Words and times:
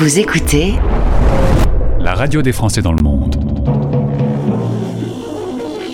Vous 0.00 0.20
écoutez 0.20 0.74
la 1.98 2.14
radio 2.14 2.40
des 2.40 2.52
Français 2.52 2.82
dans 2.82 2.92
le 2.92 3.02
monde. 3.02 3.34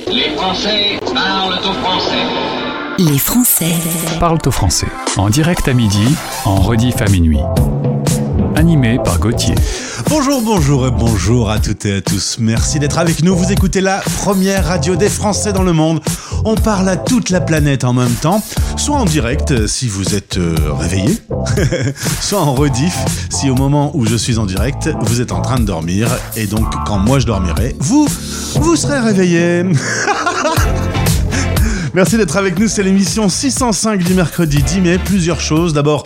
Les 0.08 0.28
Français 0.36 1.00
parlent 1.14 1.54
au 1.54 1.72
français. 1.72 2.26
Les 2.98 3.18
Français 3.18 3.72
Parlent 4.20 4.42
au 4.44 4.50
français. 4.50 4.88
En 5.16 5.30
direct 5.30 5.66
à 5.68 5.72
midi, 5.72 6.06
en 6.44 6.56
rediff 6.56 7.00
à 7.00 7.06
minuit. 7.06 7.40
Animé 8.56 8.98
par 9.02 9.18
Gauthier. 9.18 9.54
Bonjour, 10.10 10.42
bonjour 10.42 10.86
et 10.86 10.90
bonjour 10.90 11.50
à 11.50 11.58
toutes 11.58 11.86
et 11.86 11.96
à 11.96 12.00
tous. 12.02 12.36
Merci 12.38 12.78
d'être 12.78 12.98
avec 12.98 13.22
nous. 13.22 13.34
Vous 13.34 13.52
écoutez 13.52 13.80
la 13.80 14.02
première 14.18 14.66
radio 14.66 14.96
des 14.96 15.08
Français 15.08 15.54
dans 15.54 15.62
le 15.62 15.72
monde. 15.72 16.00
On 16.46 16.56
parle 16.56 16.90
à 16.90 16.96
toute 16.98 17.30
la 17.30 17.40
planète 17.40 17.84
en 17.84 17.94
même 17.94 18.12
temps, 18.12 18.42
soit 18.76 18.96
en 18.96 19.06
direct 19.06 19.50
euh, 19.50 19.66
si 19.66 19.88
vous 19.88 20.14
êtes 20.14 20.36
euh, 20.36 20.54
réveillé, 20.78 21.18
soit 22.20 22.40
en 22.40 22.54
rediff 22.54 22.94
si 23.30 23.48
au 23.48 23.54
moment 23.54 23.90
où 23.96 24.04
je 24.04 24.14
suis 24.14 24.36
en 24.36 24.44
direct, 24.44 24.90
vous 25.02 25.22
êtes 25.22 25.32
en 25.32 25.40
train 25.40 25.58
de 25.58 25.64
dormir 25.64 26.08
et 26.36 26.46
donc 26.46 26.66
quand 26.86 26.98
moi 26.98 27.18
je 27.18 27.24
dormirai, 27.24 27.74
vous, 27.78 28.06
vous 28.56 28.76
serez 28.76 29.00
réveillé. 29.00 29.64
Merci 31.94 32.16
d'être 32.16 32.36
avec 32.36 32.58
nous, 32.58 32.68
c'est 32.68 32.82
l'émission 32.82 33.28
605 33.28 34.02
du 34.02 34.14
mercredi 34.14 34.62
10 34.62 34.80
mai. 34.80 34.98
Plusieurs 34.98 35.40
choses. 35.40 35.72
D'abord, 35.72 36.02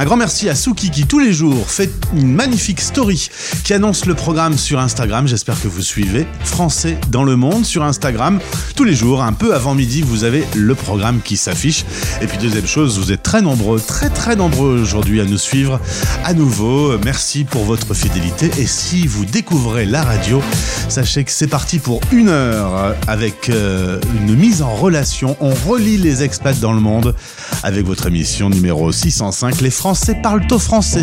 un 0.00 0.06
grand 0.06 0.16
merci 0.16 0.48
à 0.48 0.54
Suki 0.54 0.90
qui 0.90 1.04
tous 1.04 1.18
les 1.18 1.30
jours 1.30 1.70
fait 1.70 1.90
une 2.14 2.32
magnifique 2.32 2.80
story 2.80 3.28
qui 3.64 3.74
annonce 3.74 4.06
le 4.06 4.14
programme 4.14 4.56
sur 4.56 4.80
Instagram. 4.80 5.28
J'espère 5.28 5.60
que 5.60 5.68
vous 5.68 5.82
suivez 5.82 6.26
Français 6.42 6.96
dans 7.10 7.22
le 7.22 7.36
monde 7.36 7.66
sur 7.66 7.84
Instagram. 7.84 8.40
Tous 8.76 8.84
les 8.84 8.94
jours, 8.94 9.22
un 9.22 9.34
peu 9.34 9.54
avant 9.54 9.74
midi, 9.74 10.00
vous 10.00 10.24
avez 10.24 10.46
le 10.56 10.74
programme 10.74 11.20
qui 11.20 11.36
s'affiche. 11.36 11.84
Et 12.22 12.26
puis 12.26 12.38
deuxième 12.38 12.66
chose, 12.66 12.98
vous 12.98 13.12
êtes 13.12 13.22
très 13.22 13.42
nombreux, 13.42 13.78
très 13.78 14.08
très 14.08 14.36
nombreux 14.36 14.80
aujourd'hui 14.80 15.20
à 15.20 15.26
nous 15.26 15.36
suivre. 15.36 15.78
À 16.24 16.32
nouveau, 16.32 16.96
merci 17.04 17.44
pour 17.44 17.64
votre 17.64 17.92
fidélité. 17.92 18.50
Et 18.56 18.66
si 18.66 19.06
vous 19.06 19.26
découvrez 19.26 19.84
la 19.84 20.02
radio, 20.02 20.40
sachez 20.88 21.24
que 21.24 21.30
c'est 21.30 21.46
parti 21.46 21.78
pour 21.78 22.00
une 22.10 22.30
heure 22.30 22.96
avec 23.06 23.50
euh, 23.50 24.00
une 24.16 24.34
mise 24.34 24.62
en 24.62 24.74
relation 24.74 25.36
on 25.40 25.52
relie 25.68 25.98
les 25.98 26.22
expats 26.22 26.58
dans 26.58 26.72
le 26.72 26.80
monde 26.80 27.14
avec 27.62 27.84
votre 27.84 28.06
émission 28.06 28.48
numéro 28.48 28.90
605. 28.90 29.60
Les 29.60 29.68
Français 29.68 29.89
parlent 30.22 30.46
au 30.52 30.58
français. 30.58 31.02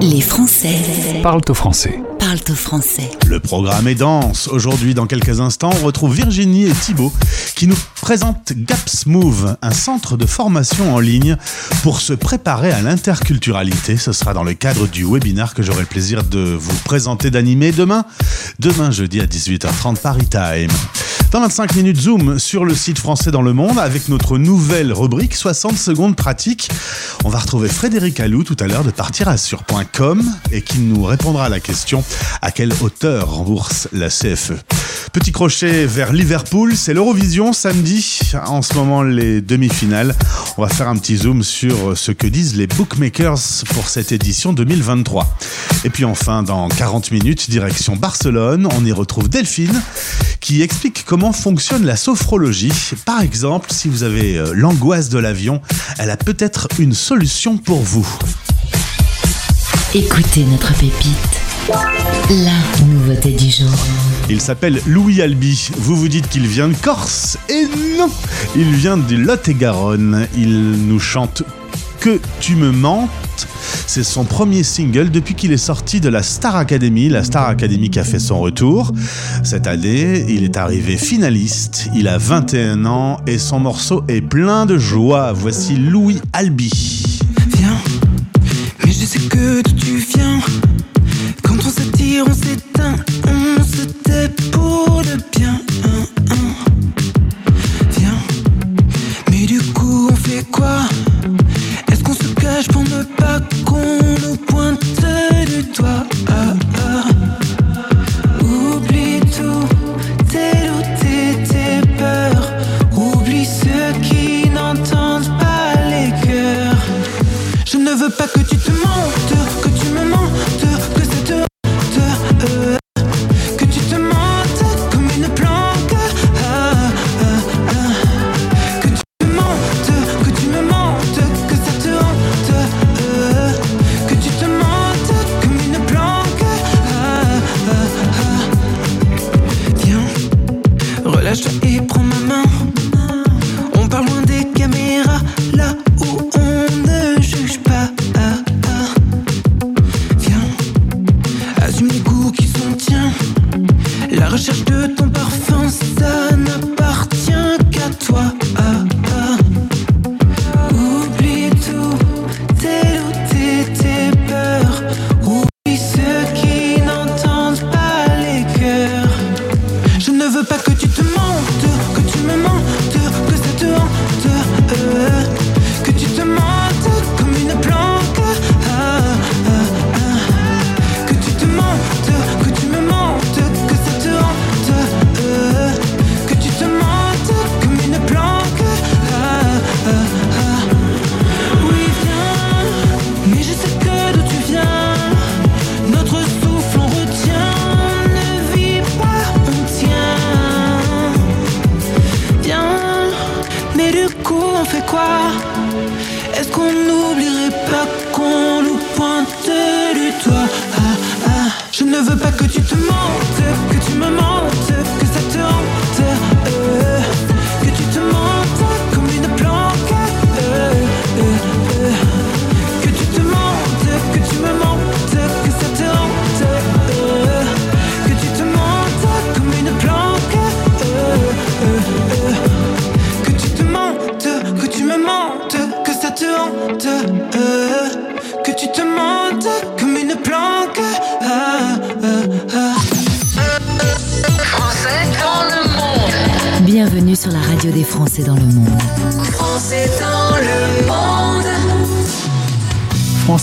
Les 0.00 0.20
Français 0.20 0.76
Parlent 1.24 1.40
au 1.48 1.54
français. 1.54 2.00
parlent 2.20 2.38
au 2.48 2.54
français. 2.54 3.10
Le 3.26 3.40
programme 3.40 3.88
est 3.88 3.96
dense. 3.96 4.46
Aujourd'hui, 4.46 4.94
dans 4.94 5.06
quelques 5.06 5.40
instants, 5.40 5.70
on 5.82 5.84
retrouve 5.84 6.14
Virginie 6.14 6.66
et 6.66 6.72
Thibaut 6.72 7.12
qui 7.56 7.66
nous 7.66 7.76
présentent 8.00 8.52
Gaps 8.54 9.06
Move, 9.06 9.56
un 9.60 9.72
centre 9.72 10.16
de 10.16 10.24
formation 10.24 10.94
en 10.94 11.00
ligne 11.00 11.36
pour 11.82 12.00
se 12.00 12.12
préparer 12.12 12.70
à 12.70 12.80
l'interculturalité. 12.80 13.96
Ce 13.96 14.12
sera 14.12 14.34
dans 14.34 14.44
le 14.44 14.54
cadre 14.54 14.86
du 14.86 15.04
webinaire 15.04 15.52
que 15.54 15.64
j'aurai 15.64 15.80
le 15.80 15.86
plaisir 15.86 16.22
de 16.22 16.38
vous 16.38 16.76
présenter, 16.84 17.32
d'animer 17.32 17.72
demain, 17.72 18.04
demain 18.60 18.92
jeudi 18.92 19.20
à 19.20 19.26
18h30 19.26 19.96
Paris 19.96 20.28
Time. 20.28 20.70
Dans 21.32 21.40
25 21.40 21.74
minutes, 21.74 22.00
zoom 22.00 22.38
sur 22.38 22.64
le 22.64 22.74
site 22.74 22.98
français 22.98 23.30
dans 23.30 23.42
le 23.42 23.52
monde 23.52 23.78
avec 23.78 24.08
notre 24.08 24.38
nouvelle 24.38 24.92
rubrique 24.92 25.34
60 25.34 25.76
secondes 25.76 26.16
pratiques. 26.16 26.70
On 27.24 27.28
va 27.28 27.38
retrouver 27.38 27.68
Frédéric 27.68 28.20
Allou 28.20 28.44
tout 28.44 28.56
à 28.60 28.66
l'heure 28.66 28.84
de 28.84 28.90
partirassure.com 28.90 30.24
et 30.52 30.62
qui 30.62 30.78
nous 30.78 31.02
répondra 31.02 31.46
à 31.46 31.48
la 31.48 31.60
question 31.60 32.04
à 32.42 32.52
quelle 32.52 32.72
hauteur 32.80 33.30
rembourse 33.30 33.88
la 33.92 34.08
CFE. 34.08 34.52
Petit 35.12 35.32
crochet 35.32 35.86
vers 35.86 36.12
Liverpool, 36.12 36.76
c'est 36.76 36.94
l'Eurovision 36.94 37.52
samedi. 37.52 38.20
En 38.46 38.62
ce 38.62 38.74
moment, 38.74 39.02
les 39.02 39.40
demi-finales. 39.40 40.14
On 40.58 40.62
va 40.62 40.68
faire 40.68 40.88
un 40.88 40.96
petit 40.96 41.16
zoom 41.16 41.42
sur 41.42 41.96
ce 41.96 42.12
que 42.12 42.26
disent 42.26 42.56
les 42.56 42.66
bookmakers 42.66 43.38
pour 43.74 43.88
cette 43.88 44.12
édition 44.12 44.52
2023. 44.52 45.26
Et 45.84 45.90
puis 45.90 46.04
enfin, 46.04 46.42
dans 46.42 46.68
40 46.68 47.10
minutes, 47.10 47.50
direction 47.50 47.96
Barcelone, 47.96 48.68
on 48.76 48.84
y 48.84 48.92
retrouve 48.92 49.28
Delphine 49.28 49.82
qui 50.40 50.62
explique 50.62 51.04
comment 51.04 51.15
fonctionne 51.32 51.84
la 51.84 51.96
sophrologie. 51.96 52.72
Par 53.04 53.20
exemple, 53.20 53.72
si 53.72 53.88
vous 53.88 54.02
avez 54.02 54.38
euh, 54.38 54.52
l'angoisse 54.54 55.08
de 55.08 55.18
l'avion, 55.18 55.60
elle 55.98 56.10
a 56.10 56.16
peut-être 56.16 56.68
une 56.78 56.92
solution 56.92 57.56
pour 57.56 57.80
vous. 57.80 58.06
Écoutez 59.94 60.44
notre 60.44 60.72
pépite. 60.74 61.40
La 62.30 62.84
nouveauté 62.86 63.32
du 63.32 63.50
jour. 63.50 63.70
Il 64.28 64.40
s'appelle 64.40 64.80
Louis 64.86 65.22
Albi. 65.22 65.70
Vous 65.78 65.96
vous 65.96 66.08
dites 66.08 66.28
qu'il 66.28 66.46
vient 66.46 66.68
de 66.68 66.74
Corse 66.74 67.38
Et 67.48 67.66
non 67.98 68.10
Il 68.54 68.74
vient 68.74 68.96
du 68.96 69.16
Lot-et-Garonne. 69.16 70.26
Il 70.36 70.86
nous 70.86 71.00
chante 71.00 71.42
Que 72.06 72.20
tu 72.38 72.54
me 72.54 72.70
mentes. 72.70 73.10
C'est 73.88 74.04
son 74.04 74.22
premier 74.22 74.62
single 74.62 75.10
depuis 75.10 75.34
qu'il 75.34 75.50
est 75.50 75.56
sorti 75.56 76.00
de 76.00 76.08
la 76.08 76.22
Star 76.22 76.54
Academy, 76.54 77.08
la 77.08 77.24
Star 77.24 77.48
Academy 77.48 77.90
qui 77.90 77.98
a 77.98 78.04
fait 78.04 78.20
son 78.20 78.38
retour. 78.38 78.92
Cette 79.42 79.66
année, 79.66 80.24
il 80.28 80.44
est 80.44 80.56
arrivé 80.56 80.98
finaliste, 80.98 81.88
il 81.96 82.06
a 82.06 82.16
21 82.16 82.86
ans 82.86 83.18
et 83.26 83.38
son 83.38 83.58
morceau 83.58 84.04
est 84.06 84.20
plein 84.20 84.66
de 84.66 84.78
joie. 84.78 85.32
Voici 85.32 85.74
Louis 85.74 86.20
Albi. 86.32 87.18
Viens, 87.56 87.76
mais 88.84 88.92
je 88.92 89.04
sais 89.04 89.18
que 89.18 89.62
tu 89.62 89.96
viens. 89.96 90.38
Quand 91.42 91.56
on 91.56 91.70
s'attire, 91.70 92.24
on 92.28 92.34
s'éteint, 92.34 92.94
on 93.26 93.64
se 93.64 93.82
tait 94.04 94.28
pour 94.52 95.02
le 95.02 95.16
bien. 95.36 95.60
Viens, 97.98 98.18
mais 99.28 99.44
du 99.44 99.58
coup, 99.72 100.10
on 100.12 100.14
fait 100.14 100.44
quoi? 100.52 100.82
Du 105.78 106.05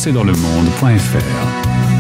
françaisdanslemonde.fr 0.04 1.24
Came 1.24 1.93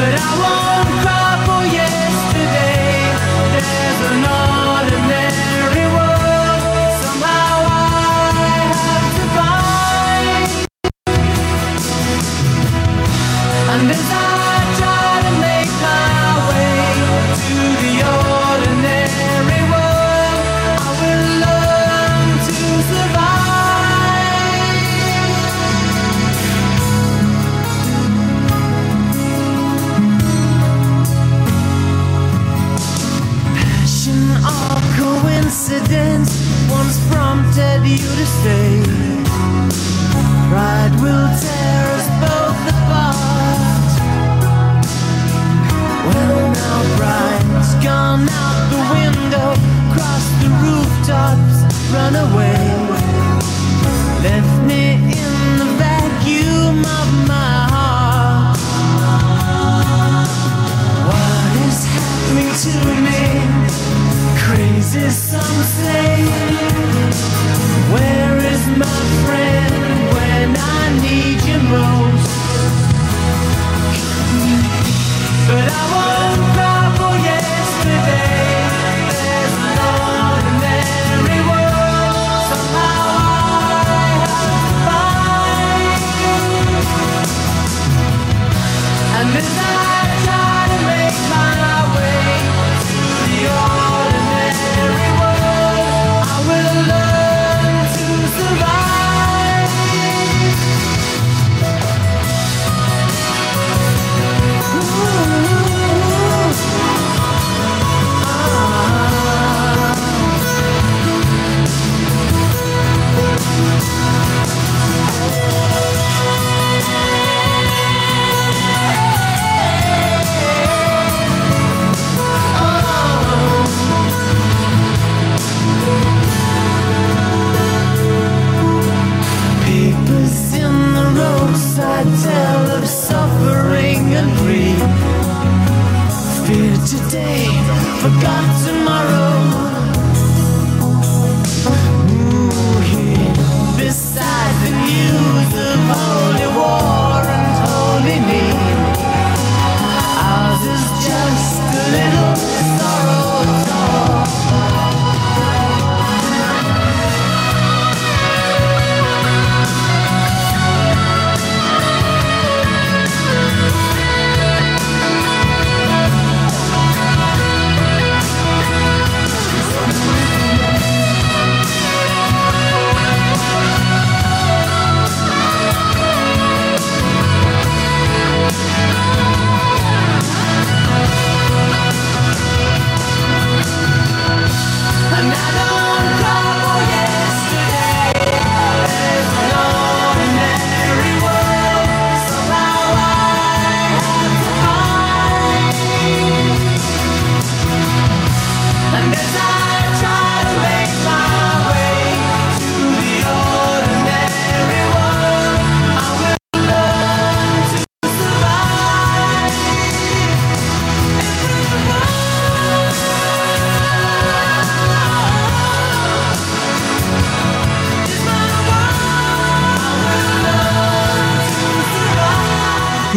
But 0.00 0.14
I 0.14 0.38
won't 0.40 0.59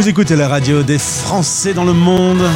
Vous 0.03 0.09
écoutez 0.09 0.35
la 0.35 0.49
radio 0.49 0.83
des 0.83 0.97
Français 0.97 1.73
dans 1.73 1.85
le 1.85 1.93
monde 1.93 2.49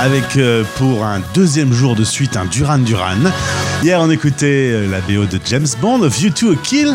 avec 0.00 0.36
euh, 0.36 0.64
pour 0.76 1.04
un 1.04 1.20
deuxième 1.34 1.72
jour 1.72 1.94
de 1.94 2.04
suite 2.04 2.36
un 2.36 2.44
Duran 2.44 2.78
Duran. 2.78 3.30
Hier 3.82 4.00
on 4.00 4.10
écoutait 4.10 4.70
euh, 4.72 4.90
la 4.90 5.00
BO 5.00 5.26
de 5.26 5.38
James 5.44 5.66
Bond, 5.80 6.06
View 6.06 6.30
to 6.30 6.52
a 6.52 6.56
Kill, 6.56 6.94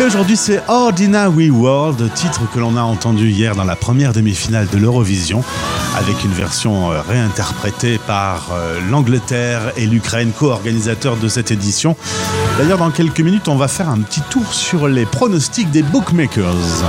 et 0.00 0.04
aujourd'hui 0.04 0.36
c'est 0.36 0.62
Ordinary 0.68 1.50
World, 1.50 2.12
titre 2.14 2.42
que 2.52 2.58
l'on 2.58 2.76
a 2.76 2.82
entendu 2.82 3.30
hier 3.30 3.54
dans 3.54 3.64
la 3.64 3.76
première 3.76 4.12
demi-finale 4.12 4.68
de 4.72 4.78
l'Eurovision, 4.78 5.42
avec 5.96 6.24
une 6.24 6.32
version 6.32 6.90
euh, 6.90 7.00
réinterprétée 7.02 7.98
par 8.06 8.50
l'Angleterre 8.90 9.72
et 9.76 9.86
l'Ukraine, 9.86 10.32
co-organisateurs 10.36 11.16
de 11.16 11.28
cette 11.28 11.50
édition. 11.50 11.96
D'ailleurs 12.58 12.78
dans 12.78 12.90
quelques 12.90 13.20
minutes 13.20 13.48
on 13.48 13.56
va 13.56 13.68
faire 13.68 13.88
un 13.88 14.00
petit 14.00 14.22
tour 14.30 14.52
sur 14.52 14.88
les 14.88 15.06
pronostics 15.06 15.70
des 15.70 15.82
bookmakers. 15.82 16.84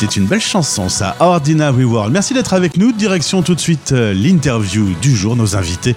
C'était 0.00 0.14
une 0.14 0.24
belle 0.24 0.40
chanson, 0.40 0.88
ça, 0.88 1.14
Ordinary 1.20 1.84
World. 1.84 2.10
Merci 2.10 2.32
d'être 2.32 2.54
avec 2.54 2.78
nous. 2.78 2.90
Direction 2.90 3.42
tout 3.42 3.54
de 3.54 3.60
suite 3.60 3.92
euh, 3.92 4.14
l'interview 4.14 4.94
du 5.02 5.14
jour, 5.14 5.36
nos 5.36 5.56
invités 5.56 5.94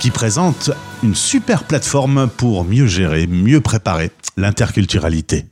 qui 0.00 0.10
présentent 0.10 0.70
une 1.02 1.14
super 1.14 1.64
plateforme 1.64 2.28
pour 2.28 2.64
mieux 2.64 2.86
gérer, 2.86 3.26
mieux 3.26 3.62
préparer 3.62 4.10
l'interculturalité. 4.36 5.46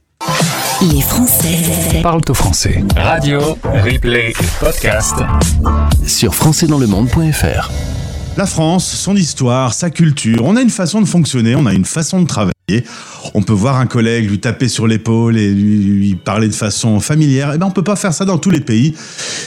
Les 0.83 1.01
Français 1.01 2.03
parlent 2.03 2.21
au 2.29 2.35
français. 2.35 2.85
Radio, 2.99 3.41
replay, 3.65 4.35
podcast. 4.61 5.15
Sur 6.07 6.35
françaisdanslemonde.fr. 6.35 7.71
La 8.37 8.45
France, 8.45 8.87
son 8.87 9.17
histoire, 9.17 9.73
sa 9.73 9.89
culture, 9.89 10.45
on 10.45 10.57
a 10.57 10.61
une 10.61 10.69
façon 10.69 11.01
de 11.01 11.07
fonctionner, 11.07 11.57
on 11.57 11.65
a 11.65 11.73
une 11.73 11.87
façon 11.87 12.21
de 12.21 12.27
travailler. 12.27 12.53
On 13.33 13.41
peut 13.41 13.55
voir 13.55 13.77
un 13.77 13.87
collègue 13.87 14.29
lui 14.29 14.39
taper 14.39 14.69
sur 14.69 14.87
l'épaule 14.87 15.39
et 15.39 15.51
lui, 15.51 16.17
parler 16.17 16.49
de 16.49 16.55
façon 16.55 17.01
familière. 17.01 17.53
Eh 17.55 17.59
ben, 17.59 17.65
on 17.65 17.71
peut 17.71 17.83
pas 17.83 17.97
faire 17.97 18.13
ça 18.13 18.27
dans 18.27 18.37
tous 18.37 18.51
les 18.51 18.61
pays. 18.61 18.95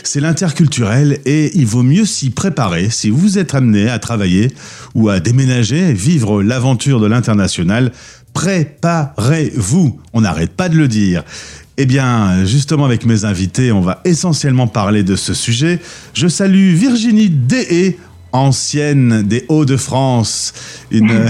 C'est 0.03 0.19
l'interculturel 0.19 1.19
et 1.25 1.51
il 1.55 1.67
vaut 1.67 1.83
mieux 1.83 2.05
s'y 2.05 2.31
préparer. 2.31 2.89
Si 2.89 3.11
vous 3.11 3.37
êtes 3.37 3.53
amené 3.53 3.89
à 3.89 3.99
travailler 3.99 4.51
ou 4.95 5.09
à 5.09 5.19
déménager, 5.19 5.93
vivre 5.93 6.41
l'aventure 6.41 6.99
de 6.99 7.05
l'international, 7.05 7.91
préparez-vous. 8.33 9.99
On 10.13 10.21
n'arrête 10.21 10.53
pas 10.53 10.67
de 10.67 10.75
le 10.75 10.87
dire. 10.87 11.23
Eh 11.77 11.85
bien, 11.85 12.43
justement, 12.43 12.85
avec 12.85 13.05
mes 13.05 13.23
invités, 13.23 13.71
on 13.71 13.81
va 13.81 14.01
essentiellement 14.03 14.67
parler 14.67 15.03
de 15.03 15.15
ce 15.15 15.33
sujet. 15.33 15.79
Je 16.13 16.27
salue 16.27 16.73
Virginie 16.73 17.29
Deshé, 17.29 17.97
ancienne 18.31 19.23
des 19.23 19.45
Hauts-de-France, 19.49 20.53
une, 20.91 21.11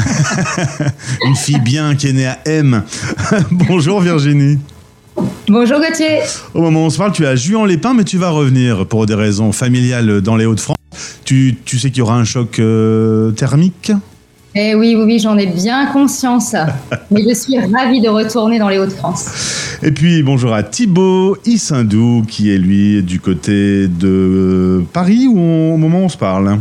une 1.25 1.35
fille 1.35 1.59
bien 1.59 1.95
qui 1.95 2.07
est 2.07 2.13
née 2.13 2.27
à 2.27 2.39
M. 2.45 2.83
Bonjour 3.51 4.01
Virginie. 4.01 4.57
Bonjour 5.47 5.79
Gauthier. 5.79 6.19
Au 6.53 6.61
moment 6.61 6.83
où 6.83 6.85
on 6.85 6.89
se 6.89 6.97
parle, 6.97 7.11
tu 7.11 7.23
es 7.23 7.27
à 7.27 7.35
Juan-les-Pins, 7.35 7.93
mais 7.93 8.03
tu 8.03 8.17
vas 8.17 8.29
revenir 8.29 8.85
pour 8.85 9.05
des 9.05 9.15
raisons 9.15 9.51
familiales 9.51 10.21
dans 10.21 10.35
les 10.35 10.45
Hauts-de-France. 10.45 10.77
Tu, 11.25 11.57
tu, 11.65 11.77
sais 11.79 11.89
qu'il 11.89 11.99
y 11.99 12.01
aura 12.01 12.15
un 12.15 12.23
choc 12.23 12.59
euh, 12.59 13.31
thermique? 13.31 13.91
Eh 14.55 14.75
oui, 14.75 14.95
oui, 14.95 15.03
oui, 15.05 15.19
j'en 15.19 15.37
ai 15.37 15.45
bien 15.45 15.87
conscience. 15.87 16.55
Mais 17.11 17.23
je 17.27 17.33
suis 17.35 17.59
ravie 17.59 18.01
de 18.01 18.09
retourner 18.09 18.59
dans 18.59 18.69
les 18.69 18.79
Hauts-de-France. 18.79 19.77
Et 19.83 19.91
puis 19.91 20.23
bonjour 20.23 20.53
à 20.53 20.63
Thibaut 20.63 21.37
Issindou, 21.45 22.25
qui 22.27 22.51
est 22.51 22.57
lui 22.57 23.01
du 23.03 23.19
côté 23.19 23.87
de 23.87 24.83
Paris, 24.91 25.27
au 25.27 25.77
moment 25.77 26.01
où 26.01 26.05
on 26.05 26.09
se 26.09 26.17
parle 26.17 26.59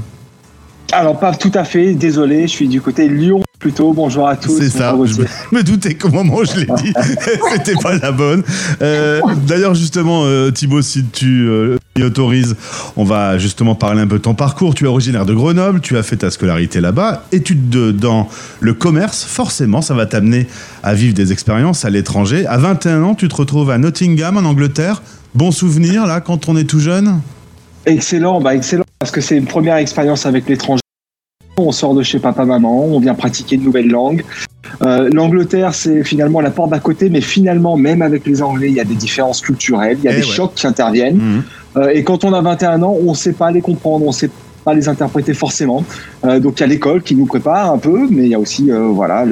alors, 0.92 1.18
pas 1.18 1.34
tout 1.34 1.52
à 1.54 1.64
fait, 1.64 1.94
désolé, 1.94 2.42
je 2.42 2.52
suis 2.52 2.68
du 2.68 2.80
côté 2.80 3.08
Lyon 3.08 3.42
plutôt. 3.58 3.92
Bonjour 3.92 4.26
à 4.26 4.36
tous. 4.36 4.58
C'est 4.58 4.70
ça, 4.70 4.96
je 5.04 5.22
me 5.54 5.62
doutais 5.62 5.94
qu'au 5.94 6.08
moment 6.08 6.36
où 6.36 6.44
je 6.44 6.60
l'ai 6.60 6.66
dit, 6.66 6.94
c'était 7.52 7.74
pas 7.74 7.96
la 7.96 8.10
bonne. 8.10 8.42
Euh, 8.80 9.20
d'ailleurs, 9.46 9.74
justement, 9.74 10.22
euh, 10.24 10.50
Thibaut, 10.50 10.80
si 10.80 11.04
tu 11.04 11.46
euh, 11.46 11.76
y 11.96 12.02
autorises, 12.02 12.56
on 12.96 13.04
va 13.04 13.36
justement 13.36 13.74
parler 13.74 14.00
un 14.00 14.06
peu 14.06 14.16
de 14.16 14.22
ton 14.22 14.34
parcours. 14.34 14.74
Tu 14.74 14.84
es 14.84 14.86
originaire 14.86 15.26
de 15.26 15.34
Grenoble, 15.34 15.80
tu 15.80 15.98
as 15.98 16.02
fait 16.02 16.16
ta 16.16 16.30
scolarité 16.30 16.80
là-bas, 16.80 17.24
études 17.32 17.68
de, 17.68 17.90
dans 17.90 18.28
le 18.60 18.72
commerce, 18.72 19.24
forcément, 19.24 19.82
ça 19.82 19.92
va 19.94 20.06
t'amener 20.06 20.46
à 20.82 20.94
vivre 20.94 21.14
des 21.14 21.32
expériences 21.32 21.84
à 21.84 21.90
l'étranger. 21.90 22.46
À 22.46 22.56
21 22.56 23.02
ans, 23.02 23.14
tu 23.14 23.28
te 23.28 23.36
retrouves 23.36 23.70
à 23.70 23.78
Nottingham, 23.78 24.36
en 24.38 24.44
Angleterre. 24.44 25.02
Bon 25.34 25.50
souvenir, 25.50 26.06
là, 26.06 26.20
quand 26.20 26.48
on 26.48 26.56
est 26.56 26.64
tout 26.64 26.80
jeune? 26.80 27.20
Excellent, 27.84 28.40
bah 28.40 28.54
excellent, 28.54 28.84
parce 28.98 29.10
que 29.10 29.20
c'est 29.20 29.36
une 29.36 29.46
première 29.46 29.76
expérience 29.76 30.26
avec 30.26 30.48
l'étranger. 30.48 30.80
On 31.56 31.72
sort 31.72 31.94
de 31.94 32.02
chez 32.02 32.20
papa-maman, 32.20 32.84
on 32.84 33.00
vient 33.00 33.14
pratiquer 33.14 33.56
une 33.56 33.64
nouvelle 33.64 33.88
langue. 33.88 34.24
Euh, 34.82 35.08
L'Angleterre, 35.12 35.74
c'est 35.74 36.04
finalement 36.04 36.40
la 36.40 36.50
porte 36.50 36.70
d'à 36.70 36.78
côté, 36.78 37.10
mais 37.10 37.20
finalement, 37.20 37.76
même 37.76 38.00
avec 38.00 38.26
les 38.26 38.42
Anglais, 38.42 38.68
il 38.68 38.74
y 38.74 38.80
a 38.80 38.84
des 38.84 38.94
différences 38.94 39.40
culturelles, 39.40 39.98
il 40.00 40.04
y 40.04 40.08
a 40.08 40.12
eh 40.12 40.16
des 40.16 40.22
chocs 40.22 40.54
qui 40.54 40.66
interviennent. 40.66 41.16
Mhm. 41.16 41.42
Euh, 41.76 41.88
et 41.88 42.04
quand 42.04 42.24
on 42.24 42.32
a 42.32 42.40
21 42.40 42.82
ans, 42.82 42.96
on 43.00 43.10
ne 43.10 43.16
sait 43.16 43.32
pas 43.32 43.50
les 43.50 43.60
comprendre, 43.60 44.04
on 44.04 44.08
ne 44.08 44.14
sait 44.14 44.30
pas 44.64 44.72
les 44.74 44.88
interpréter 44.88 45.34
forcément. 45.34 45.84
Euh, 46.24 46.38
donc 46.38 46.58
il 46.58 46.60
y 46.60 46.64
a 46.64 46.68
l'école 46.68 47.02
qui 47.02 47.16
nous 47.16 47.26
prépare 47.26 47.72
un 47.72 47.78
peu, 47.78 48.06
mais 48.08 48.24
il 48.24 48.28
y 48.28 48.34
a 48.34 48.38
aussi 48.38 48.70
voilà 48.70 49.24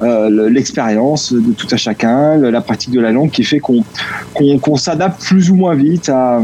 l'expérience 0.00 1.32
de 1.32 1.52
tout 1.52 1.68
à 1.70 1.76
chacun, 1.76 2.36
la 2.38 2.60
pratique 2.60 2.90
de 2.90 3.00
la 3.00 3.12
langue 3.12 3.30
qui 3.30 3.44
fait 3.44 3.60
qu'on 3.60 4.76
s'adapte 4.76 5.22
plus 5.22 5.48
ou 5.48 5.54
moins 5.54 5.76
vite 5.76 6.08
à, 6.08 6.40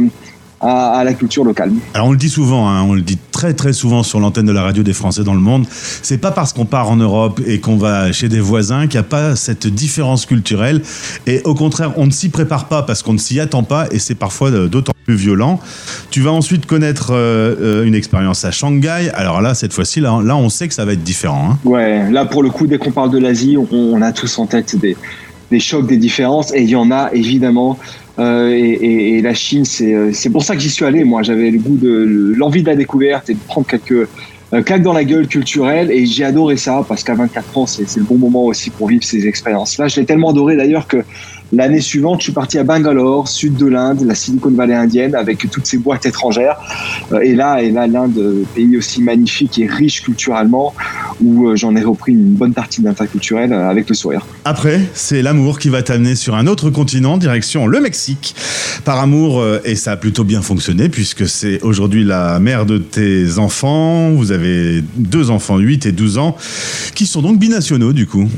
à, 0.60 1.02
la 1.04 1.14
culture 1.14 1.44
locale. 1.44 1.72
Alors 1.94 2.08
on 2.08 2.12
le 2.12 2.16
dit 2.16 2.28
souvent, 2.28 2.68
hein, 2.68 2.82
on 2.82 2.94
le 2.94 3.02
dit 3.02 3.18
très 3.30 3.54
très 3.54 3.72
souvent 3.72 4.02
sur 4.02 4.20
l'antenne 4.20 4.46
de 4.46 4.52
la 4.52 4.62
radio 4.62 4.82
des 4.82 4.92
Français 4.92 5.22
dans 5.22 5.34
le 5.34 5.40
monde, 5.40 5.66
c'est 5.70 6.18
pas 6.18 6.30
parce 6.30 6.52
qu'on 6.52 6.64
part 6.64 6.90
en 6.90 6.96
Europe 6.96 7.40
et 7.46 7.60
qu'on 7.60 7.76
va 7.76 8.12
chez 8.12 8.28
des 8.28 8.40
voisins 8.40 8.86
qu'il 8.86 8.98
n'y 8.98 9.06
a 9.06 9.08
pas 9.08 9.36
cette 9.36 9.66
différence 9.66 10.26
culturelle. 10.26 10.82
Et 11.26 11.40
au 11.44 11.54
contraire, 11.54 11.92
on 11.96 12.06
ne 12.06 12.10
s'y 12.10 12.28
prépare 12.28 12.66
pas 12.66 12.82
parce 12.82 13.02
qu'on 13.02 13.12
ne 13.12 13.18
s'y 13.18 13.38
attend 13.40 13.62
pas 13.62 13.86
et 13.90 13.98
c'est 13.98 14.14
parfois 14.14 14.50
euh, 14.50 14.68
d'autant 14.68 14.92
plus 15.04 15.14
violent. 15.14 15.60
Tu 16.10 16.20
vas 16.20 16.32
ensuite 16.32 16.66
connaître 16.66 17.12
euh, 17.12 17.54
euh, 17.60 17.84
une 17.84 17.94
expérience 17.94 18.44
à 18.44 18.50
Shanghai. 18.50 19.10
Alors 19.14 19.40
là, 19.40 19.54
cette 19.54 19.72
fois-ci, 19.72 20.00
là, 20.00 20.20
là, 20.24 20.36
on 20.36 20.48
sait 20.48 20.68
que 20.68 20.74
ça 20.74 20.84
va 20.84 20.92
être 20.92 21.04
différent. 21.04 21.52
Hein. 21.52 21.58
Ouais, 21.64 22.10
là 22.10 22.24
pour 22.24 22.42
le 22.42 22.50
coup, 22.50 22.66
dès 22.66 22.78
qu'on 22.78 22.92
parle 22.92 23.10
de 23.10 23.18
l'Asie, 23.18 23.56
on, 23.56 23.68
on, 23.70 24.02
a 24.02 24.12
tous 24.12 24.38
en 24.38 24.46
tête 24.46 24.76
des, 24.76 24.96
des 25.50 25.60
chocs, 25.60 25.86
des 25.86 25.96
différences 25.96 26.52
et 26.52 26.62
il 26.62 26.70
y 26.70 26.76
en 26.76 26.90
a 26.90 27.10
évidemment 27.12 27.78
euh, 28.18 28.50
et, 28.50 29.20
la 29.22 29.34
Chine, 29.34 29.64
euh, 29.80 30.10
c'est 30.12 30.30
pour 30.30 30.42
ça 30.42 30.54
que 30.54 30.60
j'y 30.60 30.70
suis 30.70 30.84
allé. 30.84 31.04
Moi, 31.04 31.22
j'avais 31.22 31.50
le 31.50 31.58
goût 31.58 31.76
de 31.76 32.34
l'envie 32.36 32.62
de 32.62 32.68
la 32.68 32.76
découverte 32.76 33.30
et 33.30 33.34
de 33.34 33.38
prendre 33.38 33.66
quelques 33.66 34.08
euh, 34.52 34.62
claques 34.62 34.82
dans 34.82 34.92
la 34.92 35.04
gueule 35.04 35.28
culturelle. 35.28 35.90
Et 35.90 36.06
j'ai 36.06 36.24
adoré 36.24 36.56
ça 36.56 36.84
parce 36.88 37.04
qu'à 37.04 37.14
24 37.14 37.58
ans, 37.58 37.66
c'est 37.66 37.96
le 37.96 38.02
bon 38.02 38.16
moment 38.16 38.44
aussi 38.44 38.70
pour 38.70 38.88
vivre 38.88 39.04
ces 39.04 39.26
expériences-là. 39.26 39.88
Je 39.88 40.00
l'ai 40.00 40.06
tellement 40.06 40.30
adoré 40.30 40.56
d'ailleurs 40.56 40.86
que 40.88 41.04
L'année 41.50 41.80
suivante, 41.80 42.20
je 42.20 42.24
suis 42.24 42.32
parti 42.32 42.58
à 42.58 42.64
Bangalore, 42.64 43.26
sud 43.26 43.56
de 43.56 43.64
l'Inde, 43.64 44.02
la 44.04 44.14
Silicon 44.14 44.50
Valley 44.50 44.74
indienne, 44.74 45.14
avec 45.14 45.50
toutes 45.50 45.64
ces 45.64 45.78
boîtes 45.78 46.04
étrangères. 46.04 46.58
Euh, 47.12 47.20
et 47.20 47.34
là, 47.34 47.62
et 47.62 47.70
là, 47.70 47.86
l'Inde, 47.86 48.44
pays 48.54 48.76
aussi 48.76 49.00
magnifique 49.02 49.58
et 49.58 49.66
riche 49.66 50.02
culturellement, 50.02 50.74
où 51.22 51.48
euh, 51.48 51.56
j'en 51.56 51.74
ai 51.74 51.82
repris 51.82 52.12
une 52.12 52.34
bonne 52.34 52.52
partie 52.52 52.82
d'interculturel 52.82 53.54
euh, 53.54 53.70
avec 53.70 53.88
le 53.88 53.94
sourire. 53.94 54.26
Après, 54.44 54.80
c'est 54.92 55.22
l'amour 55.22 55.58
qui 55.58 55.70
va 55.70 55.82
t'amener 55.82 56.16
sur 56.16 56.34
un 56.34 56.46
autre 56.46 56.68
continent, 56.68 57.16
direction 57.16 57.66
le 57.66 57.80
Mexique. 57.80 58.34
Par 58.84 59.00
amour, 59.00 59.44
et 59.64 59.74
ça 59.74 59.92
a 59.92 59.96
plutôt 59.96 60.24
bien 60.24 60.42
fonctionné, 60.42 60.88
puisque 60.88 61.28
c'est 61.28 61.62
aujourd'hui 61.62 62.04
la 62.04 62.38
mère 62.40 62.66
de 62.66 62.78
tes 62.78 63.38
enfants. 63.38 64.10
Vous 64.10 64.32
avez 64.32 64.82
deux 64.96 65.30
enfants, 65.30 65.58
8 65.58 65.86
et 65.86 65.92
12 65.92 66.18
ans, 66.18 66.36
qui 66.94 67.06
sont 67.06 67.22
donc 67.22 67.38
binationaux, 67.38 67.92
du 67.92 68.06
coup. 68.06 68.28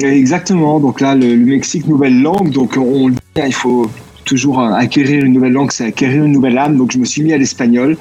Exactement. 0.00 0.80
Donc 0.80 1.00
là, 1.00 1.14
le, 1.14 1.36
Mexique, 1.36 1.86
nouvelle 1.86 2.20
langue. 2.20 2.50
Donc 2.50 2.76
on, 2.76 3.10
il 3.36 3.54
faut 3.54 3.90
toujours 4.24 4.60
acquérir 4.60 5.24
une 5.24 5.32
nouvelle 5.32 5.52
langue, 5.52 5.72
c'est 5.72 5.86
acquérir 5.86 6.24
une 6.24 6.32
nouvelle 6.32 6.58
âme. 6.58 6.76
Donc 6.76 6.92
je 6.92 6.98
me 6.98 7.04
suis 7.04 7.22
mis 7.22 7.32
à 7.32 7.38
l'espagnol 7.38 7.96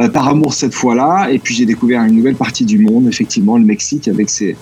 euh, 0.00 0.08
par 0.08 0.28
amour 0.28 0.54
cette 0.54 0.74
fois-là. 0.74 1.28
Et 1.30 1.38
puis 1.38 1.54
j'ai 1.54 1.66
découvert 1.66 2.02
une 2.02 2.16
nouvelle 2.16 2.36
partie 2.36 2.64
du 2.64 2.78
monde, 2.78 3.06
effectivement, 3.08 3.58
le 3.58 3.64
Mexique 3.64 4.08
avec 4.08 4.30
ses, 4.30 4.56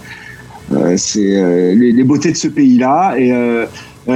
euh, 0.73 0.97
euh, 1.16 1.75
les, 1.75 2.04
beautés 2.04 2.33
de 2.33 2.37
ce 2.37 2.49
pays-là. 2.49 3.14
Et, 3.18 3.33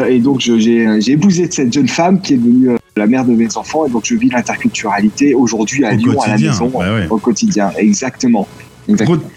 et 0.08 0.18
donc 0.18 0.40
j'ai 0.40 1.12
épousé 1.12 1.48
cette 1.50 1.72
jeune 1.72 1.88
femme 1.88 2.20
qui 2.20 2.34
est 2.34 2.36
devenue 2.36 2.76
la 2.96 3.06
mère 3.06 3.24
de 3.24 3.32
mes 3.32 3.56
enfants. 3.56 3.86
Et 3.86 3.90
donc 3.90 4.04
je 4.04 4.16
vis 4.16 4.28
l'interculturalité 4.28 5.34
aujourd'hui 5.34 5.84
à 5.84 5.92
Lyon, 5.92 6.20
à 6.20 6.28
la 6.28 6.38
maison, 6.38 6.72
au 7.08 7.18
quotidien. 7.18 7.70
Exactement. 7.78 8.46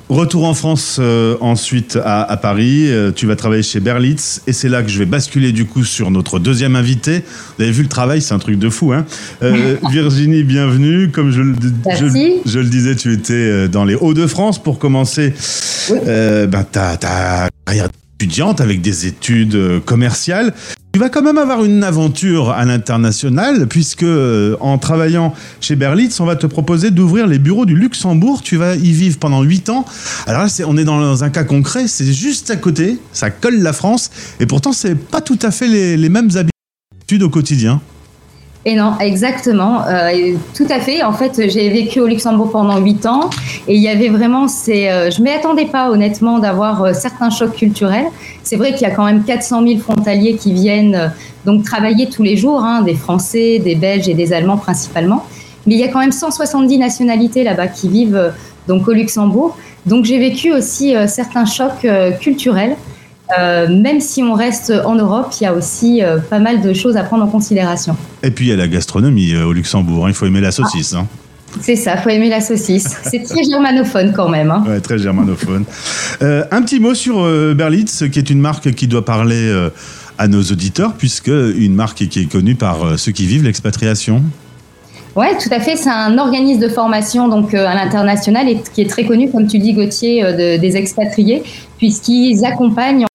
Retour 0.10 0.46
en 0.46 0.54
France 0.54 0.98
euh, 1.00 1.38
ensuite 1.42 1.98
à, 2.04 2.38
Paris. 2.38 2.88
Euh, 2.88 3.12
tu 3.12 3.26
vas 3.26 3.36
travailler 3.36 3.64
chez 3.64 3.80
Berlitz 3.80 4.42
et 4.48 4.54
c'est 4.54 4.70
là 4.70 4.84
que 4.84 4.90
je 4.90 5.00
vais 5.00 5.06
basculer 5.06 5.52
du 5.52 5.66
coup 5.66 5.84
sur 5.84 6.12
notre 6.12 6.40
deuxième 6.40 6.76
invité. 6.76 7.24
Vous 7.58 7.64
avez 7.64 7.72
vu 7.72 7.84
le 7.84 7.90
travail, 7.90 8.22
c'est 8.22 8.34
un 8.34 8.40
truc 8.40 8.60
de 8.60 8.70
fou. 8.70 8.94
Hein 8.94 9.06
euh, 9.42 9.76
Virginie, 9.90 10.44
bienvenue. 10.44 11.10
Comme 11.10 11.32
je, 11.32 11.42
je, 11.42 12.60
le 12.60 12.70
disais, 12.70 12.96
tu 12.96 13.14
étais 13.14 13.68
dans 13.68 13.86
les 13.86 13.96
Hauts-de-France 13.96 14.62
pour 14.62 14.80
commencer 14.80 15.34
ben, 15.90 16.64
ta, 16.72 16.98
ta 16.98 17.50
carrière 17.66 17.90
étudiante 18.20 18.62
avec 18.62 18.82
des 18.82 19.08
études 19.08 19.82
commerciales. 19.86 20.54
Tu 20.94 21.00
vas 21.00 21.10
quand 21.10 21.24
même 21.24 21.40
avoir 21.40 21.64
une 21.64 21.84
aventure 21.84 22.52
à 22.52 22.66
l'international, 22.66 23.66
puisque 23.66 24.04
euh, 24.04 24.56
en 24.60 24.78
travaillant 24.78 25.34
chez 25.60 25.76
Berlitz, 25.76 26.20
on 26.20 26.26
va 26.26 26.36
te 26.36 26.46
proposer 26.46 26.92
d'ouvrir 26.92 27.26
les 27.26 27.40
bureaux 27.40 27.66
du 27.66 27.74
Luxembourg. 27.74 28.44
Tu 28.44 28.58
vas 28.58 28.76
y 28.76 28.92
vivre 28.92 29.18
pendant 29.18 29.42
8 29.42 29.70
ans. 29.70 29.86
Alors 30.28 30.44
là, 30.44 30.50
on 30.68 30.78
est 30.78 30.84
dans 30.84 31.24
un 31.24 31.30
cas 31.32 31.46
concret, 31.46 31.88
c'est 31.88 32.14
juste 32.14 32.52
à 32.52 32.58
côté, 32.58 33.00
ça 33.12 33.32
colle 33.32 33.58
la 33.64 33.74
France, 33.74 34.12
et 34.40 34.46
pourtant, 34.46 34.72
c'est 34.72 34.94
pas 34.94 35.20
tout 35.20 35.40
à 35.42 35.50
fait 35.50 35.68
les, 35.68 36.10
mêmes 36.10 36.30
habitudes. 36.36 37.24
au 37.24 37.30
quotidien. 37.30 37.82
Et 38.66 38.76
non, 38.76 38.94
exactement, 39.02 39.86
euh, 39.88 40.36
tout 40.56 40.68
à 40.70 40.80
fait. 40.80 41.04
En 41.04 41.12
fait, 41.12 41.50
j'ai 41.50 41.70
vécu 41.70 42.00
au 42.00 42.08
Luxembourg 42.08 42.50
pendant 42.50 42.78
huit 42.78 43.06
ans 43.06 43.30
et 43.68 43.76
il 43.76 43.82
y 43.82 43.90
avait 43.90 44.08
vraiment 44.08 44.48
ces. 44.48 44.88
Euh, 44.88 45.12
je 45.12 45.22
m'attendais 45.22 45.66
pas 45.66 45.90
honnêtement 45.90 46.40
d'avoir 46.40 46.82
euh, 46.82 46.94
certains 46.94 47.30
chocs 47.30 47.56
culturels. 47.56 48.06
C'est 48.44 48.56
vrai 48.56 48.72
qu'il 48.72 48.84
y 48.84 48.86
a 48.86 48.92
quand 48.92 49.04
même 49.04 49.26
400 49.26 49.68
000 49.68 49.80
frontaliers 49.80 50.38
qui 50.38 50.54
viennent 50.54 50.96
euh, 50.96 51.08
donc 51.46 51.66
travailler 51.66 52.08
tous 52.08 52.24
les 52.24 52.38
jours, 52.38 52.64
hein, 52.64 52.84
des 52.84 52.96
Français, 52.96 53.60
des 53.60 53.76
Belges 53.76 54.08
et 54.08 54.14
des 54.14 54.32
Allemands 54.32 54.58
principalement. 54.58 55.26
Mais 55.66 55.76
il 55.76 55.80
y 55.82 55.84
a 55.84 55.90
quand 55.90 56.00
même 56.00 56.14
170 56.14 56.78
nationalités 56.78 57.44
là-bas 57.44 57.68
qui 57.68 57.90
vivent 57.90 58.34
donc 58.70 58.88
au 58.88 58.94
Luxembourg. 58.94 59.58
Donc 59.86 60.06
j'ai 60.06 60.20
vécu 60.20 60.54
aussi 60.54 60.94
certains 61.08 61.46
chocs 61.46 61.88
culturels. 62.20 62.76
Euh, 63.38 63.68
même 63.70 64.02
si 64.02 64.22
on 64.22 64.34
reste 64.34 64.74
en 64.86 64.96
Europe, 64.96 65.34
il 65.40 65.44
y 65.44 65.48
a 65.48 65.54
aussi 65.54 66.04
euh, 66.04 66.18
pas 66.18 66.40
mal 66.40 66.62
de 66.62 66.74
choses 66.74 66.98
à 66.98 67.04
prendre 67.04 67.24
en 67.24 67.28
considération. 67.28 67.96
Et 68.22 68.32
puis 68.32 68.46
il 68.46 68.50
y 68.50 68.54
a 68.54 68.58
la 68.58 68.68
gastronomie 68.68 69.34
euh, 69.34 69.46
au 69.46 69.54
Luxembourg, 69.54 70.06
hein. 70.06 70.10
il 70.10 70.14
faut 70.14 70.26
aimer 70.26 70.42
la 70.42 70.52
saucisse. 70.52 70.94
Hein. 70.94 71.08
C'est 71.62 71.76
ça, 71.76 71.96
il 71.96 72.02
faut 72.02 72.10
aimer 72.10 72.30
la 72.30 72.42
saucisse. 72.42 72.98
C'est 73.04 73.24
très 73.24 73.44
germanophone 73.44 74.12
quand 74.14 74.30
même. 74.30 74.52
Hein. 74.52 74.64
Ouais, 74.68 74.80
très 74.82 74.98
germanophone. 74.98 75.66
un 76.22 76.62
petit 76.62 76.80
mot 76.80 76.96
sur 76.96 77.24
Berlitz, 77.56 78.04
qui 78.12 78.20
est 78.20 78.30
une 78.30 78.40
marque 78.40 78.74
qui 78.74 78.88
doit 78.88 79.06
parler 79.06 79.70
à 80.18 80.28
nos 80.28 80.42
auditeurs, 80.42 80.94
puisque 80.94 81.28
une 81.28 81.76
marque 81.76 82.08
qui 82.08 82.22
est 82.22 82.32
connue 82.32 82.56
par 82.56 82.98
ceux 82.98 83.12
qui 83.12 83.28
vivent 83.28 83.44
l'expatriation. 83.44 84.24
Oui, 85.16 85.28
tout 85.40 85.54
à 85.54 85.60
fait. 85.60 85.76
C'est 85.76 85.92
un 85.92 86.18
organisme 86.18 86.60
de 86.60 86.70
formation 86.70 87.28
donc 87.28 87.54
à 87.54 87.76
l'international 87.76 88.50
et 88.50 88.58
qui 88.74 88.82
est 88.82 88.90
très 88.90 89.06
connu, 89.06 89.30
comme 89.30 89.46
tu 89.46 89.60
dis, 89.60 89.74
Gauthier, 89.74 90.24
des 90.34 90.76
expatriés, 90.76 91.44
puisqu'ils 91.78 92.44
accompagnent 92.46 93.06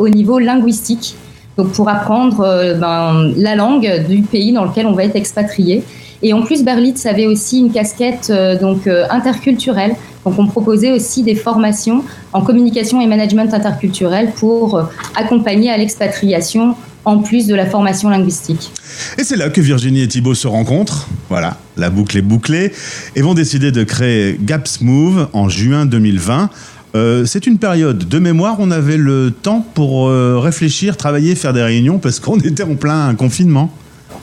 au 0.00 0.08
niveau 0.08 0.38
linguistique, 0.38 1.16
donc 1.56 1.72
pour 1.72 1.88
apprendre 1.88 2.40
euh, 2.40 2.74
ben, 2.74 3.32
la 3.36 3.56
langue 3.56 4.06
du 4.08 4.22
pays 4.22 4.52
dans 4.52 4.64
lequel 4.64 4.86
on 4.86 4.92
va 4.92 5.04
être 5.04 5.16
expatrié. 5.16 5.82
Et 6.22 6.32
en 6.32 6.42
plus, 6.42 6.64
Berlitz 6.64 7.06
avait 7.06 7.26
aussi 7.26 7.60
une 7.60 7.70
casquette 7.70 8.28
euh, 8.30 8.58
donc 8.58 8.86
interculturelle. 9.10 9.94
Donc, 10.24 10.38
on 10.38 10.46
proposait 10.46 10.92
aussi 10.92 11.22
des 11.22 11.34
formations 11.34 12.04
en 12.32 12.42
communication 12.42 13.00
et 13.00 13.06
management 13.06 13.54
interculturel 13.54 14.32
pour 14.32 14.88
accompagner 15.14 15.70
à 15.70 15.78
l'expatriation 15.78 16.74
en 17.04 17.18
plus 17.18 17.46
de 17.46 17.54
la 17.54 17.66
formation 17.66 18.10
linguistique. 18.10 18.70
Et 19.16 19.24
c'est 19.24 19.36
là 19.36 19.48
que 19.48 19.60
Virginie 19.60 20.02
et 20.02 20.08
Thibault 20.08 20.34
se 20.34 20.46
rencontrent. 20.46 21.08
Voilà, 21.30 21.56
la 21.76 21.88
boucle 21.88 22.18
est 22.18 22.22
bouclée 22.22 22.72
et 23.16 23.22
vont 23.22 23.34
décider 23.34 23.72
de 23.72 23.84
créer 23.84 24.38
Gaps 24.40 24.80
Move 24.82 25.28
en 25.32 25.48
juin 25.48 25.86
2020 25.86 26.50
euh, 26.94 27.26
c'est 27.26 27.46
une 27.46 27.58
période 27.58 28.08
de 28.08 28.18
mémoire, 28.18 28.56
on 28.58 28.70
avait 28.70 28.96
le 28.96 29.30
temps 29.30 29.64
pour 29.74 30.08
euh, 30.08 30.38
réfléchir, 30.38 30.96
travailler, 30.96 31.34
faire 31.34 31.52
des 31.52 31.62
réunions 31.62 31.98
parce 31.98 32.20
qu'on 32.20 32.38
était 32.38 32.62
en 32.62 32.76
plein 32.76 33.14
confinement. 33.14 33.70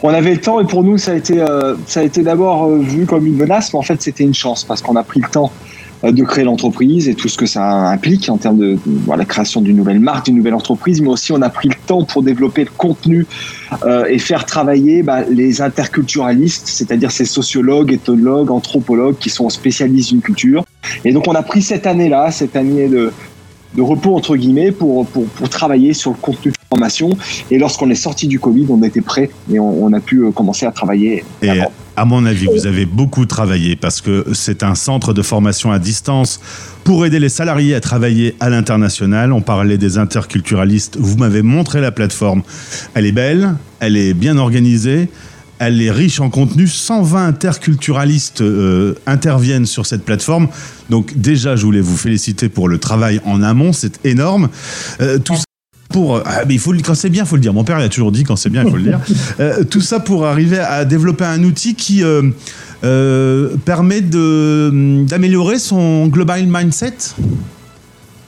On 0.01 0.10
avait 0.10 0.34
le 0.34 0.41
temps 0.41 0.60
et 0.60 0.65
pour 0.65 0.84
nous 0.84 0.98
ça 0.98 1.12
a 1.12 1.15
été, 1.15 1.41
euh, 1.41 1.75
ça 1.88 2.00
a 2.01 2.03
été 2.03 2.22
d'abord 2.22 2.69
vu 2.69 3.05
comme 3.05 3.25
une 3.25 3.38
menace, 3.38 3.72
mais 3.74 3.79
en 3.79 3.84
fait 3.84 4.01
c'était 4.01 4.24
une 4.24 4.34
chance 4.34 4.63
parce 4.63 4.81
qu'on 4.81 4.95
a 4.95 5.03
pris 5.03 5.22
le 5.22 5.29
temps 5.29 5.51
de 6.03 6.24
créer 6.24 6.43
l'entreprise 6.43 7.07
et 7.07 7.15
tout 7.15 7.29
ce 7.29 7.38
que 7.38 7.48
ça 7.48 7.89
implique 7.89 8.29
en 8.29 8.38
termes 8.38 8.57
de, 8.57 8.77
la 9.07 9.25
création 9.25 9.62
d'une 9.62 9.77
nouvelle 9.77 10.00
marque, 10.00 10.25
d'une 10.25 10.35
nouvelle 10.35 10.53
entreprise, 10.53 11.01
mais 11.01 11.07
aussi 11.07 11.31
on 11.31 11.42
a 11.42 11.50
pris 11.50 11.70
le 11.70 11.75
temps 11.87 12.03
pour 12.03 12.22
développer 12.22 12.63
le 12.63 12.70
contenu 12.77 13.25
et 14.07 14.20
faire 14.20 14.46
travailler 14.46 15.01
bah, 15.01 15.22
les 15.24 15.61
interculturalistes, 15.61 16.68
c'est-à-dire 16.68 17.09
ces 17.09 17.25
sociologues, 17.25 17.92
ethnologues, 17.92 18.51
anthropologues 18.51 19.18
qui 19.18 19.31
sont 19.31 19.50
spécialistes 19.50 20.09
d'une 20.09 20.22
culture. 20.22 20.63
Et 21.03 21.13
donc 21.13 21.27
on 21.27 21.33
a 21.33 21.43
pris 21.43 21.61
cette 21.61 21.87
année-là, 21.87 22.31
cette 22.31 22.55
année 22.55 22.87
de, 22.87 23.11
de 23.75 23.81
repos 23.81 24.15
entre 24.15 24.35
guillemets 24.35 24.71
pour, 24.71 25.05
pour, 25.07 25.25
pour, 25.25 25.50
travailler 25.50 25.93
sur 25.93 26.11
le 26.11 26.17
contenu 26.17 26.51
de 26.51 26.57
formation. 26.69 27.09
Et 27.51 27.57
lorsqu'on 27.57 27.89
est 27.89 27.95
sorti 27.95 28.27
du 28.27 28.39
Covid, 28.39 28.65
on 28.69 28.81
était 28.83 29.01
prêt 29.01 29.29
et 29.51 29.59
on, 29.59 29.91
a 29.93 30.00
pu 30.00 30.19
euh, 30.19 30.31
commencer 30.31 30.65
à 30.65 30.71
travailler. 30.71 31.24
Et 31.41 31.50
à 31.98 32.05
mon 32.05 32.25
avis, 32.25 32.48
vous 32.48 32.67
avez 32.67 32.85
beaucoup 32.85 33.25
travaillé 33.25 33.75
parce 33.75 34.01
que 34.01 34.25
c'est 34.33 34.63
un 34.63 34.75
centre 34.75 35.13
de 35.13 35.21
formation 35.21 35.71
à 35.71 35.79
distance 35.79 36.41
pour 36.83 37.05
aider 37.05 37.19
les 37.19 37.29
salariés 37.29 37.74
à 37.74 37.79
travailler 37.79 38.35
à 38.39 38.50
l'international. 38.50 39.31
On 39.31 39.41
parlait 39.41 39.77
des 39.77 39.98
interculturalistes. 39.98 40.98
Vous 41.00 41.17
m'avez 41.17 41.41
montré 41.41 41.79
la 41.79 41.91
plateforme. 41.91 42.43
Elle 42.95 43.05
est 43.05 43.13
belle, 43.13 43.55
elle 43.79 43.95
est 43.95 44.13
bien 44.13 44.37
organisée. 44.37 45.09
Elle 45.59 45.81
est 45.81 45.91
riche 45.91 46.20
en 46.20 46.29
contenu. 46.29 46.68
120 46.68 47.27
interculturalistes 47.27 48.41
euh, 48.41 48.96
interviennent 49.05 49.65
sur 49.65 49.85
cette 49.85 50.03
plateforme. 50.03 50.50
Donc 50.89 51.18
déjà, 51.18 51.55
je 51.55 51.65
voulais 51.65 51.81
vous 51.81 51.98
féliciter 51.98 52.50
pour 52.50 52.68
le 52.68 52.77
travail 52.77 53.22
en 53.25 53.41
amont. 53.41 53.72
C'est 53.72 54.05
énorme. 54.05 54.50
Euh, 55.01 55.18
tout 55.18 55.35
ça 55.35 55.44
pour 55.89 56.18
ah, 56.25 56.44
mais 56.48 56.55
il 56.55 56.59
faut 56.59 56.74
quand 56.83 56.96
c'est 56.96 57.09
bien, 57.09 57.24
il 57.24 57.27
faut 57.27 57.35
le 57.35 57.41
dire. 57.41 57.53
Mon 57.53 57.63
père 57.63 57.79
il 57.79 57.85
a 57.85 57.89
toujours 57.89 58.11
dit 58.11 58.24
quand 58.24 58.35
c'est 58.35 58.50
bien, 58.50 58.63
il 58.63 58.70
faut 58.70 58.77
le 58.77 58.83
dire. 58.83 59.00
Euh, 59.39 59.63
tout 59.63 59.81
ça 59.81 60.00
pour 60.00 60.25
arriver 60.25 60.59
à 60.59 60.85
développer 60.85 61.25
un 61.25 61.44
outil 61.44 61.75
qui 61.75 62.03
permet 62.81 64.01
d'améliorer 64.01 65.59
son 65.59 66.07
global 66.07 66.46
mindset. 66.48 67.13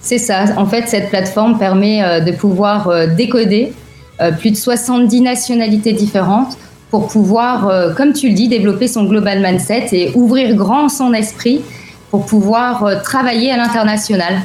C'est 0.02 0.18
ça. 0.18 0.46
En 0.58 0.66
fait, 0.66 0.88
cette 0.88 1.10
plateforme 1.10 1.58
permet 1.58 2.22
de 2.26 2.32
pouvoir 2.32 3.08
décoder 3.16 3.74
plus 4.40 4.52
de 4.52 4.56
70 4.56 5.22
nationalités 5.22 5.94
différentes 5.94 6.58
pour 6.92 7.08
pouvoir, 7.08 7.68
euh, 7.68 7.94
comme 7.94 8.14
tu 8.14 8.30
le 8.30 8.34
dis, 8.34 8.48
développer 8.48 8.88
son 8.88 9.06
global 9.06 9.42
mindset 9.42 9.90
et 9.92 10.12
ouvrir 10.16 10.56
grand 10.56 10.90
son 10.90 11.14
esprit 11.14 11.62
pour 12.12 12.26
pouvoir 12.26 12.86
euh, 12.86 12.96
travailler 13.04 13.52
à 13.52 13.58
l'international. 13.58 14.42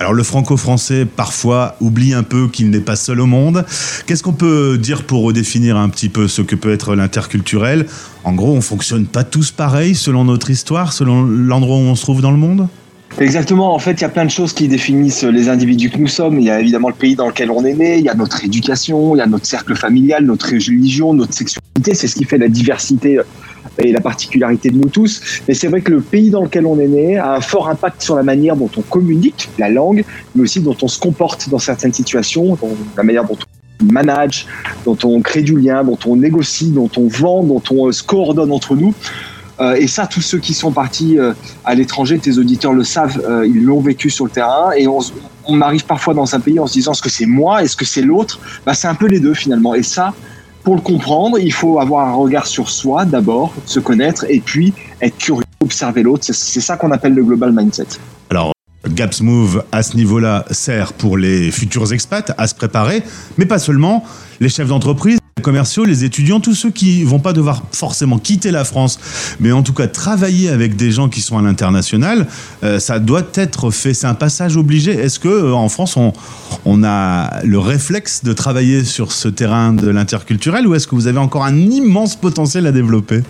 Alors 0.00 0.14
le 0.14 0.22
franco-français 0.22 1.04
parfois 1.04 1.76
oublie 1.80 2.14
un 2.14 2.22
peu 2.22 2.48
qu'il 2.48 2.70
n'est 2.70 2.80
pas 2.80 2.96
seul 2.96 3.20
au 3.20 3.26
monde. 3.26 3.66
Qu'est-ce 4.06 4.22
qu'on 4.22 4.32
peut 4.32 4.78
dire 4.78 5.04
pour 5.04 5.22
redéfinir 5.22 5.76
un 5.76 5.90
petit 5.90 6.08
peu 6.08 6.26
ce 6.26 6.40
que 6.40 6.56
peut 6.56 6.72
être 6.72 6.94
l'interculturel? 6.94 7.86
En 8.24 8.32
gros, 8.32 8.54
on 8.54 8.62
fonctionne 8.62 9.04
pas 9.04 9.24
tous 9.24 9.50
pareil 9.50 9.94
selon 9.94 10.24
notre 10.24 10.48
histoire, 10.50 10.94
selon 10.94 11.22
l'endroit 11.22 11.76
où 11.76 11.80
on 11.80 11.94
se 11.94 12.02
trouve 12.02 12.22
dans 12.22 12.30
le 12.30 12.38
monde? 12.38 12.66
Exactement. 13.18 13.74
En 13.74 13.78
fait, 13.78 13.92
il 13.92 14.00
y 14.00 14.04
a 14.04 14.08
plein 14.08 14.24
de 14.24 14.30
choses 14.30 14.54
qui 14.54 14.68
définissent 14.68 15.24
les 15.24 15.50
individus 15.50 15.90
que 15.90 15.98
nous 15.98 16.08
sommes. 16.08 16.38
Il 16.38 16.44
y 16.46 16.50
a 16.50 16.60
évidemment 16.60 16.88
le 16.88 16.94
pays 16.94 17.16
dans 17.16 17.26
lequel 17.26 17.50
on 17.50 17.64
est 17.66 17.74
né, 17.74 17.98
il 17.98 18.04
y 18.04 18.08
a 18.08 18.14
notre 18.14 18.42
éducation, 18.42 19.14
il 19.14 19.18
y 19.18 19.22
a 19.22 19.26
notre 19.26 19.46
cercle 19.46 19.76
familial, 19.76 20.24
notre 20.24 20.46
religion, 20.46 21.12
notre 21.12 21.34
sexualité. 21.34 21.59
C'est 21.84 22.06
ce 22.06 22.14
qui 22.14 22.24
fait 22.24 22.38
la 22.38 22.48
diversité 22.48 23.20
et 23.78 23.92
la 23.92 24.00
particularité 24.00 24.70
de 24.70 24.76
nous 24.76 24.88
tous. 24.88 25.20
Mais 25.48 25.54
c'est 25.54 25.68
vrai 25.68 25.80
que 25.80 25.90
le 25.90 26.00
pays 26.00 26.30
dans 26.30 26.42
lequel 26.42 26.66
on 26.66 26.78
est 26.78 26.88
né 26.88 27.18
a 27.18 27.34
un 27.34 27.40
fort 27.40 27.68
impact 27.68 28.02
sur 28.02 28.16
la 28.16 28.22
manière 28.22 28.56
dont 28.56 28.70
on 28.76 28.82
communique, 28.82 29.48
la 29.58 29.68
langue, 29.68 30.04
mais 30.34 30.42
aussi 30.42 30.60
dont 30.60 30.76
on 30.82 30.88
se 30.88 30.98
comporte 30.98 31.48
dans 31.48 31.58
certaines 31.58 31.92
situations, 31.92 32.58
la 32.96 33.02
manière 33.02 33.24
dont 33.24 33.38
on 33.80 33.92
manage, 33.92 34.46
dont 34.84 34.98
on 35.04 35.20
crée 35.20 35.42
du 35.42 35.58
lien, 35.58 35.84
dont 35.84 35.98
on 36.06 36.16
négocie, 36.16 36.70
dont 36.70 36.90
on 36.96 37.08
vend, 37.08 37.42
dont 37.42 37.62
on 37.70 37.90
se 37.92 38.02
coordonne 38.02 38.52
entre 38.52 38.76
nous. 38.76 38.94
Euh, 39.60 39.74
et 39.74 39.86
ça, 39.86 40.06
tous 40.06 40.22
ceux 40.22 40.38
qui 40.38 40.54
sont 40.54 40.72
partis 40.72 41.18
euh, 41.18 41.34
à 41.64 41.74
l'étranger, 41.74 42.18
tes 42.18 42.38
auditeurs 42.38 42.72
le 42.72 42.84
savent, 42.84 43.20
euh, 43.28 43.46
ils 43.46 43.62
l'ont 43.62 43.80
vécu 43.80 44.08
sur 44.08 44.24
le 44.24 44.30
terrain. 44.30 44.72
Et 44.72 44.86
on, 44.86 45.60
arrive 45.60 45.84
parfois 45.84 46.14
dans 46.14 46.34
un 46.34 46.40
pays 46.40 46.58
en 46.58 46.66
se 46.66 46.74
disant 46.74 46.92
est-ce 46.92 47.02
que 47.02 47.10
c'est 47.10 47.26
moi, 47.26 47.62
est-ce 47.62 47.76
que 47.76 47.84
c'est 47.84 48.02
l'autre? 48.02 48.38
Bah, 48.64 48.72
C'est 48.72 48.88
un 48.88 48.94
peu 48.94 49.06
les 49.06 49.20
deux 49.20 49.34
finalement. 49.34 49.74
Et 49.74 49.82
ça, 49.82 50.14
pour 50.62 50.74
le 50.74 50.80
comprendre, 50.80 51.38
il 51.38 51.52
faut 51.52 51.80
avoir 51.80 52.08
un 52.08 52.14
regard 52.14 52.46
sur 52.46 52.70
soi 52.70 53.04
d'abord, 53.04 53.54
se 53.64 53.80
connaître, 53.80 54.26
et 54.28 54.40
puis 54.40 54.72
être 55.00 55.16
curieux, 55.16 55.44
observer 55.60 56.02
l'autre. 56.02 56.24
C'est 56.24 56.60
ça 56.60 56.76
qu'on 56.76 56.90
appelle 56.90 57.14
le 57.14 57.24
global 57.24 57.52
mindset. 57.52 57.86
Alors, 58.28 58.52
Gaps 58.88 59.20
Move, 59.20 59.64
à 59.72 59.82
ce 59.82 59.96
niveau-là, 59.96 60.44
sert 60.50 60.92
pour 60.92 61.16
les 61.16 61.50
futurs 61.50 61.92
expats 61.92 62.32
à 62.36 62.46
se 62.46 62.54
préparer, 62.54 63.02
mais 63.38 63.46
pas 63.46 63.58
seulement. 63.58 64.04
Les 64.40 64.48
chefs 64.48 64.68
d'entreprise 64.68 65.18
commerciaux, 65.40 65.84
les 65.84 66.04
étudiants, 66.04 66.40
tous 66.40 66.54
ceux 66.54 66.70
qui 66.70 67.04
vont 67.04 67.18
pas 67.18 67.32
devoir 67.32 67.62
forcément 67.72 68.18
quitter 68.18 68.50
la 68.50 68.64
France, 68.64 68.98
mais 69.40 69.52
en 69.52 69.62
tout 69.62 69.72
cas 69.72 69.86
travailler 69.86 70.48
avec 70.48 70.76
des 70.76 70.90
gens 70.90 71.08
qui 71.08 71.20
sont 71.20 71.38
à 71.38 71.42
l'international, 71.42 72.26
euh, 72.62 72.78
ça 72.78 72.98
doit 72.98 73.22
être 73.34 73.70
fait. 73.70 73.94
C'est 73.94 74.06
un 74.06 74.14
passage 74.14 74.56
obligé. 74.56 74.92
Est-ce 74.92 75.18
que 75.18 75.28
euh, 75.28 75.54
en 75.54 75.68
France 75.68 75.96
on, 75.96 76.84
a 76.84 77.40
le 77.44 77.58
réflexe 77.58 78.24
de 78.24 78.32
travailler 78.32 78.84
sur 78.84 79.12
ce 79.12 79.28
terrain 79.28 79.72
de 79.72 79.88
l'interculturel 79.88 80.66
ou 80.66 80.74
est-ce 80.74 80.86
que 80.86 80.94
vous 80.94 81.06
avez 81.06 81.18
encore 81.18 81.44
un 81.44 81.56
immense 81.56 82.16
potentiel 82.16 82.66
à 82.66 82.72
développer? 82.72 83.22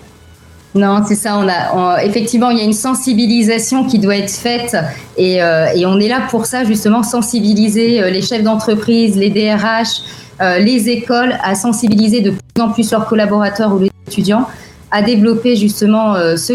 Non, 0.73 1.03
c'est 1.05 1.15
ça. 1.15 1.37
On 1.37 1.47
a, 1.49 2.03
effectivement, 2.05 2.49
il 2.49 2.57
y 2.57 2.61
a 2.61 2.63
une 2.63 2.71
sensibilisation 2.71 3.85
qui 3.85 3.99
doit 3.99 4.15
être 4.15 4.31
faite 4.31 4.77
et, 5.17 5.43
euh, 5.43 5.67
on 5.85 5.99
est 5.99 6.07
là 6.07 6.27
pour 6.29 6.45
ça, 6.45 6.63
justement, 6.63 7.03
sensibiliser 7.03 8.09
les 8.09 8.21
chefs 8.21 8.43
d'entreprise, 8.43 9.17
les 9.17 9.29
DRH, 9.29 10.01
les 10.59 10.89
écoles 10.89 11.35
à 11.43 11.55
sensibiliser 11.55 12.21
de 12.21 12.31
plus 12.31 12.63
en 12.63 12.69
plus 12.69 12.91
leurs 12.91 13.07
collaborateurs 13.07 13.73
ou 13.73 13.79
les 13.79 13.91
étudiants 14.07 14.47
à 14.91 15.01
développer 15.01 15.55
justement 15.55 16.15
euh, 16.15 16.35
ce 16.35 16.53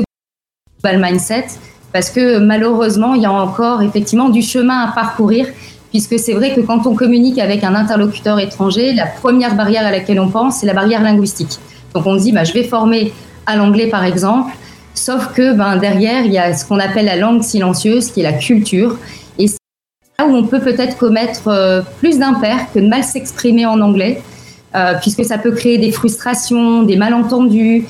global 0.82 1.02
mindset 1.02 1.46
parce 1.92 2.10
que 2.10 2.38
malheureusement, 2.38 3.14
il 3.14 3.22
y 3.22 3.26
a 3.26 3.32
encore 3.32 3.82
effectivement 3.82 4.28
du 4.28 4.42
chemin 4.42 4.80
à 4.80 4.92
parcourir 4.92 5.46
puisque 5.90 6.18
c'est 6.18 6.34
vrai 6.34 6.54
que 6.54 6.60
quand 6.60 6.86
on 6.86 6.94
communique 6.94 7.38
avec 7.38 7.64
un 7.64 7.74
interlocuteur 7.74 8.38
étranger, 8.38 8.92
la 8.92 9.06
première 9.06 9.54
barrière 9.54 9.86
à 9.86 9.90
laquelle 9.90 10.20
on 10.20 10.28
pense, 10.28 10.58
c'est 10.58 10.66
la 10.66 10.74
barrière 10.74 11.02
linguistique. 11.02 11.58
Donc 11.94 12.06
on 12.06 12.16
dit, 12.16 12.32
bah, 12.32 12.44
je 12.44 12.52
vais 12.52 12.64
former 12.64 13.12
à 13.46 13.56
l'anglais 13.56 13.86
par 13.86 14.04
exemple, 14.04 14.54
sauf 14.92 15.32
que 15.32 15.54
ben, 15.54 15.76
derrière, 15.76 16.26
il 16.26 16.32
y 16.32 16.38
a 16.38 16.52
ce 16.52 16.66
qu'on 16.66 16.78
appelle 16.78 17.06
la 17.06 17.16
langue 17.16 17.42
silencieuse, 17.42 18.10
qui 18.10 18.20
est 18.20 18.24
la 18.24 18.34
culture 18.34 18.98
où 20.24 20.34
on 20.34 20.44
peut 20.44 20.60
peut-être 20.60 20.96
commettre 20.96 21.48
euh, 21.48 21.82
plus 21.98 22.18
d'impairs 22.18 22.66
que 22.72 22.80
de 22.80 22.88
mal 22.88 23.04
s'exprimer 23.04 23.66
en 23.66 23.80
anglais. 23.80 24.22
puisque 25.00 25.24
ça 25.24 25.38
peut 25.38 25.52
créer 25.52 25.78
des 25.78 25.90
frustrations, 25.90 26.82
des 26.82 26.96
malentendus, 26.96 27.86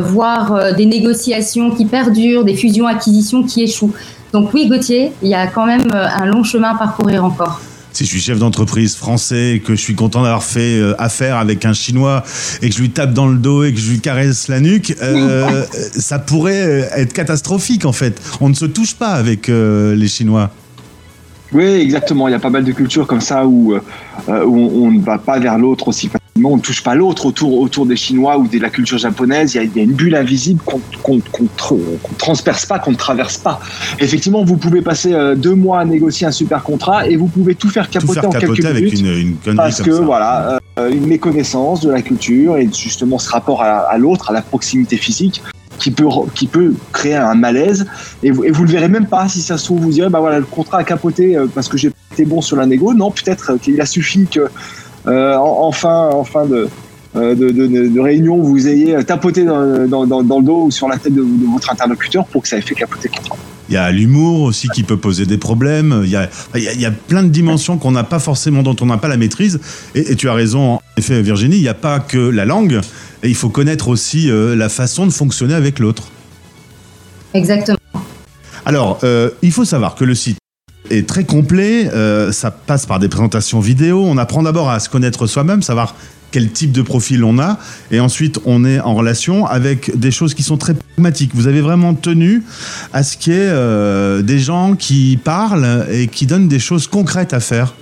voire 0.00 0.74
des 0.74 0.84
négociations 0.84 1.70
qui 1.70 1.84
perdurent, 1.84 2.44
des 2.44 2.56
fusions-acquisitions 2.56 3.44
qui 3.44 3.62
échouent. 3.62 3.94
Donc 4.32 4.52
oui, 4.52 4.66
Gauthier, 4.66 5.12
il 5.22 5.28
y 5.28 5.34
a 5.34 5.46
quand 5.46 5.64
même 5.64 5.86
un 5.92 6.26
long 6.26 6.42
chemin 6.42 6.70
à 6.70 6.74
parcourir 6.76 7.24
encore 7.24 7.60
si 7.94 8.04
je 8.04 8.10
suis 8.10 8.20
chef 8.20 8.38
d'entreprise 8.38 8.96
français, 8.96 9.62
que 9.64 9.74
je 9.74 9.80
suis 9.80 9.94
content 9.94 10.22
d'avoir 10.22 10.42
fait 10.42 10.78
euh, 10.78 11.00
affaire 11.00 11.36
avec 11.36 11.64
un 11.64 11.72
Chinois 11.72 12.24
et 12.60 12.68
que 12.68 12.74
je 12.74 12.80
lui 12.80 12.90
tape 12.90 13.12
dans 13.12 13.28
le 13.28 13.38
dos 13.38 13.62
et 13.62 13.72
que 13.72 13.78
je 13.78 13.90
lui 13.90 14.00
caresse 14.00 14.48
la 14.48 14.60
nuque, 14.60 14.96
euh, 15.00 15.64
ça 15.96 16.18
pourrait 16.18 16.90
être 16.96 17.12
catastrophique 17.12 17.84
en 17.84 17.92
fait. 17.92 18.20
On 18.40 18.48
ne 18.48 18.54
se 18.54 18.64
touche 18.64 18.94
pas 18.94 19.10
avec 19.10 19.48
euh, 19.48 19.94
les 19.94 20.08
Chinois. 20.08 20.50
Oui, 21.54 21.64
exactement. 21.64 22.28
Il 22.28 22.32
y 22.32 22.34
a 22.34 22.40
pas 22.40 22.50
mal 22.50 22.64
de 22.64 22.72
cultures 22.72 23.06
comme 23.06 23.20
ça 23.20 23.46
où, 23.46 23.74
où 23.74 24.28
on, 24.28 24.90
ne 24.90 25.00
va 25.00 25.18
pas 25.18 25.38
vers 25.38 25.58
l'autre 25.58 25.88
aussi 25.88 26.08
facilement 26.08 26.24
on 26.42 26.56
ne 26.56 26.60
touche 26.60 26.82
pas 26.82 26.94
l'autre 26.94 27.26
autour, 27.26 27.58
autour 27.60 27.86
des 27.86 27.96
Chinois 27.96 28.38
ou 28.38 28.48
de 28.48 28.58
la 28.58 28.70
culture 28.70 28.98
japonaise. 28.98 29.54
Il 29.54 29.70
y 29.76 29.80
a, 29.80 29.82
une 29.82 29.92
bulle 29.92 30.16
invisible 30.16 30.60
qu'on 31.02 31.16
ne 31.16 31.20
transperce 32.18 32.66
pas, 32.66 32.78
qu'on 32.78 32.90
ne 32.90 32.96
traverse 32.96 33.38
pas. 33.38 33.60
Effectivement, 34.00 34.44
vous 34.44 34.56
pouvez 34.56 34.82
passer 34.82 35.12
euh, 35.12 35.34
deux 35.36 35.54
mois 35.54 35.80
à 35.80 35.84
négocier 35.84 36.26
un 36.26 36.32
super 36.32 36.62
contrat 36.62 37.06
et 37.06 37.16
vous 37.16 37.28
pouvez 37.28 37.54
tout 37.54 37.68
faire 37.68 37.88
capoter 37.88 38.26
en 38.26 38.30
quelques 38.30 38.64
avec 38.64 38.82
minutes. 38.82 39.00
Une, 39.00 39.36
une 39.46 39.56
parce 39.56 39.80
que 39.80 39.90
voilà, 39.90 40.58
euh, 40.78 40.90
une 40.90 41.06
méconnaissance 41.06 41.80
de 41.80 41.90
la 41.90 42.02
culture 42.02 42.56
et 42.56 42.68
justement 42.72 43.18
ce 43.18 43.30
rapport 43.30 43.62
à, 43.62 43.96
l'autre, 43.98 44.30
à 44.30 44.32
la 44.32 44.42
proximité 44.42 44.96
physique 44.96 45.42
qui 45.84 45.90
peut, 45.90 46.08
qui 46.34 46.46
peut 46.46 46.72
créer 46.92 47.14
un 47.14 47.34
malaise 47.34 47.86
et 48.22 48.30
vous, 48.30 48.44
et 48.44 48.50
vous 48.50 48.64
le 48.64 48.70
verrez 48.70 48.88
même 48.88 49.06
pas 49.06 49.28
si 49.28 49.42
ça 49.42 49.58
se 49.58 49.66
trouve 49.66 49.80
vous 49.80 49.90
direz 49.90 50.08
bah 50.08 50.20
voilà 50.20 50.38
le 50.38 50.46
contrat 50.46 50.78
a 50.78 50.84
capoté 50.84 51.36
euh, 51.36 51.46
parce 51.54 51.68
que 51.68 51.76
j'ai 51.76 51.90
été 52.12 52.24
bon 52.24 52.40
sur 52.40 52.56
la 52.56 52.64
négo 52.64 52.94
non 52.94 53.10
peut-être 53.10 53.58
qu'il 53.58 53.78
a 53.82 53.84
suffi 53.84 54.26
que 54.26 54.48
euh, 55.06 55.36
en, 55.36 55.70
fin, 55.72 56.08
en 56.08 56.24
fin 56.24 56.46
de, 56.46 56.68
euh, 57.16 57.34
de, 57.34 57.50
de, 57.50 58.00
réunion, 58.00 58.40
vous 58.40 58.66
ayez 58.66 59.04
tapoté 59.04 59.44
dans, 59.44 59.86
dans, 59.86 60.06
dans, 60.06 60.38
le 60.38 60.44
dos 60.44 60.64
ou 60.64 60.70
sur 60.70 60.88
la 60.88 60.96
tête 60.96 61.12
de, 61.12 61.22
votre 61.52 61.70
interlocuteur 61.70 62.24
pour 62.24 62.40
que 62.40 62.48
ça 62.48 62.56
ait 62.56 62.62
fait 62.62 62.74
capoter 62.74 63.10
le 63.12 63.18
contrat. 63.18 63.36
Il 63.68 63.74
y 63.74 63.78
a 63.78 63.90
l'humour 63.90 64.42
aussi 64.42 64.68
qui 64.68 64.82
peut 64.82 64.96
poser 64.96 65.26
des 65.26 65.38
problèmes. 65.38 66.02
Il 66.04 66.10
y 66.10 66.16
a, 66.16 66.28
il 66.54 66.80
y 66.80 66.86
a, 66.86 66.90
plein 66.90 67.22
de 67.22 67.28
dimensions 67.28 67.78
qu'on 67.78 67.92
n'a 67.92 68.04
pas 68.04 68.18
forcément, 68.18 68.62
dont 68.62 68.76
on 68.80 68.86
n'a 68.86 68.98
pas 68.98 69.08
la 69.08 69.16
maîtrise. 69.16 69.60
Et, 69.94 70.16
tu 70.16 70.28
as 70.28 70.34
raison, 70.34 70.74
en 70.74 70.80
effet, 70.96 71.22
Virginie, 71.22 71.56
il 71.56 71.62
n'y 71.62 71.68
a 71.68 71.74
pas 71.74 72.00
que 72.00 72.18
la 72.18 72.44
langue. 72.44 72.80
Et 73.22 73.28
il 73.28 73.34
faut 73.34 73.48
connaître 73.48 73.88
aussi 73.88 74.30
euh, 74.30 74.54
la 74.54 74.68
façon 74.68 75.06
de 75.06 75.12
fonctionner 75.12 75.54
avec 75.54 75.78
l'autre. 75.78 76.04
Exactement. 77.32 77.78
Alors, 78.66 79.00
il 79.42 79.52
faut 79.52 79.64
savoir 79.64 79.94
que 79.94 80.04
le 80.04 80.14
site 80.14 80.38
est 80.90 81.08
très 81.08 81.24
complet. 81.24 81.88
Euh, 81.92 82.32
ça 82.32 82.50
passe 82.50 82.86
par 82.86 82.98
des 82.98 83.08
présentations 83.08 83.60
vidéo. 83.60 84.04
On 84.04 84.18
apprend 84.18 84.42
d'abord 84.42 84.70
à 84.70 84.80
se 84.80 84.88
connaître 84.88 85.26
soi-même, 85.26 85.62
savoir 85.62 85.94
quel 86.34 86.50
type 86.50 86.72
de 86.72 86.82
profil 86.82 87.22
on 87.22 87.38
a, 87.38 87.58
et 87.92 88.00
ensuite 88.00 88.40
on 88.44 88.64
est 88.64 88.80
en 88.80 88.96
relation 88.96 89.46
avec 89.46 89.96
des 89.96 90.10
choses 90.10 90.34
qui 90.34 90.42
sont 90.42 90.56
très 90.56 90.74
pragmatiques. 90.74 91.30
Vous 91.32 91.46
avez 91.46 91.60
vraiment 91.60 91.94
tenu 91.94 92.42
à 92.92 93.04
ce 93.04 93.16
qu'il 93.16 93.34
y 93.34 93.36
ait 93.36 93.50
euh, 93.52 94.20
des 94.20 94.40
gens 94.40 94.74
qui 94.74 95.16
parlent 95.22 95.86
et 95.92 96.08
qui 96.08 96.26
donnent 96.26 96.48
des 96.48 96.58
choses 96.58 96.88
concrètes 96.88 97.34
à 97.34 97.38
faire. 97.38 97.74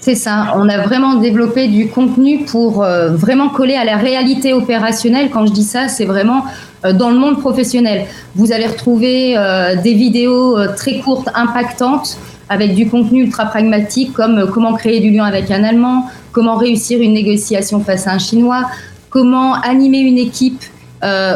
C'est 0.00 0.14
ça, 0.14 0.54
on 0.56 0.66
a 0.70 0.78
vraiment 0.78 1.16
développé 1.16 1.68
du 1.68 1.88
contenu 1.88 2.46
pour 2.46 2.82
euh, 2.82 3.10
vraiment 3.10 3.50
coller 3.50 3.74
à 3.74 3.84
la 3.84 3.98
réalité 3.98 4.54
opérationnelle. 4.54 5.28
Quand 5.30 5.44
je 5.44 5.52
dis 5.52 5.62
ça, 5.62 5.88
c'est 5.88 6.06
vraiment 6.06 6.46
euh, 6.86 6.94
dans 6.94 7.10
le 7.10 7.18
monde 7.18 7.38
professionnel. 7.38 8.06
Vous 8.34 8.52
allez 8.52 8.66
retrouver 8.66 9.36
des 9.84 9.92
vidéos 9.92 10.56
très 10.74 11.00
courtes, 11.00 11.28
impactantes, 11.34 12.16
avec 12.48 12.74
du 12.74 12.88
contenu 12.88 13.24
ultra 13.24 13.44
pragmatique, 13.44 14.14
comme 14.14 14.50
comment 14.50 14.72
créer 14.72 15.00
du 15.00 15.10
lien 15.10 15.24
avec 15.24 15.50
un 15.50 15.64
Allemand, 15.64 16.08
comment 16.32 16.56
réussir 16.56 17.00
une 17.00 17.12
négociation 17.12 17.80
face 17.80 18.06
à 18.06 18.12
un 18.12 18.18
Chinois, 18.18 18.64
comment 19.10 19.54
animer 19.54 19.98
une 19.98 20.18
équipe 20.18 20.62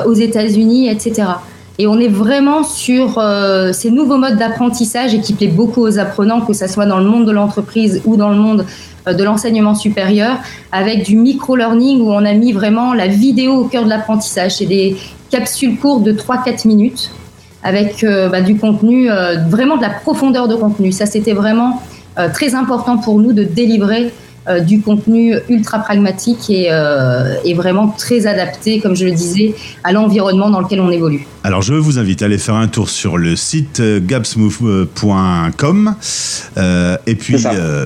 aux 0.07 0.13
États-Unis, 0.13 0.89
etc. 0.89 1.25
Et 1.79 1.87
on 1.87 1.99
est 1.99 2.09
vraiment 2.09 2.65
sur 2.65 3.19
euh, 3.19 3.73
ces 3.73 3.91
nouveaux 3.91 4.17
modes 4.17 4.37
d'apprentissage 4.37 5.15
et 5.15 5.21
qui 5.21 5.35
plaît 5.35 5.47
beaucoup 5.47 5.83
aux 5.83 5.99
apprenants, 5.99 6.41
que 6.41 6.55
ce 6.55 6.67
soit 6.67 6.87
dans 6.87 6.99
le 6.99 7.05
monde 7.05 7.27
de 7.27 7.33
l'entreprise 7.33 8.01
ou 8.07 8.17
dans 8.17 8.31
le 8.31 8.37
monde 8.37 8.65
euh, 9.07 9.13
de 9.13 9.23
l'enseignement 9.23 9.75
supérieur, 9.75 10.39
avec 10.73 11.05
du 11.05 11.17
micro-learning 11.17 12.01
où 12.01 12.11
on 12.11 12.25
a 12.25 12.33
mis 12.33 12.53
vraiment 12.53 12.95
la 12.95 13.09
vidéo 13.09 13.53
au 13.57 13.65
cœur 13.65 13.85
de 13.85 13.91
l'apprentissage. 13.91 14.57
C'est 14.57 14.67
des 14.67 14.97
capsules 15.31 15.77
courtes 15.77 16.03
de 16.03 16.13
3-4 16.13 16.67
minutes 16.67 17.11
avec 17.63 18.05
euh, 18.05 18.31
bah, 18.31 18.41
du 18.41 18.57
contenu, 18.57 19.11
vraiment 19.51 19.77
de 19.77 19.83
la 19.83 19.91
profondeur 19.91 20.49
de 20.49 20.55
contenu. 20.55 20.93
Ça, 20.93 21.05
c'était 21.05 21.33
vraiment 21.33 21.83
très 22.33 22.55
important 22.55 22.97
pour 22.97 23.19
nous 23.19 23.35
de 23.35 23.43
délivrer 23.43 24.11
euh, 24.49 24.61
du 24.61 24.81
contenu 24.81 25.35
ultra 25.49 25.79
pragmatique 25.79 26.51
et, 26.51 26.69
euh, 26.71 27.35
et, 27.45 27.55
vraiment 27.55 27.89
très 27.89 28.27
adapté, 28.27 28.81
comme 28.81 28.95
je 28.95 29.05
le 29.05 29.11
disais, 29.11 29.55
à 29.83 29.93
l'environnement 29.93 30.51
dans 30.51 30.61
lequel 30.61 30.81
on 30.81 30.91
évolue. 30.91 31.27
Alors 31.43 31.63
je 31.63 31.75
vous 31.75 31.99
invite 31.99 32.23
à 32.23 32.27
aller 32.27 32.39
faire 32.39 32.55
un 32.55 32.69
tour 32.69 32.89
sur 32.89 33.19
le 33.19 33.35
site 33.35 33.81
euh, 33.81 34.01
gapsmove.com 34.01 35.95
et 37.07 37.15
puis 37.15 37.37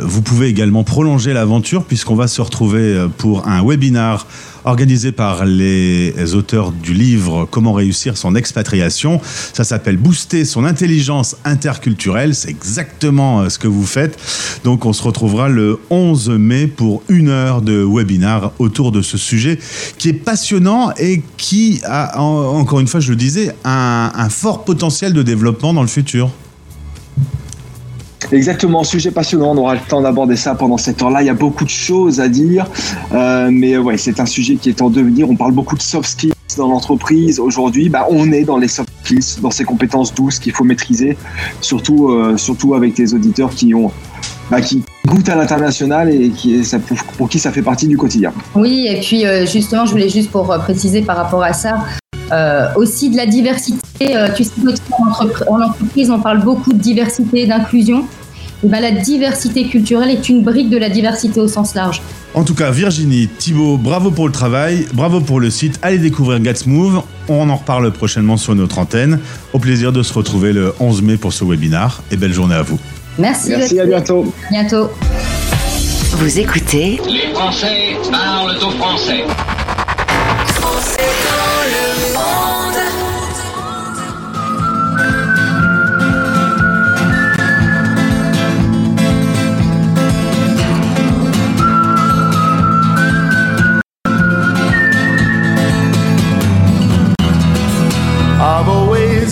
vous 0.03 0.23
pouvez 0.23 0.49
également 0.49 0.85
prolonger 0.85 1.33
l'aventure 1.33 1.85
puisqu'on 1.85 2.15
va 2.15 2.27
se 2.27 2.41
retrouver 2.41 3.07
pour 3.19 3.47
un 3.49 3.65
webinar 3.65 4.27
organisé 4.65 5.13
par 5.13 5.45
les 5.45 6.35
auteurs 6.35 6.73
du 6.73 6.95
livre 6.95 7.47
Comment 7.51 7.73
réussir 7.73 8.17
son 8.17 8.35
expatriation. 8.35 9.21
Ça 9.53 9.65
s'appelle 9.65 9.97
Booster 9.97 10.45
son 10.45 10.65
intelligence 10.65 11.37
interculturelle. 11.45 12.35
C'est 12.35 12.51
exactement 12.51 13.41
euh, 13.41 13.49
ce 13.49 13.59
que 13.59 13.69
vous 13.69 13.87
faites. 13.87 14.19
Donc 14.65 14.87
on 14.87 14.93
se 14.93 15.03
retrouvera 15.03 15.49
le 15.49 15.79
11 15.91 16.31
mai 16.31 16.67
pour 16.67 17.03
une 17.09 17.29
heure 17.29 17.63
de 17.63 17.85
webinar 17.85 18.53
autour 18.59 18.93
de 18.93 19.03
ce 19.03 19.19
sujet 19.19 19.59
qui 19.99 20.09
est 20.09 20.15
passionnant 20.15 20.93
et 20.99 21.23
qui 21.37 21.81
a, 21.85 22.21
encore 22.21 22.81
une 22.81 22.87
fois, 22.87 23.01
je 23.01 23.11
le 23.11 23.17
disais, 23.17 23.55
un, 23.65 24.13
un 24.15 24.29
fort 24.29 24.65
potentiel 24.65 25.13
de 25.13 25.23
développement 25.23 25.73
dans 25.75 25.83
le 25.83 25.89
futur. 25.89 26.31
Exactement, 28.33 28.85
sujet 28.85 29.11
passionnant. 29.11 29.51
On 29.51 29.57
aura 29.57 29.75
le 29.75 29.81
temps 29.81 30.01
d'aborder 30.01 30.37
ça 30.37 30.55
pendant 30.55 30.77
cette 30.77 31.03
heure-là. 31.03 31.23
Il 31.23 31.27
y 31.27 31.31
a 31.31 31.35
beaucoup 31.35 31.65
de 31.65 31.71
choses 31.71 32.21
à 32.21 32.29
dire, 32.29 32.67
euh, 33.13 33.51
mais 33.51 33.77
ouais, 33.77 33.97
c'est 33.97 34.21
un 34.21 34.27
sujet 34.27 34.55
qui 34.55 34.69
est 34.69 34.83
en 34.83 34.89
devenir. 34.89 35.29
On 35.29 35.35
parle 35.35 35.53
beaucoup 35.53 35.77
de 35.77 35.83
soft 35.83 36.09
skills 36.09 36.33
dans 36.57 36.69
l'entreprise. 36.69 37.41
Aujourd'hui, 37.41 37.89
bah, 37.89 38.07
on 38.09 38.31
est 38.31 38.45
dans 38.45 38.57
les 38.57 38.69
soft 38.69 38.91
skills, 39.03 39.43
dans 39.43 39.51
ces 39.51 39.65
compétences 39.65 40.15
douces 40.15 40.39
qu'il 40.39 40.53
faut 40.53 40.63
maîtriser, 40.63 41.17
surtout, 41.61 42.11
euh, 42.11 42.37
surtout 42.37 42.75
avec 42.75 42.97
les 42.99 43.15
auditeurs 43.15 43.51
qui 43.51 43.75
ont 43.75 43.91
bah, 44.49 44.61
qui 44.61 44.83
goûtent 45.07 45.29
à 45.29 45.37
l'international 45.37 46.13
et 46.13 46.31
qui, 46.31 46.61
pour, 47.17 47.29
qui 47.29 47.39
ça 47.39 47.51
fait 47.51 47.63
partie 47.63 47.89
du 47.89 47.97
quotidien. 47.97 48.33
Oui, 48.55 48.87
et 48.89 49.01
puis 49.01 49.27
euh, 49.27 49.45
justement, 49.47 49.87
je 49.87 49.93
voulais 49.93 50.09
juste 50.09 50.31
pour 50.31 50.47
préciser 50.59 51.03
par 51.03 51.17
rapport 51.17 51.43
à 51.43 51.53
ça, 51.53 51.79
aussi 52.77 53.11
de 53.11 53.17
la 53.17 53.27
diversité. 53.27 53.81
tu 54.37 54.45
sais, 54.45 54.53
en 55.49 55.61
entreprise, 55.61 56.11
on 56.13 56.21
parle 56.21 56.45
beaucoup 56.45 56.73
de 56.73 56.79
diversité, 56.79 57.47
d'inclusion. 57.47 58.05
Ben, 58.63 58.81
la 58.81 58.91
diversité 58.91 59.67
culturelle 59.67 60.11
est 60.11 60.29
une 60.29 60.43
brique 60.43 60.69
de 60.69 60.77
la 60.77 60.91
diversité 60.91 61.41
au 61.41 61.49
sens 61.49 61.75
large. 61.75 62.03
En 62.35 62.45
tout 62.45 62.55
cas, 62.55 62.71
Virginie, 62.71 63.29
Thibault, 63.39 63.77
bravo 63.77 64.11
pour 64.11 64.27
le 64.27 64.33
travail, 64.33 64.87
bravo 64.93 65.21
pour 65.21 65.41
le 65.41 65.51
site. 65.51 65.79
Allez 65.83 65.99
découvrir 65.99 66.41
Gatsmove. 66.41 67.03
On 67.29 67.49
en 67.49 67.57
reparle 67.57 67.91
prochainement 67.93 68.37
sur 68.37 68.55
notre 68.55 68.79
antenne. 68.79 69.19
Au 69.53 69.59
plaisir 69.59 69.93
de 69.93 70.03
se 70.03 70.13
retrouver 70.13 70.53
le 70.53 70.75
11 70.79 71.03
mai 71.03 71.17
pour 71.17 71.33
ce 71.33 71.45
webinar 71.45 72.03
et 72.11 72.17
belle 72.17 72.33
journée 72.33 72.55
à 72.55 72.63
vous. 72.63 72.79
Merci. 73.19 73.51
Merci, 73.51 73.81
à 73.81 73.87
bientôt. 73.87 74.33
À 74.49 74.51
bientôt. 74.53 74.91
Vous 76.13 76.39
écoutez 76.39 77.01
Les 77.09 77.33
Français 77.35 77.97
parlent 78.11 78.57
au. 78.59 78.71
Français 78.71 79.25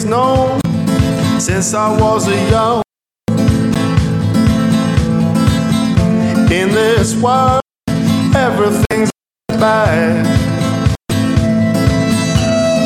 known 0.08 0.60
since 1.38 1.74
I 1.74 1.88
was 2.00 2.26
a 2.28 2.50
young. 2.50 2.82
In 6.50 6.70
this 6.70 7.14
world, 7.20 7.60
everything's 8.34 9.10
bad. 9.48 10.24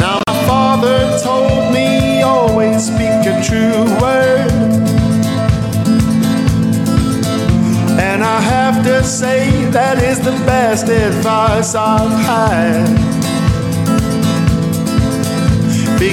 Now, 0.01 0.21
my 0.27 0.47
father 0.47 1.19
told 1.23 1.73
me 1.73 2.23
always 2.23 2.87
speak 2.87 3.27
a 3.27 3.41
true 3.47 3.85
word. 4.01 4.51
And 8.01 8.25
I 8.25 8.41
have 8.41 8.85
to 8.85 9.05
say, 9.05 9.65
that 9.71 10.03
is 10.03 10.19
the 10.19 10.33
best 10.45 10.89
advice 10.89 11.75
I've 11.75 12.11
had. 12.25 13.12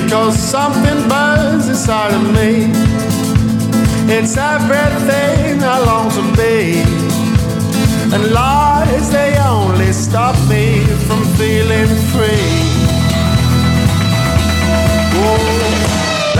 Because 0.09 0.39
something 0.39 1.07
burns 1.07 1.69
inside 1.69 2.15
of 2.15 2.23
me. 2.33 2.65
It's 4.11 4.35
everything 4.37 5.61
I 5.61 5.77
long 5.85 6.09
to 6.17 6.23
be. 6.35 6.81
And 8.15 8.31
lies, 8.31 9.11
they 9.11 9.37
only 9.37 9.93
stop 9.93 10.33
me 10.49 10.83
from 11.05 11.23
feeling 11.37 11.91
free. 12.09 12.49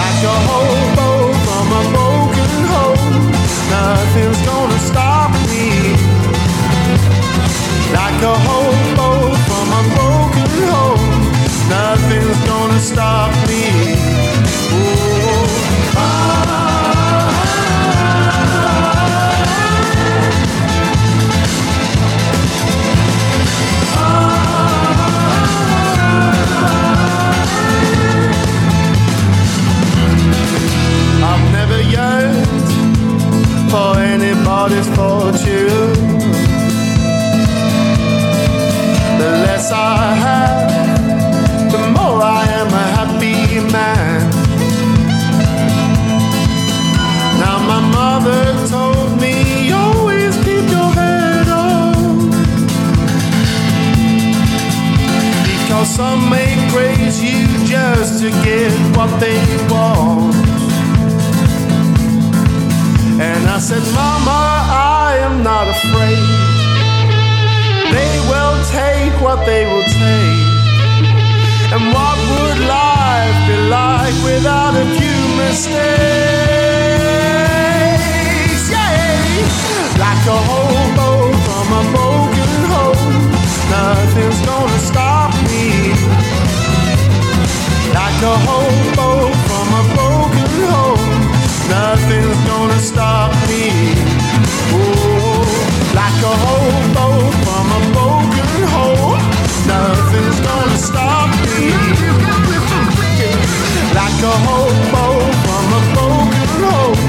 Like 0.01 0.21
a 0.33 0.37
hobo 0.49 1.09
from 1.45 1.67
a 1.79 1.83
broken 1.93 2.53
home, 2.73 3.31
nothing's 3.69 4.41
gonna 4.49 4.79
stop 4.79 5.29
me. 5.45 5.93
Like 7.93 8.19
a 8.23 8.35
hobo 8.47 8.88
nothing's 11.69 12.39
gonna 12.47 12.79
stop 12.79 13.31
me. 13.47 13.63
Oh, 14.71 15.49
yearned 31.91 32.47
for 33.71 33.97
anybody's 33.99 34.87
fortune. 34.95 35.93
The 39.19 39.29
less 39.45 39.71
I 39.71 40.13
have, 40.23 40.58
happy 43.59 43.73
man. 43.73 44.29
Now 47.39 47.59
my 47.59 47.81
mother 47.91 48.67
told 48.67 49.19
me 49.21 49.71
always 49.71 50.35
keep 50.37 50.69
your 50.69 50.91
head 50.93 51.47
on. 51.47 52.29
Because 55.43 55.95
some 55.95 56.29
may 56.29 56.55
praise 56.71 57.21
you 57.23 57.47
just 57.65 58.21
to 58.21 58.29
get 58.43 58.71
what 58.95 59.19
they 59.19 59.39
want. 59.69 60.35
And 63.21 63.49
I 63.49 63.59
said, 63.59 63.83
Mama, 63.93 64.41
I 64.71 65.17
am 65.21 65.43
not 65.43 65.67
afraid. 65.67 66.49
They 67.91 68.19
will 68.29 68.63
take 68.65 69.21
what 69.21 69.45
they 69.45 69.65
will 69.65 69.83
take. 69.83 70.18
And 71.81 71.93
what 71.93 72.17
would 72.31 72.59
life 72.67 73.39
be 73.47 73.55
like 73.71 74.17
without 74.21 74.75
a 74.75 74.85
few 74.99 75.19
mistakes? 75.39 75.79
Yeah, 78.67 79.47
like 79.95 80.25
a 80.27 80.39
hobo 80.49 81.31
from 81.45 81.67
a 81.79 81.83
broken 81.95 82.53
home, 82.73 83.31
nothing's 83.71 84.41
gonna 84.45 84.81
stop 84.91 85.31
me. 85.47 85.67
Like 87.95 88.21
a 88.27 88.35
hobo 88.47 89.31
from 89.47 89.67
a 89.79 89.83
broken 89.95 90.51
home, 90.73 91.09
nothing's 91.71 92.39
gonna 92.49 92.79
stop 92.91 93.31
me. 93.47 93.63
Oh, 94.75 95.47
like 95.95 96.19
a 96.27 96.35
hobo 96.43 97.07
nothing's 99.79 100.39
gonna 100.47 100.77
stop 100.77 101.29
me. 101.43 101.71
Like 103.99 104.21
a 104.31 104.35
hobo 104.45 105.05
from 105.43 105.65
a 105.77 105.81
broken 105.93 106.49
home, 106.65 107.03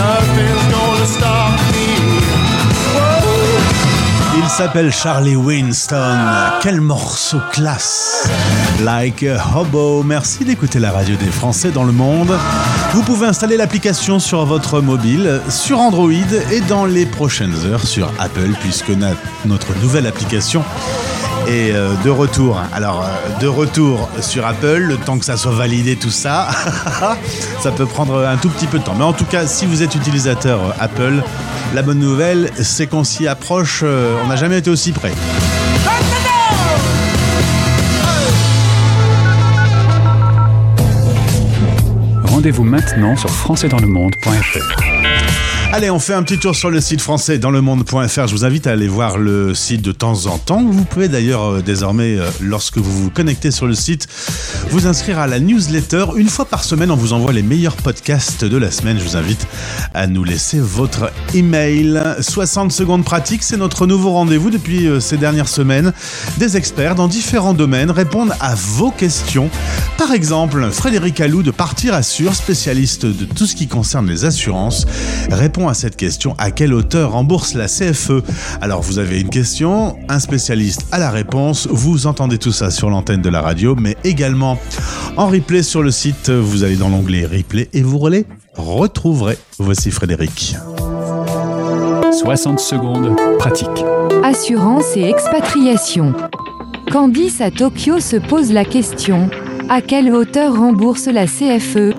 nothing's 0.00 0.64
gonna 0.74 1.06
stop 1.06 1.52
me. 1.72 1.88
Whoa. 2.94 3.76
Il 4.38 4.48
s'appelle 4.48 4.92
Charlie 4.92 5.34
Winston. 5.34 6.18
Quel 6.62 6.80
morceau 6.80 7.40
classe! 7.52 8.28
Like 8.84 9.22
a 9.22 9.38
Hobo. 9.54 10.02
Merci 10.02 10.44
d'écouter 10.44 10.78
la 10.78 10.92
radio 10.92 11.16
des 11.16 11.30
Français 11.30 11.70
dans 11.70 11.84
le 11.84 11.92
monde. 11.92 12.36
Vous 12.92 13.02
pouvez 13.02 13.26
installer 13.26 13.56
l'application 13.56 14.18
sur 14.18 14.44
votre 14.44 14.80
mobile, 14.80 15.40
sur 15.48 15.80
Android 15.80 16.10
et 16.52 16.60
dans 16.68 16.84
les 16.84 17.06
prochaines 17.06 17.54
heures 17.64 17.86
sur 17.86 18.12
Apple, 18.18 18.50
puisque 18.60 18.90
notre 19.44 19.74
nouvelle 19.80 20.06
application 20.06 20.62
est 21.46 21.72
euh, 21.72 21.94
de 22.04 22.10
retour. 22.10 22.60
Alors, 22.72 23.02
euh, 23.02 23.40
de 23.40 23.46
retour 23.46 24.08
sur 24.20 24.46
Apple, 24.46 24.78
le 24.78 24.96
temps 24.96 25.18
que 25.18 25.24
ça 25.24 25.36
soit 25.36 25.52
validé, 25.52 25.96
tout 25.96 26.10
ça, 26.10 26.48
ça 27.60 27.70
peut 27.70 27.86
prendre 27.86 28.24
un 28.26 28.36
tout 28.36 28.48
petit 28.48 28.66
peu 28.66 28.78
de 28.78 28.84
temps. 28.84 28.94
Mais 28.96 29.04
en 29.04 29.12
tout 29.12 29.24
cas, 29.24 29.46
si 29.46 29.66
vous 29.66 29.82
êtes 29.82 29.94
utilisateur 29.94 30.60
euh, 30.60 30.72
Apple, 30.80 31.22
la 31.74 31.82
bonne 31.82 31.98
nouvelle, 31.98 32.50
c'est 32.62 32.86
qu'on 32.86 33.04
s'y 33.04 33.26
approche. 33.26 33.82
on 33.82 34.26
n'a 34.28 34.36
jamais 34.36 34.58
été 34.58 34.70
aussi 34.70 34.92
près. 34.92 35.12
Rendez-vous 42.24 42.64
maintenant 42.64 43.16
sur 43.16 43.30
françaisdanslemonde.fr. 43.30 45.25
Allez, 45.72 45.90
on 45.90 45.98
fait 45.98 46.14
un 46.14 46.22
petit 46.22 46.38
tour 46.38 46.54
sur 46.54 46.70
le 46.70 46.80
site 46.80 47.00
français 47.00 47.38
dans 47.38 47.50
le 47.50 47.60
monde.fr. 47.60 48.26
Je 48.28 48.32
vous 48.32 48.44
invite 48.44 48.66
à 48.66 48.70
aller 48.70 48.86
voir 48.86 49.18
le 49.18 49.52
site 49.52 49.82
de 49.82 49.92
temps 49.92 50.26
en 50.26 50.38
temps. 50.38 50.62
Vous 50.62 50.84
pouvez 50.84 51.08
d'ailleurs 51.08 51.42
euh, 51.42 51.60
désormais, 51.60 52.16
euh, 52.16 52.30
lorsque 52.40 52.78
vous 52.78 53.02
vous 53.02 53.10
connectez 53.10 53.50
sur 53.50 53.66
le 53.66 53.74
site, 53.74 54.06
vous 54.70 54.86
inscrire 54.86 55.18
à 55.18 55.26
la 55.26 55.38
newsletter. 55.38 56.06
Une 56.16 56.28
fois 56.28 56.44
par 56.44 56.64
semaine, 56.64 56.90
on 56.90 56.96
vous 56.96 57.12
envoie 57.12 57.32
les 57.32 57.42
meilleurs 57.42 57.76
podcasts 57.76 58.44
de 58.44 58.56
la 58.56 58.70
semaine. 58.70 58.96
Je 58.98 59.04
vous 59.04 59.16
invite 59.16 59.46
à 59.92 60.06
nous 60.06 60.24
laisser 60.24 60.60
votre 60.60 61.12
email. 61.34 62.00
60 62.20 62.72
secondes 62.72 63.04
pratiques, 63.04 63.42
c'est 63.42 63.58
notre 63.58 63.86
nouveau 63.86 64.12
rendez-vous 64.12 64.50
depuis 64.50 64.86
euh, 64.86 65.00
ces 65.00 65.18
dernières 65.18 65.48
semaines. 65.48 65.92
Des 66.38 66.56
experts 66.56 66.94
dans 66.94 67.08
différents 67.08 67.54
domaines 67.54 67.90
répondent 67.90 68.34
à 68.40 68.54
vos 68.54 68.92
questions. 68.92 69.50
Par 69.98 70.12
exemple, 70.12 70.70
Frédéric 70.70 71.20
Allou 71.20 71.42
de 71.42 71.50
Partir 71.50 71.92
Assure, 71.92 72.34
spécialiste 72.34 73.04
de 73.04 73.24
tout 73.26 73.46
ce 73.46 73.56
qui 73.56 73.66
concerne 73.66 74.08
les 74.08 74.24
assurances, 74.24 74.86
répond 75.30 75.65
à 75.68 75.74
cette 75.74 75.96
question 75.96 76.34
à 76.38 76.50
quelle 76.50 76.72
hauteur 76.72 77.12
rembourse 77.12 77.54
la 77.54 77.66
CFE 77.66 78.22
Alors 78.60 78.82
vous 78.82 78.98
avez 78.98 79.20
une 79.20 79.30
question, 79.30 79.96
un 80.08 80.18
spécialiste 80.18 80.86
à 80.92 80.98
la 80.98 81.10
réponse, 81.10 81.68
vous 81.70 82.06
entendez 82.06 82.38
tout 82.38 82.52
ça 82.52 82.70
sur 82.70 82.90
l'antenne 82.90 83.22
de 83.22 83.28
la 83.28 83.42
radio, 83.42 83.74
mais 83.74 83.96
également 84.04 84.58
en 85.16 85.26
replay 85.26 85.62
sur 85.62 85.82
le 85.82 85.90
site, 85.90 86.30
vous 86.30 86.64
allez 86.64 86.76
dans 86.76 86.88
l'onglet 86.88 87.26
replay 87.26 87.68
et 87.72 87.82
vous 87.82 88.06
les 88.08 88.26
retrouverez. 88.54 89.38
Voici 89.58 89.90
Frédéric. 89.90 90.56
60 92.12 92.60
secondes 92.60 93.16
pratiques. 93.38 93.84
Assurance 94.22 94.96
et 94.96 95.04
expatriation. 95.04 96.14
Candice 96.90 97.40
à 97.40 97.50
Tokyo 97.50 98.00
se 98.00 98.16
pose 98.16 98.52
la 98.52 98.64
question 98.64 99.28
à 99.68 99.80
quelle 99.82 100.12
hauteur 100.12 100.56
rembourse 100.56 101.06
la 101.06 101.26
CFE 101.26 101.94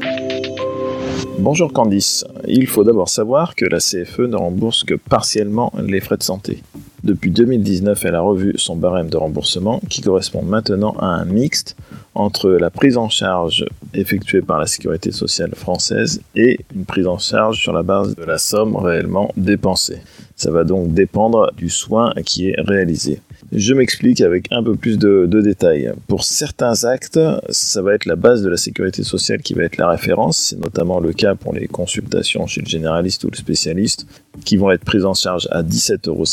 Bonjour 1.40 1.72
Candice. 1.72 2.26
Il 2.48 2.66
faut 2.66 2.84
d'abord 2.84 3.10
savoir 3.10 3.54
que 3.54 3.66
la 3.66 3.78
CFE 3.78 4.22
ne 4.22 4.36
rembourse 4.36 4.84
que 4.84 4.96
partiellement 4.96 5.72
les 5.80 6.02
frais 6.02 6.18
de 6.18 6.24
santé. 6.24 6.64
Depuis 7.04 7.30
2019, 7.30 8.06
elle 8.06 8.16
a 8.16 8.22
revu 8.22 8.54
son 8.58 8.76
barème 8.76 9.10
de 9.10 9.18
remboursement 9.18 9.80
qui 9.88 10.02
correspond 10.02 10.42
maintenant 10.42 10.96
à 11.00 11.06
un 11.06 11.26
mixte 11.26 11.78
entre 12.16 12.50
la 12.50 12.72
prise 12.72 12.98
en 12.98 13.08
charge 13.08 13.66
effectuée 13.94 14.42
par 14.42 14.60
la 14.60 14.66
sécurité 14.66 15.12
sociale 15.12 15.54
française 15.54 16.22
et 16.36 16.60
une 16.76 16.86
prise 16.86 17.06
en 17.06 17.20
charge 17.20 17.62
sur 17.62 17.72
la 17.72 17.84
base 17.84 18.16
de 18.16 18.24
la 18.24 18.40
somme 18.40 18.76
réellement 18.76 19.32
dépensée. 19.38 20.00
Ça 20.36 20.50
va 20.50 20.64
donc 20.64 20.94
dépendre 20.96 21.52
du 21.56 21.70
soin 21.70 22.14
qui 22.26 22.50
est 22.50 22.60
réalisé. 22.60 23.22
Je 23.54 23.74
m'explique 23.74 24.20
avec 24.20 24.52
un 24.52 24.62
peu 24.62 24.76
plus 24.76 24.98
de, 24.98 25.26
détails. 25.26 25.94
Pour 26.08 26.26
certains 26.26 26.84
actes, 26.84 27.20
ça 27.50 27.82
va 27.82 27.94
être 27.94 28.06
la 28.06 28.18
base 28.18 28.42
de 28.42 28.50
la 28.50 28.58
sécurité 28.58 29.04
sociale 29.04 29.42
qui 29.42 29.54
va 29.54 29.64
être 29.64 29.78
la 29.78 29.90
référence. 29.90 30.38
C'est 30.38 30.60
notamment 30.60 31.00
le 31.00 31.14
cas 31.14 31.36
pour 31.36 31.54
les 31.54 31.68
consultations 31.68 32.46
chez 32.46 32.62
le 32.62 32.68
généraliste 32.68 33.24
ou 33.24 33.30
le 33.32 33.38
spécialiste 33.38 34.06
qui 34.44 34.58
vont 34.58 34.72
être 34.72 34.84
prises 34.84 35.06
en 35.06 35.14
charge 35.14 35.48
à 35.52 35.64
17,50 35.64 36.10
euros 36.10 36.26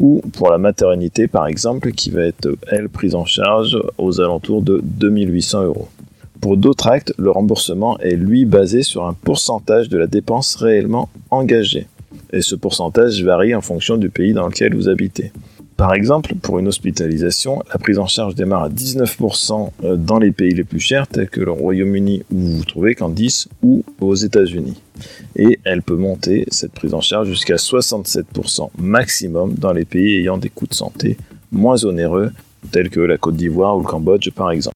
ou 0.00 0.22
pour 0.32 0.50
la 0.50 0.58
maternité 0.58 1.28
par 1.28 1.46
exemple 1.46 1.92
qui 1.92 2.10
va 2.10 2.22
être 2.22 2.56
elle 2.66 2.88
prise 2.88 3.14
en 3.14 3.26
charge 3.26 3.78
aux 3.98 4.20
alentours 4.20 4.62
de 4.62 4.80
2800 4.82 5.64
euros. 5.64 5.88
Pour 6.40 6.56
d'autres 6.56 6.88
actes, 6.88 7.14
le 7.16 7.30
remboursement 7.30 7.98
est 7.98 8.16
lui 8.16 8.44
basé 8.44 8.82
sur 8.82 9.06
un 9.06 9.12
pourcentage 9.14 9.88
de 9.88 9.98
la 9.98 10.06
dépense 10.06 10.56
réellement 10.56 11.08
engagée. 11.30 11.86
Et 12.32 12.42
ce 12.42 12.54
pourcentage 12.54 13.22
varie 13.22 13.54
en 13.54 13.60
fonction 13.60 13.96
du 13.96 14.10
pays 14.10 14.32
dans 14.32 14.46
lequel 14.46 14.74
vous 14.74 14.88
habitez. 14.88 15.30
Par 15.76 15.92
exemple, 15.92 16.34
pour 16.36 16.60
une 16.60 16.68
hospitalisation, 16.68 17.60
la 17.72 17.78
prise 17.78 17.98
en 17.98 18.06
charge 18.06 18.36
démarre 18.36 18.64
à 18.64 18.68
19% 18.68 19.70
dans 19.96 20.18
les 20.20 20.30
pays 20.30 20.54
les 20.54 20.62
plus 20.62 20.78
chers, 20.78 21.08
tels 21.08 21.28
que 21.28 21.40
le 21.40 21.50
Royaume-Uni 21.50 22.22
où 22.30 22.38
vous 22.38 22.56
vous 22.58 22.64
trouvez, 22.64 22.94
Candice, 22.94 23.48
ou 23.62 23.82
aux 24.00 24.14
États-Unis. 24.14 24.80
Et 25.34 25.58
elle 25.64 25.82
peut 25.82 25.96
monter, 25.96 26.46
cette 26.50 26.72
prise 26.72 26.94
en 26.94 27.00
charge, 27.00 27.28
jusqu'à 27.28 27.56
67% 27.56 28.70
maximum 28.78 29.54
dans 29.54 29.72
les 29.72 29.84
pays 29.84 30.20
ayant 30.20 30.38
des 30.38 30.48
coûts 30.48 30.68
de 30.68 30.74
santé 30.74 31.16
moins 31.50 31.84
onéreux, 31.84 32.30
tels 32.70 32.90
que 32.90 33.00
la 33.00 33.18
Côte 33.18 33.36
d'Ivoire 33.36 33.76
ou 33.76 33.80
le 33.80 33.86
Cambodge 33.86 34.30
par 34.30 34.50
exemple. 34.50 34.74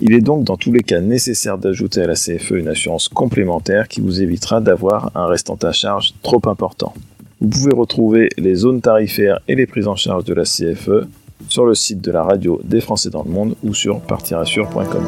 Il 0.00 0.12
est 0.12 0.20
donc 0.20 0.44
dans 0.44 0.56
tous 0.56 0.72
les 0.72 0.82
cas 0.82 1.00
nécessaire 1.00 1.58
d'ajouter 1.58 2.02
à 2.02 2.06
la 2.06 2.14
CFE 2.14 2.52
une 2.52 2.68
assurance 2.68 3.08
complémentaire 3.08 3.88
qui 3.88 4.00
vous 4.00 4.22
évitera 4.22 4.60
d'avoir 4.60 5.10
un 5.16 5.26
restant 5.26 5.58
à 5.62 5.72
charge 5.72 6.14
trop 6.22 6.40
important. 6.46 6.94
Vous 7.40 7.48
pouvez 7.48 7.72
retrouver 7.72 8.28
les 8.36 8.56
zones 8.56 8.80
tarifaires 8.80 9.38
et 9.46 9.54
les 9.54 9.66
prises 9.66 9.86
en 9.86 9.94
charge 9.94 10.24
de 10.24 10.34
la 10.34 10.42
CFE 10.42 11.06
sur 11.48 11.66
le 11.66 11.74
site 11.74 12.00
de 12.00 12.10
la 12.10 12.24
radio 12.24 12.60
des 12.64 12.80
Français 12.80 13.10
dans 13.10 13.22
le 13.22 13.30
monde 13.30 13.54
ou 13.62 13.74
sur 13.74 14.00
partirassure.com. 14.00 15.04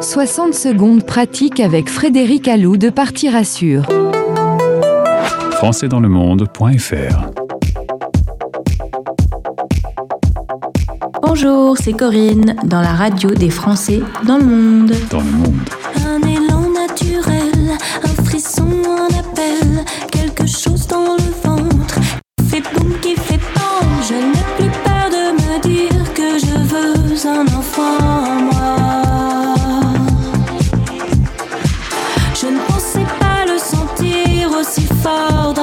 60 0.00 0.54
secondes 0.54 1.04
pratiques 1.04 1.58
avec 1.58 1.88
Frédéric 1.88 2.46
Allou 2.46 2.76
de 2.76 2.90
Parti 2.90 3.28
Rassure. 3.28 3.88
françaisdanslemonde.fr 5.52 7.30
Bonjour, 11.22 11.76
c'est 11.76 11.92
Corinne 11.92 12.54
dans 12.64 12.80
la 12.82 12.92
radio 12.92 13.30
des 13.30 13.50
Français 13.50 14.00
dans 14.26 14.38
le 14.38 14.44
monde. 14.44 14.92
Dans 15.10 15.20
le 15.20 15.30
monde. 15.32 15.58
Un 16.06 16.22
élan 16.22 16.70
naturel, 16.70 17.76
un 18.04 18.22
frisson, 18.24 18.68
un 18.86 19.08
appel, 19.18 19.84
quelque 20.36 20.46
chose 20.48 20.86
dans 20.86 21.16
le 21.16 21.32
ventre 21.44 21.98
fait 22.48 22.62
boum, 22.74 22.92
qui 23.00 23.14
fait 23.16 23.40
bam. 23.54 23.88
Je 24.08 24.14
n'ai 24.14 24.44
plus 24.56 24.70
peur 24.84 25.08
de 25.10 25.24
me 25.42 25.60
dire 25.60 26.14
que 26.14 26.38
je 26.38 26.56
veux 26.70 27.28
un 27.28 27.46
enfant 27.58 27.98
en 28.00 28.40
moi. 28.42 28.76
Je 32.34 32.46
ne 32.46 32.58
pensais 32.68 33.06
pas 33.18 33.44
le 33.46 33.58
sentir 33.58 34.50
aussi 34.58 34.86
fort 35.02 35.54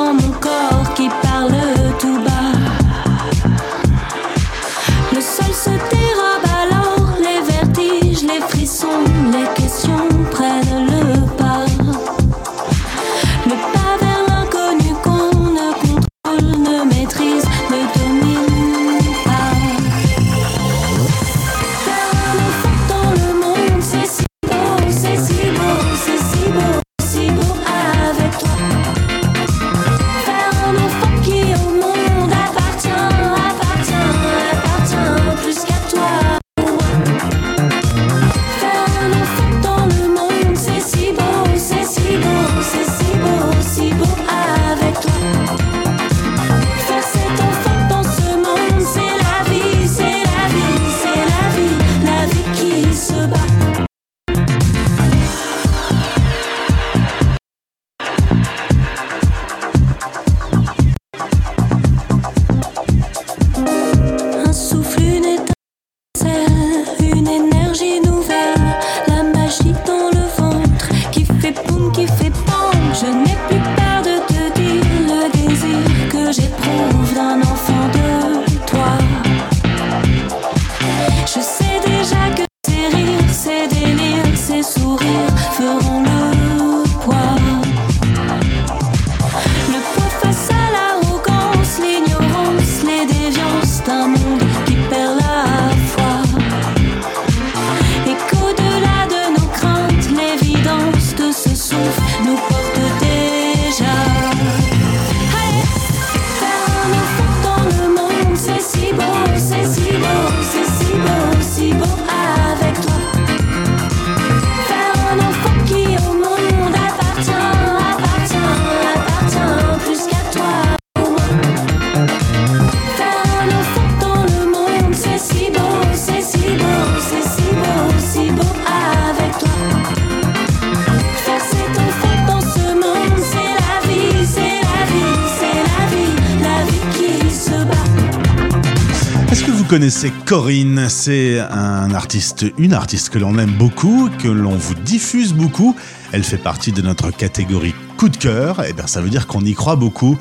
connaissez 139.73 140.13
Corinne 140.27 140.87
C'est 140.87 141.39
un 141.39 141.95
artiste, 141.95 142.45
une 142.59 142.73
artiste 142.73 143.09
que 143.09 143.17
l'on 143.17 143.39
aime 143.39 143.53
beaucoup, 143.57 144.07
que 144.21 144.27
l'on 144.27 144.55
vous 144.55 144.75
diffuse 144.75 145.33
beaucoup. 145.33 145.75
Elle 146.11 146.23
fait 146.23 146.37
partie 146.37 146.71
de 146.71 146.83
notre 146.83 147.09
catégorie 147.09 147.73
coup 147.97 148.07
de 148.07 148.17
cœur. 148.17 148.63
Et 148.65 148.73
bien, 148.73 148.85
ça 148.85 149.01
veut 149.01 149.09
dire 149.09 149.25
qu'on 149.25 149.41
y 149.41 149.55
croit 149.55 149.75
beaucoup. 149.75 150.15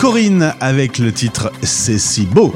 Corinne 0.00 0.54
avec 0.60 1.00
le 1.00 1.10
titre 1.10 1.50
C'est 1.62 1.98
si 1.98 2.24
beau. 2.24 2.54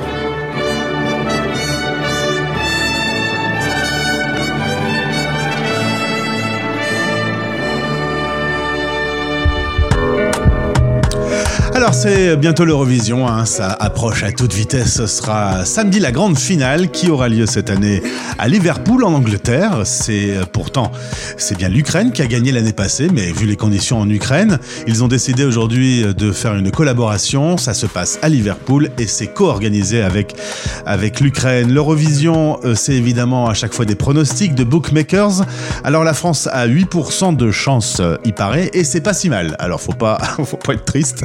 Alors 11.88 11.98
c'est 11.98 12.36
bientôt 12.36 12.66
l'Eurovision, 12.66 13.26
hein, 13.26 13.46
ça 13.46 13.72
approche 13.72 14.22
à 14.22 14.30
toute 14.30 14.52
vitesse. 14.52 14.96
Ce 14.96 15.06
sera 15.06 15.64
samedi 15.64 16.00
la 16.00 16.12
grande 16.12 16.38
finale 16.38 16.90
qui 16.90 17.08
aura 17.08 17.30
lieu 17.30 17.46
cette 17.46 17.70
année 17.70 18.02
à 18.38 18.46
Liverpool 18.46 19.04
en 19.04 19.14
Angleterre. 19.14 19.86
C'est 19.86 20.36
euh, 20.36 20.44
pourtant 20.44 20.92
c'est 21.38 21.56
bien 21.56 21.70
l'Ukraine 21.70 22.12
qui 22.12 22.20
a 22.20 22.26
gagné 22.26 22.52
l'année 22.52 22.74
passée, 22.74 23.08
mais 23.10 23.32
vu 23.32 23.46
les 23.46 23.56
conditions 23.56 23.98
en 24.00 24.10
Ukraine, 24.10 24.58
ils 24.86 25.02
ont 25.02 25.08
décidé 25.08 25.46
aujourd'hui 25.46 26.02
de 26.02 26.30
faire 26.30 26.56
une 26.56 26.70
collaboration. 26.70 27.56
Ça 27.56 27.72
se 27.72 27.86
passe 27.86 28.18
à 28.20 28.28
Liverpool 28.28 28.90
et 28.98 29.06
c'est 29.06 29.28
co-organisé 29.28 30.02
avec 30.02 30.36
avec 30.84 31.20
l'Ukraine. 31.20 31.72
L'Eurovision, 31.72 32.60
euh, 32.64 32.74
c'est 32.74 32.96
évidemment 32.96 33.48
à 33.48 33.54
chaque 33.54 33.72
fois 33.72 33.86
des 33.86 33.94
pronostics 33.94 34.54
de 34.54 34.64
bookmakers. 34.64 35.46
Alors 35.84 36.04
la 36.04 36.12
France 36.12 36.50
a 36.52 36.68
8% 36.68 37.34
de 37.34 37.50
chance, 37.50 37.96
euh, 38.00 38.18
il 38.26 38.34
paraît, 38.34 38.68
et 38.74 38.84
c'est 38.84 39.00
pas 39.00 39.14
si 39.14 39.30
mal. 39.30 39.56
Alors 39.58 39.80
faut 39.80 39.92
pas 39.94 40.18
faut 40.44 40.58
pas 40.58 40.74
être 40.74 40.84
triste 40.84 41.24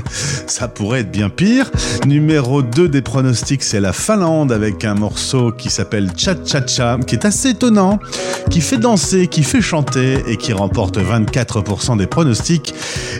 ça 0.54 0.68
pourrait 0.68 1.00
être 1.00 1.12
bien 1.12 1.30
pire. 1.30 1.72
Numéro 2.06 2.62
2 2.62 2.88
des 2.88 3.02
pronostics, 3.02 3.64
c'est 3.64 3.80
la 3.80 3.92
Finlande 3.92 4.52
avec 4.52 4.86
un 4.86 4.94
morceau 4.94 5.52
qui 5.52 5.72
s'appelle 5.72 6.12
Cha 6.16 6.36
Cha 6.46 6.66
Cha, 6.66 6.98
qui 7.08 7.16
est 7.16 7.26
assez 7.26 7.50
étonnant, 7.50 7.98
qui 8.52 8.62
fait 8.62 8.78
danser, 8.78 9.28
qui 9.28 9.42
fait 9.42 9.62
chanter 9.62 10.20
et 10.28 10.38
qui 10.38 10.54
remporte 10.54 11.00
24% 11.00 11.98
des 11.98 12.06
pronostics. 12.06 12.76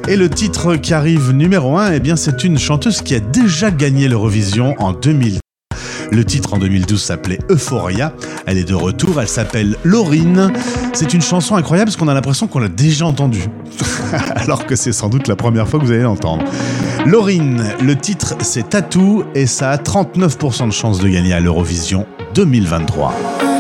Et 0.08 0.16
le 0.16 0.30
titre 0.30 0.76
qui 0.76 0.94
arrive 0.94 1.32
numéro 1.32 1.76
1, 1.76 1.94
eh 1.94 2.00
bien 2.00 2.16
c'est 2.16 2.44
une 2.44 2.60
chanteuse 2.60 3.02
qui 3.02 3.16
a 3.16 3.20
déjà 3.20 3.72
gagné 3.72 4.08
l'Eurovision 4.08 4.76
en 4.78 4.94
2000. 4.94 5.40
Le 6.12 6.24
titre 6.26 6.54
en 6.54 6.58
2012 6.58 7.02
s'appelait 7.02 7.40
Euphoria. 7.50 8.14
Elle 8.46 8.58
est 8.58 8.64
de 8.64 8.76
retour, 8.76 9.20
elle 9.22 9.28
s'appelle 9.28 9.76
Laurine. 9.84 10.52
C'est 10.94 11.14
une 11.14 11.22
chanson 11.22 11.56
incroyable 11.56 11.90
parce 11.90 11.98
qu'on 11.98 12.08
a 12.08 12.14
l'impression 12.14 12.48
qu'on 12.48 12.60
l'a 12.60 12.70
déjà 12.70 13.06
entendue. 13.06 13.46
Alors 14.36 14.66
que 14.66 14.76
c'est 14.76 14.94
sans 14.94 15.10
doute 15.10 15.28
la 15.28 15.36
première 15.36 15.68
fois 15.68 15.80
que 15.80 15.86
vous 15.86 15.92
allez 15.92 16.04
l'entendre. 16.04 16.44
Laurine, 17.06 17.64
le 17.82 17.96
titre 17.96 18.36
c'est 18.42 18.70
Tattoo 18.70 19.26
et 19.36 19.46
ça 19.46 19.72
a 19.72 19.78
39% 19.78 20.68
de 20.68 20.72
chances 20.72 21.00
de 21.00 21.08
gagner 21.08 21.34
à 21.34 21.40
l'Eurovision 21.40 22.06
2023. 22.36 23.53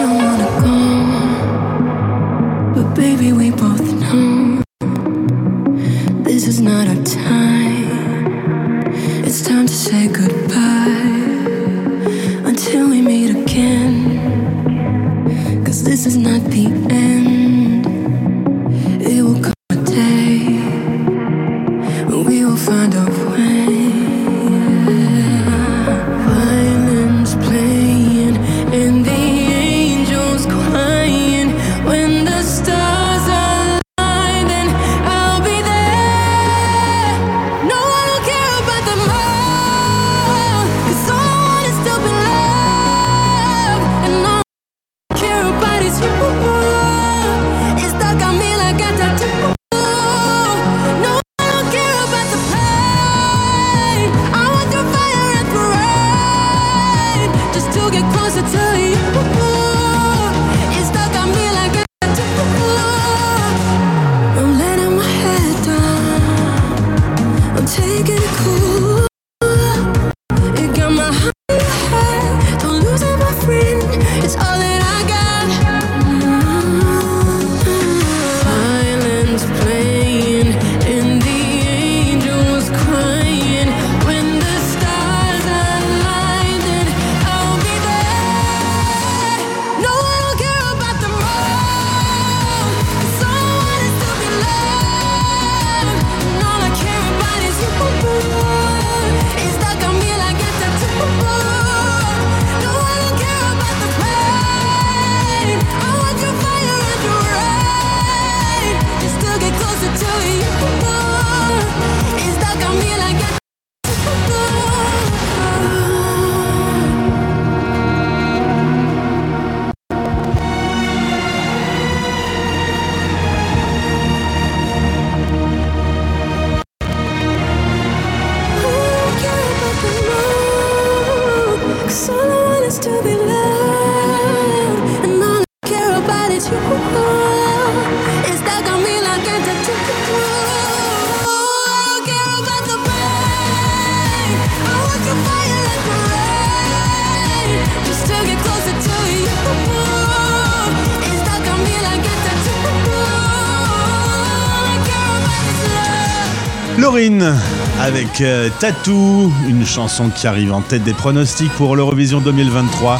Avec 158.13 158.21
euh, 158.21 158.49
Tattoo, 158.59 159.31
une 159.47 159.65
chanson 159.65 160.09
qui 160.09 160.27
arrive 160.27 160.53
en 160.53 160.61
tête 160.61 160.83
des 160.83 160.93
pronostics 160.93 161.51
pour 161.53 161.75
l'Eurovision 161.75 162.21
2023. 162.21 162.99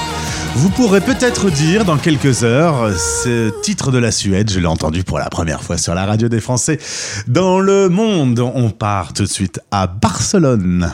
Vous 0.55 0.69
pourrez 0.69 1.01
peut-être 1.01 1.51
dire 1.51 1.85
dans 1.85 1.97
quelques 1.97 2.43
heures 2.43 2.91
ce 2.97 3.49
titre 3.61 3.91
de 3.91 3.99
la 3.99 4.11
Suède, 4.11 4.49
je 4.49 4.59
l'ai 4.59 4.65
entendu 4.65 5.03
pour 5.03 5.19
la 5.19 5.29
première 5.29 5.61
fois 5.61 5.77
sur 5.77 5.93
la 5.93 6.05
radio 6.05 6.29
des 6.29 6.39
Français 6.39 6.79
dans 7.27 7.59
le 7.59 7.89
monde. 7.89 8.39
On 8.39 8.69
part 8.69 9.13
tout 9.13 9.23
de 9.23 9.29
suite 9.29 9.59
à 9.71 9.87
Barcelone. 9.87 10.93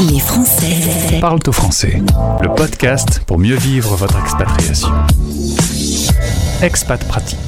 Les 0.00 0.20
Français. 0.20 1.18
Parle 1.20 1.38
au 1.46 1.52
français. 1.52 2.02
Le 2.42 2.54
podcast 2.54 3.22
pour 3.26 3.38
mieux 3.38 3.56
vivre 3.56 3.96
votre 3.96 4.18
expatriation. 4.18 4.90
Expat 6.62 7.02
pratique. 7.06 7.47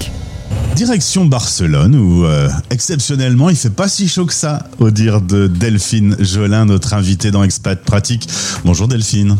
Direction 0.74 1.24
Barcelone 1.26 1.96
où 1.96 2.24
euh, 2.24 2.48
exceptionnellement 2.70 3.50
il 3.50 3.56
fait 3.56 3.70
pas 3.70 3.88
si 3.88 4.08
chaud 4.08 4.26
que 4.26 4.32
ça 4.32 4.64
au 4.78 4.90
dire 4.90 5.20
de 5.20 5.46
Delphine 5.46 6.16
Jolin, 6.18 6.64
notre 6.64 6.94
invitée 6.94 7.30
dans 7.30 7.42
Expat 7.42 7.82
Pratique. 7.82 8.28
Bonjour 8.64 8.88
Delphine. 8.88 9.36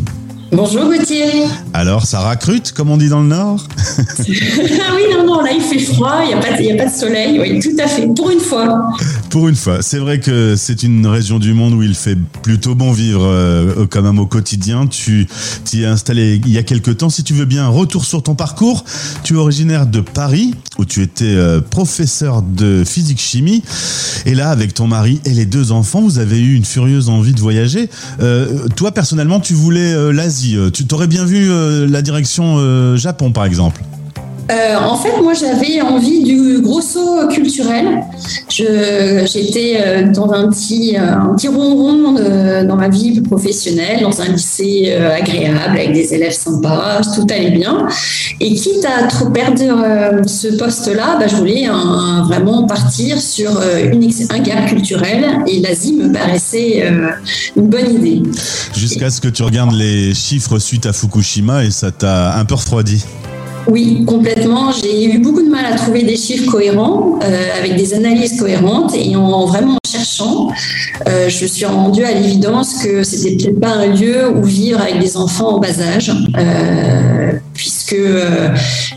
Bonjour 0.52 0.84
Gauthier. 0.84 1.44
Alors 1.72 2.06
ça 2.06 2.20
racrute 2.20 2.72
comme 2.72 2.90
on 2.90 2.96
dit 2.96 3.08
dans 3.08 3.20
le 3.22 3.28
Nord? 3.28 3.66
Ah 4.18 4.92
oui, 4.94 5.02
non, 5.16 5.24
non, 5.24 5.40
là 5.42 5.50
il 5.52 5.60
fait 5.60 5.78
froid, 5.78 6.20
il 6.22 6.28
n'y 6.28 6.34
a, 6.34 6.38
a 6.38 6.76
pas 6.84 6.90
de 6.90 6.94
soleil, 6.94 7.38
oui, 7.40 7.60
tout 7.60 7.76
à 7.82 7.86
fait, 7.86 8.06
pour 8.14 8.30
une 8.30 8.40
fois. 8.40 8.90
Pour 9.30 9.48
une 9.48 9.54
fois, 9.54 9.80
c'est 9.80 9.98
vrai 9.98 10.18
que 10.18 10.56
c'est 10.56 10.82
une 10.82 11.06
région 11.06 11.38
du 11.38 11.54
monde 11.54 11.74
où 11.74 11.82
il 11.84 11.94
fait 11.94 12.18
plutôt 12.42 12.74
bon 12.74 12.90
vivre 12.90 13.22
euh, 13.24 13.86
quand 13.88 14.02
même 14.02 14.18
au 14.18 14.26
quotidien. 14.26 14.88
Tu 14.88 15.28
t'y 15.64 15.82
es 15.82 15.86
installé 15.86 16.40
il 16.44 16.50
y 16.50 16.58
a 16.58 16.64
quelques 16.64 16.96
temps. 16.96 17.10
Si 17.10 17.22
tu 17.22 17.32
veux 17.32 17.44
bien, 17.44 17.68
retour 17.68 18.04
sur 18.04 18.24
ton 18.24 18.34
parcours. 18.34 18.84
Tu 19.22 19.34
es 19.34 19.36
originaire 19.36 19.86
de 19.86 20.00
Paris 20.00 20.54
où 20.78 20.84
tu 20.84 21.02
étais 21.02 21.26
euh, 21.26 21.60
professeur 21.60 22.42
de 22.42 22.82
physique-chimie. 22.84 23.62
Et 24.26 24.34
là, 24.34 24.50
avec 24.50 24.74
ton 24.74 24.88
mari 24.88 25.20
et 25.24 25.30
les 25.30 25.46
deux 25.46 25.70
enfants, 25.70 26.00
vous 26.00 26.18
avez 26.18 26.40
eu 26.40 26.56
une 26.56 26.64
furieuse 26.64 27.08
envie 27.08 27.32
de 27.32 27.40
voyager. 27.40 27.88
Euh, 28.20 28.66
toi, 28.74 28.90
personnellement, 28.90 29.38
tu 29.38 29.54
voulais 29.54 29.92
euh, 29.92 30.12
l'Asie. 30.12 30.58
Tu 30.72 30.86
t'aurais 30.86 31.06
bien 31.06 31.24
vu 31.24 31.48
la 31.86 32.02
direction 32.02 32.96
Japon, 32.96 33.30
par 33.30 33.44
exemple. 33.44 33.80
Euh, 34.50 34.76
en 34.76 34.96
fait, 34.96 35.20
moi 35.22 35.32
j'avais 35.34 35.80
envie 35.80 36.22
du 36.22 36.60
gros 36.60 36.80
saut 36.80 37.28
culturel. 37.28 38.00
J'étais 38.48 39.78
euh, 39.78 40.12
dans 40.12 40.32
un 40.32 40.48
petit, 40.48 40.96
euh, 40.96 41.14
un 41.14 41.34
petit 41.34 41.48
ronron 41.48 42.14
dans 42.64 42.76
ma 42.76 42.88
vie 42.88 43.20
professionnelle, 43.20 44.02
dans 44.02 44.20
un 44.20 44.28
lycée 44.28 44.92
agréable, 44.92 45.78
avec 45.78 45.92
des 45.92 46.14
élèves 46.14 46.32
sympas, 46.32 47.00
tout 47.14 47.26
allait 47.30 47.50
bien. 47.50 47.86
Et 48.40 48.54
quitte 48.54 48.84
à 48.84 49.06
trop 49.06 49.30
perdre 49.30 50.26
ce 50.26 50.48
poste-là, 50.56 51.16
bah, 51.18 51.26
je 51.28 51.36
voulais 51.36 51.68
vraiment 52.26 52.66
partir 52.66 53.20
sur 53.20 53.50
une 53.82 54.10
un 54.30 54.38
gap 54.40 54.66
culturel 54.66 55.24
et 55.46 55.60
l'Asie 55.60 55.92
me 55.92 56.12
paraissait 56.12 56.84
une 57.56 57.68
bonne 57.68 57.94
idée. 57.94 58.22
Jusqu'à 58.74 59.10
ce 59.10 59.20
que 59.20 59.28
tu 59.28 59.42
regardes 59.42 59.74
les 59.74 60.14
chiffres 60.14 60.58
suite 60.58 60.86
à 60.86 60.92
Fukushima 60.92 61.64
et 61.64 61.70
ça 61.70 61.90
t'a 61.92 62.36
un 62.36 62.44
peu 62.44 62.54
refroidi. 62.54 63.04
Oui, 63.66 64.04
complètement. 64.06 64.72
J'ai 64.72 65.04
eu 65.04 65.18
beaucoup 65.18 65.42
de 65.42 65.48
mal 65.48 65.64
à 65.66 65.76
trouver 65.76 66.02
des 66.02 66.16
chiffres 66.16 66.50
cohérents, 66.50 67.18
euh, 67.22 67.58
avec 67.58 67.76
des 67.76 67.94
analyses 67.94 68.38
cohérentes, 68.38 68.94
et 68.94 69.14
en 69.16 69.44
vraiment 69.46 69.76
cherchant, 69.86 70.48
euh, 71.08 71.28
je 71.28 71.46
suis 71.46 71.64
rendue 71.64 72.04
à 72.04 72.12
l'évidence 72.12 72.82
que 72.82 73.02
c'était 73.02 73.36
peut-être 73.36 73.60
pas 73.60 73.72
un 73.72 73.86
lieu 73.86 74.30
où 74.30 74.42
vivre 74.42 74.80
avec 74.80 74.98
des 74.98 75.16
enfants 75.16 75.56
en 75.56 75.58
bas 75.58 75.80
âge, 75.80 76.12
euh, 76.38 77.32
puisque 77.90 78.00
euh, 78.06 78.48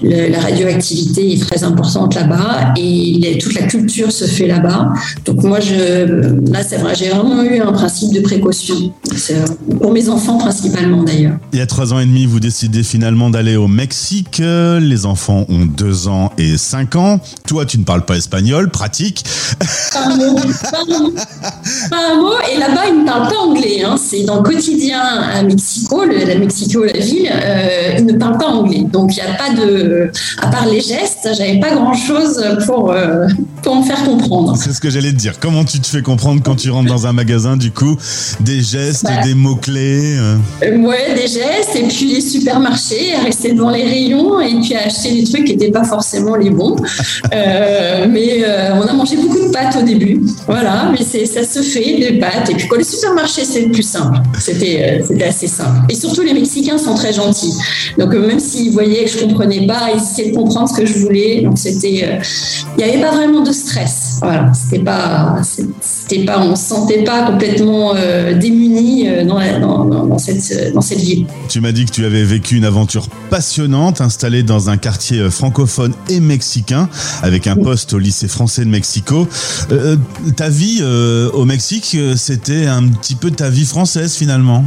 le- 0.01 0.29
la 0.31 0.39
radioactivité 0.39 1.33
est 1.33 1.41
très 1.41 1.63
importante 1.63 2.15
là-bas 2.15 2.73
et 2.77 3.17
les- 3.19 3.37
toute 3.37 3.53
la 3.55 3.63
culture 3.63 4.11
se 4.11 4.25
fait 4.25 4.47
là-bas. 4.47 4.89
Donc 5.25 5.43
moi, 5.43 5.59
je, 5.59 6.51
là, 6.51 6.63
c'est 6.67 6.77
vrai, 6.77 6.93
j'ai 6.95 7.09
vraiment 7.09 7.43
eu 7.43 7.59
un 7.59 7.71
principe 7.71 8.13
de 8.13 8.19
précaution, 8.21 8.93
euh, 9.31 9.45
pour 9.81 9.91
mes 9.91 10.09
enfants 10.09 10.37
principalement 10.37 11.03
d'ailleurs. 11.03 11.37
Il 11.53 11.59
y 11.59 11.61
a 11.61 11.65
trois 11.65 11.93
ans 11.93 11.99
et 11.99 12.05
demi, 12.05 12.25
vous 12.25 12.39
décidez 12.39 12.83
finalement 12.83 13.29
d'aller 13.29 13.55
au 13.55 13.67
Mexique. 13.67 14.41
Les 14.41 15.05
enfants 15.05 15.45
ont 15.49 15.65
deux 15.65 16.07
ans 16.07 16.31
et 16.37 16.57
cinq 16.57 16.95
ans. 16.95 17.19
Toi, 17.47 17.65
tu 17.65 17.77
ne 17.79 17.83
parles 17.83 18.05
pas 18.05 18.15
espagnol, 18.17 18.69
pratique. 18.69 19.23
Pas 19.93 20.05
un 20.05 20.15
mot, 20.17 20.35
pas 20.35 20.79
un 20.81 20.99
mot, 20.99 21.11
pas 21.89 21.97
un 22.11 22.15
mot. 22.21 22.33
Et 22.53 22.59
là-bas, 22.59 22.81
ils 22.91 22.99
ne 23.01 23.05
parlent 23.05 23.27
pas 23.29 23.37
anglais. 23.39 23.83
hein. 23.85 23.95
C'est 23.97 24.23
dans 24.23 24.37
le 24.37 24.43
quotidien 24.43 24.99
à 25.01 25.41
Mexico, 25.43 26.03
le- 26.05 26.25
la 26.25 26.35
Mexico, 26.35 26.83
la 26.83 26.93
ville, 26.99 27.29
euh, 27.31 27.95
ils 27.99 28.05
ne 28.05 28.13
parlent 28.13 28.37
pas 28.37 28.47
anglais. 28.47 28.82
Donc, 28.91 29.15
il 29.15 29.23
n'y 29.23 29.29
a 29.29 29.33
pas 29.33 29.49
de. 29.53 30.11
À 30.41 30.47
part 30.47 30.65
les 30.65 30.81
gestes, 30.81 31.29
j'avais 31.37 31.59
pas 31.59 31.73
grand-chose 31.73 32.43
pour, 32.65 32.91
euh, 32.91 33.27
pour 33.61 33.75
me 33.75 33.83
faire 33.83 34.03
comprendre. 34.03 34.55
C'est 34.57 34.73
ce 34.73 34.79
que 34.79 34.89
j'allais 34.89 35.11
te 35.11 35.17
dire. 35.17 35.39
Comment 35.39 35.63
tu 35.63 35.79
te 35.79 35.87
fais 35.87 36.01
comprendre 36.01 36.41
quand 36.43 36.55
tu 36.55 36.69
rentres 36.69 36.89
dans 36.89 37.07
un 37.07 37.13
magasin, 37.13 37.57
du 37.57 37.71
coup? 37.71 37.97
Des 38.39 38.61
gestes, 38.61 39.03
Bah. 39.03 39.23
des 39.23 39.33
mots-clés 39.33 40.17
euh? 40.17 40.37
Euh, 40.63 40.77
ouais, 40.77 41.13
des 41.15 41.27
gestes, 41.27 41.75
et 41.75 41.83
puis 41.87 42.13
les 42.13 42.21
supermarchés, 42.21 43.13
à 43.19 43.23
rester 43.23 43.53
devant 43.53 43.69
les 43.69 43.83
rayons, 43.83 44.39
et 44.41 44.59
puis 44.61 44.75
à 44.75 44.85
acheter 44.85 45.11
des 45.13 45.23
trucs 45.23 45.45
qui 45.45 45.53
n'étaient 45.53 45.71
pas 45.71 45.83
forcément 45.83 46.35
les 46.35 46.49
bons. 46.49 46.75
Euh, 47.33 48.05
mais 48.09 48.43
on 48.75 48.81
a 48.81 48.93
mangé 48.93 49.15
beaucoup 49.17 49.39
de 49.39 49.51
pâtes 49.51 49.75
au 49.75 49.81
début. 49.81 50.21
Voilà, 50.47 50.91
mais 50.91 51.03
c'est, 51.03 51.25
ça 51.25 51.43
se 51.43 51.61
fait, 51.61 51.97
des 51.97 52.19
pâtes. 52.19 52.49
Et 52.49 52.55
puis 52.55 52.67
quand 52.67 52.77
le 52.77 52.83
supermarché, 52.83 53.43
c'est 53.43 53.61
le 53.61 53.71
plus 53.71 53.83
simple. 53.83 54.19
C'était, 54.39 55.01
assez 55.25 55.47
simple. 55.47 55.81
Et 55.89 55.95
surtout, 55.95 56.21
les 56.21 56.33
Mexicains 56.33 56.77
sont 56.77 56.95
très 56.95 57.13
gentils. 57.13 57.53
Donc, 57.97 58.13
même 58.13 58.39
s'ils 58.39 58.72
voyaient 58.73 59.05
que 59.05 59.11
je 59.11 59.19
comprenais 59.19 59.65
pas, 59.65 59.89
ils 59.93 60.01
essayaient 60.01 60.31
de 60.31 60.35
comprendre 60.35 60.69
ce 60.69 60.75
que 60.75 60.85
je 60.85 60.97
voulais. 60.99 61.41
Donc, 61.41 61.57
c'était, 61.57 62.03
euh, 62.03 62.23
il 62.77 62.83
n'y 62.83 62.89
avait 62.89 63.01
pas 63.01 63.11
vraiment 63.11 63.41
de 63.41 63.51
stress. 63.51 64.17
Voilà, 64.21 64.51
c'était 64.53 64.83
pas, 64.83 65.41
on 66.39 66.55
se 66.55 66.63
sentait 66.63 67.03
pas 67.03 67.23
complètement 67.23 67.93
euh, 67.95 68.37
démunis 68.37 69.07
euh, 69.07 69.25
dans, 69.25 70.17
cette, 70.17 70.73
dans 70.73 70.81
cette 70.81 70.99
ville. 70.99 71.25
Tu 71.49 71.61
m'as 71.61 71.71
dit 71.71 71.85
que 71.85 71.91
tu 71.91 72.05
avais 72.05 72.23
vécu 72.23 72.55
une 72.57 72.65
aventure 72.65 73.07
passionnante, 73.29 74.01
installée 74.01 74.43
dans 74.43 74.69
un 74.69 74.77
quartier 74.77 75.29
francophone 75.29 75.93
et 76.09 76.19
mexicain, 76.19 76.89
avec 77.21 77.47
un 77.47 77.55
poste 77.55 77.93
au 77.93 77.99
lycée 77.99 78.27
français 78.27 78.65
de 78.65 78.69
Mexico. 78.69 79.27
Ta 80.35 80.49
vie 80.49 80.83
au 81.33 81.45
Mexique, 81.45 81.97
c'était 82.15 82.67
un 82.67 82.87
petit 82.87 83.15
peu 83.15 83.31
ta 83.31 83.49
vie 83.49 83.65
française 83.65 84.15
finalement? 84.15 84.63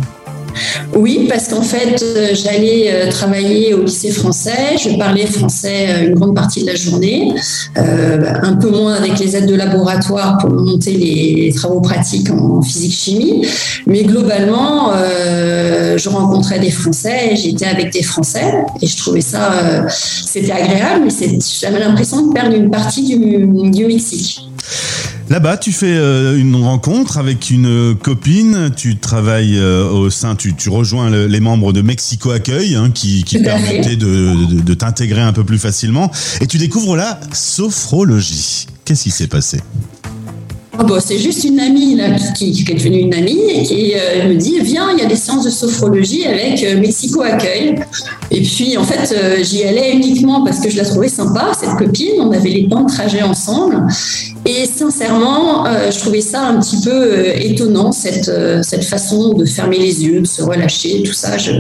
Oui, 0.94 1.26
parce 1.28 1.48
qu'en 1.48 1.62
fait, 1.62 2.02
euh, 2.02 2.28
j'allais 2.32 2.90
euh, 2.90 3.10
travailler 3.10 3.74
au 3.74 3.82
lycée 3.82 4.10
français. 4.10 4.76
Je 4.78 4.96
parlais 4.96 5.26
français 5.26 5.86
euh, 5.88 6.06
une 6.08 6.14
grande 6.14 6.34
partie 6.34 6.62
de 6.62 6.66
la 6.66 6.74
journée, 6.74 7.32
un 7.76 8.54
peu 8.54 8.70
moins 8.70 8.94
avec 8.94 9.18
les 9.18 9.36
aides 9.36 9.46
de 9.46 9.54
laboratoire 9.54 10.38
pour 10.38 10.50
monter 10.50 10.92
les 10.92 11.52
travaux 11.54 11.80
pratiques 11.80 12.30
en 12.30 12.62
physique-chimie. 12.62 13.46
Mais 13.86 14.02
globalement, 14.04 14.92
je 14.92 16.08
rencontrais 16.08 16.58
des 16.58 16.70
Français 16.70 17.34
j'étais 17.36 17.66
avec 17.66 17.92
des 17.92 18.02
Français. 18.02 18.52
Et 18.80 18.86
je 18.86 18.96
trouvais 18.96 19.20
ça, 19.20 19.86
c'était 19.88 20.52
agréable, 20.52 21.04
mais 21.06 21.38
j'avais 21.60 21.80
l'impression 21.80 22.26
de 22.26 22.32
perdre 22.32 22.54
une 22.54 22.70
partie 22.70 23.04
du, 23.04 23.46
du 23.70 23.86
Mexique. 23.86 24.46
Là-bas, 25.28 25.56
tu 25.56 25.72
fais 25.72 25.86
euh, 25.96 26.38
une 26.38 26.54
rencontre 26.54 27.18
avec 27.18 27.50
une 27.50 27.96
copine, 28.00 28.70
tu 28.76 28.96
travailles 28.96 29.58
euh, 29.58 29.88
au 29.90 30.08
sein, 30.08 30.36
tu, 30.36 30.54
tu 30.54 30.68
rejoins 30.68 31.10
le- 31.10 31.26
les 31.26 31.40
membres 31.40 31.72
de 31.72 31.82
Mexico 31.82 32.30
Accueil, 32.30 32.76
hein, 32.76 32.90
qui, 32.94 33.24
qui 33.24 33.40
permettaient 33.40 33.96
de, 33.96 34.46
de- 34.54 34.60
de 34.62 34.74
t'intégrer 34.74 35.22
un 35.22 35.32
peu 35.32 35.42
plus 35.42 35.58
facilement, 35.58 36.12
et 36.40 36.46
tu 36.46 36.58
découvres 36.58 36.94
la 36.94 37.18
sophrologie. 37.32 38.66
Qu'est-ce 38.84 39.02
qui 39.02 39.10
s'est 39.10 39.26
passé? 39.26 39.58
Bon, 40.78 40.98
c'est 41.04 41.18
juste 41.18 41.42
une 41.42 41.58
amie 41.58 41.96
là, 41.96 42.10
qui, 42.36 42.52
qui 42.52 42.70
est 42.70 42.74
devenue 42.74 42.98
une 43.00 43.14
amie 43.14 43.40
et 43.50 43.62
qui 43.64 43.92
euh, 43.94 44.28
me 44.28 44.34
dit 44.36 44.58
Viens, 44.60 44.90
il 44.92 44.98
y 45.02 45.02
a 45.02 45.08
des 45.08 45.16
séances 45.16 45.44
de 45.46 45.50
sophrologie 45.50 46.26
avec 46.26 46.62
euh, 46.62 46.78
Mexico 46.78 47.22
Accueil. 47.22 47.76
Et 48.30 48.42
puis, 48.42 48.76
en 48.76 48.84
fait, 48.84 49.10
euh, 49.16 49.42
j'y 49.42 49.64
allais 49.64 49.94
uniquement 49.94 50.44
parce 50.44 50.60
que 50.60 50.68
je 50.68 50.76
la 50.76 50.84
trouvais 50.84 51.08
sympa, 51.08 51.52
cette 51.58 51.70
copine. 51.78 52.20
On 52.20 52.30
avait 52.30 52.50
les 52.50 52.68
temps 52.68 52.84
de 52.84 52.92
trajet 52.92 53.22
ensemble. 53.22 53.82
Et 54.46 54.64
sincèrement, 54.64 55.66
euh, 55.66 55.90
je 55.90 55.98
trouvais 55.98 56.20
ça 56.20 56.42
un 56.42 56.60
petit 56.60 56.80
peu 56.82 56.90
euh, 56.92 57.32
étonnant, 57.34 57.90
cette, 57.90 58.28
euh, 58.28 58.62
cette 58.62 58.84
façon 58.84 59.34
de 59.34 59.44
fermer 59.44 59.78
les 59.78 60.04
yeux, 60.04 60.20
de 60.20 60.26
se 60.26 60.40
relâcher, 60.40 61.02
tout 61.02 61.12
ça. 61.12 61.36
Je 61.36 61.52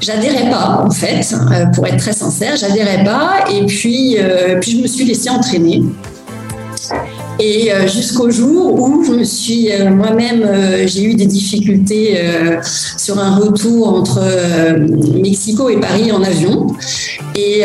j'adhérais 0.00 0.50
pas, 0.50 0.84
en 0.84 0.90
fait, 0.90 1.34
pour 1.74 1.86
être 1.86 1.96
très 1.96 2.12
sincère, 2.12 2.56
j'adhérais 2.56 3.02
pas. 3.02 3.44
Et 3.50 3.64
puis, 3.64 4.18
puis 4.60 4.72
je 4.72 4.82
me 4.82 4.86
suis 4.86 5.04
laissée 5.04 5.30
entraîner. 5.30 5.82
Et 7.38 7.72
euh, 7.72 7.86
jusqu'au 7.86 8.30
jour 8.30 8.74
où 8.74 9.04
je 9.04 9.12
me 9.12 9.22
suis 9.22 9.70
euh, 9.70 9.90
moi-même, 9.90 10.42
euh, 10.42 10.86
j'ai 10.88 11.04
eu 11.04 11.14
des 11.14 11.26
difficultés 11.26 12.18
sur 12.96 13.18
un 13.18 13.36
retour 13.36 13.88
entre 13.88 14.20
Mexico 15.14 15.68
et 15.68 15.78
Paris 15.78 16.10
en 16.10 16.22
avion. 16.22 16.66
Et, 17.34 17.64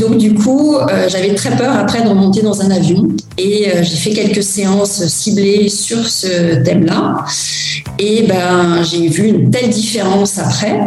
donc 0.00 0.18
du 0.18 0.34
coup, 0.34 0.76
j'avais 1.08 1.34
très 1.34 1.56
peur 1.56 1.76
après 1.76 2.02
de 2.02 2.08
remonter 2.08 2.42
dans 2.42 2.60
un 2.60 2.70
avion. 2.70 3.06
Et 3.38 3.68
j'ai 3.82 3.96
fait 3.96 4.10
quelques 4.10 4.42
séances 4.42 5.06
ciblées 5.06 5.68
sur 5.68 6.06
ce 6.06 6.62
thème-là. 6.62 7.24
Et 7.98 8.22
ben, 8.22 8.82
j'ai 8.82 9.08
vu 9.08 9.28
une 9.28 9.50
telle 9.50 9.70
différence 9.70 10.38
après. 10.38 10.80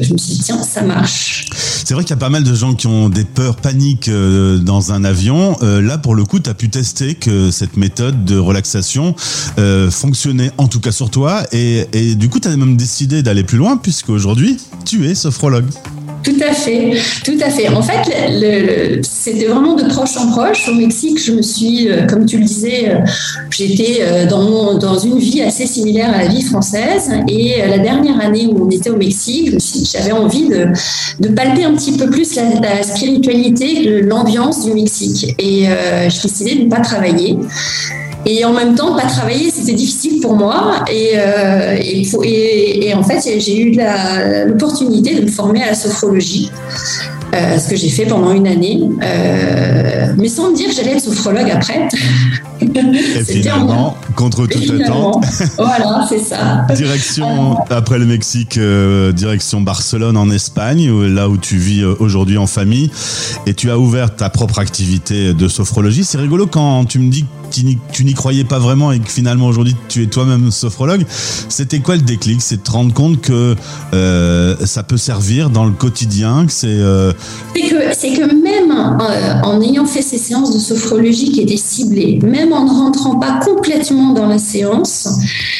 Je 0.00 0.12
me 0.12 0.18
suis 0.18 0.34
dit, 0.34 0.40
tiens, 0.40 0.62
ça 0.62 0.82
marche. 0.82 1.46
C'est 1.54 1.94
vrai 1.94 2.04
qu'il 2.04 2.10
y 2.10 2.18
a 2.18 2.20
pas 2.20 2.28
mal 2.28 2.44
de 2.44 2.54
gens 2.54 2.74
qui 2.74 2.86
ont 2.86 3.08
des 3.08 3.24
peurs, 3.24 3.56
paniques 3.56 4.10
dans 4.10 4.92
un 4.92 5.04
avion. 5.04 5.56
Là, 5.62 5.98
pour 5.98 6.14
le 6.14 6.17
coup, 6.24 6.40
tu 6.40 6.50
as 6.50 6.54
pu 6.54 6.68
tester 6.68 7.14
que 7.14 7.50
cette 7.50 7.76
méthode 7.76 8.24
de 8.24 8.38
relaxation 8.38 9.14
euh, 9.58 9.90
fonctionnait 9.90 10.50
en 10.58 10.68
tout 10.68 10.80
cas 10.80 10.92
sur 10.92 11.10
toi. 11.10 11.42
Et, 11.52 11.86
et 11.92 12.14
du 12.14 12.28
coup, 12.28 12.40
tu 12.40 12.48
as 12.48 12.56
même 12.56 12.76
décidé 12.76 13.22
d'aller 13.22 13.44
plus 13.44 13.58
loin 13.58 13.76
puisque 13.76 14.10
aujourd'hui, 14.10 14.58
tu 14.84 15.06
es 15.06 15.14
sophrologue. 15.14 15.68
Tout 16.22 16.36
à 16.46 16.52
fait, 16.52 16.92
tout 17.24 17.38
à 17.40 17.50
fait. 17.50 17.68
En 17.68 17.82
fait, 17.82 19.02
c'était 19.02 19.46
vraiment 19.46 19.74
de 19.74 19.84
proche 19.84 20.16
en 20.16 20.30
proche. 20.30 20.68
Au 20.68 20.74
Mexique, 20.74 21.22
je 21.22 21.32
me 21.32 21.42
suis, 21.42 21.88
euh, 21.88 22.06
comme 22.06 22.26
tu 22.26 22.38
le 22.38 22.44
disais, 22.44 22.90
euh, 22.90 22.98
j'étais 23.50 24.00
euh, 24.02 24.26
dans, 24.26 24.78
dans 24.78 24.98
une 24.98 25.18
vie 25.18 25.42
assez 25.42 25.66
similaire 25.66 26.12
à 26.12 26.18
la 26.18 26.28
vie 26.28 26.42
française. 26.42 27.12
Et 27.28 27.56
la 27.68 27.78
dernière 27.78 28.20
année 28.20 28.46
où 28.46 28.66
on 28.66 28.70
était 28.70 28.90
au 28.90 28.96
Mexique, 28.96 29.54
j'avais 29.92 30.12
envie 30.12 30.48
de, 30.48 31.28
palper 31.28 31.64
un 31.64 31.74
petit 31.74 31.92
peu 31.92 32.10
plus 32.10 32.34
la, 32.34 32.42
la 32.60 32.82
spiritualité, 32.82 34.00
l'ambiance 34.02 34.64
du 34.64 34.72
Mexique. 34.72 35.34
Et 35.38 35.66
j'ai 36.08 36.20
décidé 36.22 36.54
de 36.56 36.64
ne 36.64 36.70
pas 36.70 36.80
travailler. 36.80 37.38
Et 38.30 38.44
en 38.44 38.52
même 38.52 38.74
temps, 38.74 38.94
pas 38.94 39.06
travailler, 39.06 39.50
c'était 39.50 39.72
difficile 39.72 40.20
pour 40.20 40.34
moi. 40.36 40.84
Et, 40.92 41.12
euh, 41.14 41.76
et, 41.82 42.04
faut- 42.04 42.22
et- 42.22 42.86
et 42.88 42.94
en 42.94 43.02
fait, 43.02 43.20
j'ai 43.40 43.56
eu 43.58 43.78
l'opportunité 44.48 45.14
de 45.14 45.22
me 45.22 45.28
former 45.28 45.62
à 45.62 45.68
la 45.68 45.74
sophrologie. 45.74 46.50
euh, 47.34 47.58
ce 47.58 47.68
que 47.68 47.76
j'ai 47.76 47.90
fait 47.90 48.06
pendant 48.06 48.32
une 48.32 48.46
année, 48.46 48.80
euh, 49.02 50.14
mais 50.16 50.28
sans 50.28 50.50
me 50.50 50.56
dire 50.56 50.68
que 50.70 50.74
j'allais 50.74 50.92
être 50.92 51.02
sophrologue 51.02 51.50
après. 51.50 51.86
Et 52.60 52.66
finalement, 53.24 53.96
contre 54.18 54.46
toute 54.48 54.62
Finalement. 54.62 55.20
attente, 55.20 55.24
voilà, 55.58 56.04
c'est 56.08 56.18
ça. 56.18 56.66
direction 56.74 57.56
après 57.70 57.98
le 58.00 58.04
Mexique, 58.06 58.58
euh, 58.58 59.12
direction 59.12 59.60
Barcelone 59.60 60.16
en 60.16 60.28
Espagne, 60.30 60.90
là 61.06 61.28
où 61.28 61.36
tu 61.36 61.56
vis 61.56 61.82
euh, 61.82 61.94
aujourd'hui 62.00 62.36
en 62.36 62.48
famille, 62.48 62.90
et 63.46 63.54
tu 63.54 63.70
as 63.70 63.78
ouvert 63.78 64.16
ta 64.16 64.28
propre 64.28 64.58
activité 64.58 65.34
de 65.34 65.46
sophrologie. 65.48 66.02
C'est 66.02 66.18
rigolo 66.18 66.46
quand 66.48 66.84
tu 66.84 66.98
me 66.98 67.10
dis 67.10 67.22
que 67.22 67.28
tu 67.92 68.04
n'y- 68.04 68.14
croyais 68.14 68.44
pas 68.44 68.58
vraiment 68.58 68.90
et 68.92 68.98
que 68.98 69.08
finalement 69.10 69.46
aujourd'hui 69.46 69.74
tu 69.88 70.02
es 70.02 70.06
toi-même 70.06 70.50
sophrologue. 70.50 71.06
C'était 71.48 71.78
quoi 71.78 71.94
le 71.96 72.02
déclic? 72.02 72.42
C'est 72.42 72.56
de 72.56 72.62
te 72.62 72.70
rendre 72.72 72.92
compte 72.92 73.20
que 73.22 73.54
euh, 73.94 74.56
ça 74.66 74.82
peut 74.82 74.96
servir 74.98 75.48
dans 75.48 75.64
le 75.64 75.70
quotidien, 75.72 76.44
que 76.46 76.52
c'est 76.52 76.66
euh, 76.68 77.12
C'est 77.54 77.62
que, 77.62 78.18
que 78.18 78.37
euh, 78.78 79.34
en 79.44 79.60
ayant 79.60 79.84
fait 79.86 80.02
ces 80.02 80.18
séances 80.18 80.52
de 80.52 80.58
sophrologie 80.58 81.30
qui 81.32 81.40
étaient 81.42 81.56
ciblées, 81.56 82.18
même 82.22 82.52
en 82.52 82.64
ne 82.64 82.70
rentrant 82.70 83.18
pas 83.18 83.40
complètement 83.44 84.12
dans 84.12 84.26
la 84.26 84.38
séance, 84.38 85.08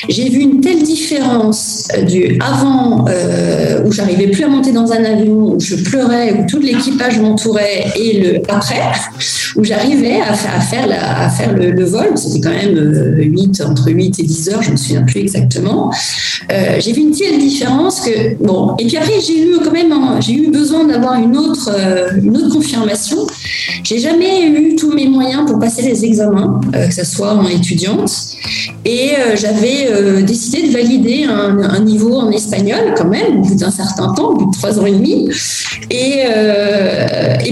j'ai 0.09 0.29
vu 0.29 0.41
une 0.41 0.61
telle 0.61 0.83
différence 0.83 1.89
euh, 1.97 2.03
du 2.03 2.39
avant 2.41 3.05
euh, 3.09 3.83
où 3.85 3.93
j'arrivais 3.93 4.29
plus 4.29 4.45
à 4.45 4.49
monter 4.49 4.73
dans 4.73 4.93
un 4.93 5.05
avion, 5.05 5.55
où 5.55 5.61
je 5.61 5.77
pleurais, 5.77 6.33
où 6.35 6.47
tout 6.51 6.59
l'équipage 6.61 7.19
m'entourait, 7.21 7.85
et 7.97 8.21
le 8.21 8.43
après 8.53 8.81
où 9.57 9.65
j'arrivais 9.65 10.21
à, 10.21 10.35
fa- 10.35 10.57
à 10.57 10.61
faire, 10.61 10.87
à 10.91 11.29
faire 11.31 11.55
le, 11.55 11.85
vol. 11.85 12.11
C'était 12.17 12.41
quand 12.41 12.51
même 12.55 12.77
euh, 12.77 13.23
8, 13.23 13.63
entre 13.67 13.91
8 13.91 14.19
et 14.21 14.23
10 14.23 14.49
heures, 14.51 14.63
je 14.63 14.71
me 14.73 14.77
souviens 14.77 15.03
plus 15.03 15.21
exactement. 15.21 15.91
J'ai 16.79 16.93
vu 16.93 17.03
une 17.03 17.11
telle 17.13 17.39
différence 17.39 18.01
que 18.01 18.43
bon. 18.43 18.75
Et 18.79 18.87
puis 18.87 18.97
après, 18.97 19.21
j'ai 19.27 19.41
eu 19.41 19.59
quand 19.65 19.73
même, 19.73 19.93
eu 20.29 20.51
besoin 20.51 20.85
d'avoir 20.85 21.15
une 21.15 21.29
une 22.23 22.37
autre 22.37 22.53
confirmation. 22.53 23.08
J'ai 23.85 23.99
jamais 23.99 24.47
eu 24.47 24.77
tous 24.77 24.93
mes 24.93 25.07
moyens 25.07 25.47
pour 25.47 25.59
passer 25.59 25.83
les 25.83 26.05
examens, 26.05 26.61
euh, 26.75 26.89
que 26.89 26.95
ce 26.95 27.05
soit 27.05 27.35
en 27.35 27.47
étudiante. 27.47 28.13
Et 28.85 29.13
euh, 29.13 29.37
j'avais 29.37 29.89
euh, 29.91 30.23
décidé 30.23 30.69
de 30.69 30.73
valider 30.73 31.25
un, 31.25 31.81
niveau 31.81 32.19
en 32.19 32.31
espagnol 32.31 32.95
quand 32.97 33.09
même, 33.09 33.39
au 33.39 33.43
bout 33.43 33.55
d'un 33.55 33.71
certain 33.71 34.13
temps, 34.15 34.31
au 34.31 34.35
bout 34.37 34.51
de 34.51 34.57
trois 34.57 34.79
ans 34.79 34.87
et 34.87 34.93
demi. 34.93 35.29
Et, 35.91 36.25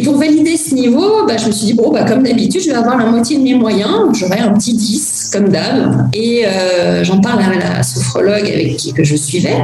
pour 0.05 0.19
valider 0.19 0.57
ce 0.57 0.75
niveau, 0.75 1.27
bah, 1.27 1.37
je 1.37 1.47
me 1.47 1.53
suis 1.53 1.67
dit, 1.67 1.75
bon, 1.75 1.91
bah, 1.91 2.05
comme 2.05 2.23
d'habitude, 2.23 2.61
je 2.61 2.71
vais 2.71 2.77
avoir 2.77 2.97
la 2.97 3.07
moitié 3.07 3.39
de 3.39 3.43
mes 3.43 3.55
moyens, 3.55 3.91
j'aurai 4.13 4.39
un 4.39 4.53
petit 4.53 4.75
10 4.75 5.31
comme 5.33 5.49
d'hab. 5.49 6.09
Et 6.13 6.45
j'en 7.03 7.21
parle 7.21 7.41
à 7.43 7.77
la 7.77 7.83
sophrologue 7.83 8.49
avec 8.49 8.77
qui 8.77 8.93
que 8.93 9.05
je 9.05 9.17
suivais, 9.17 9.57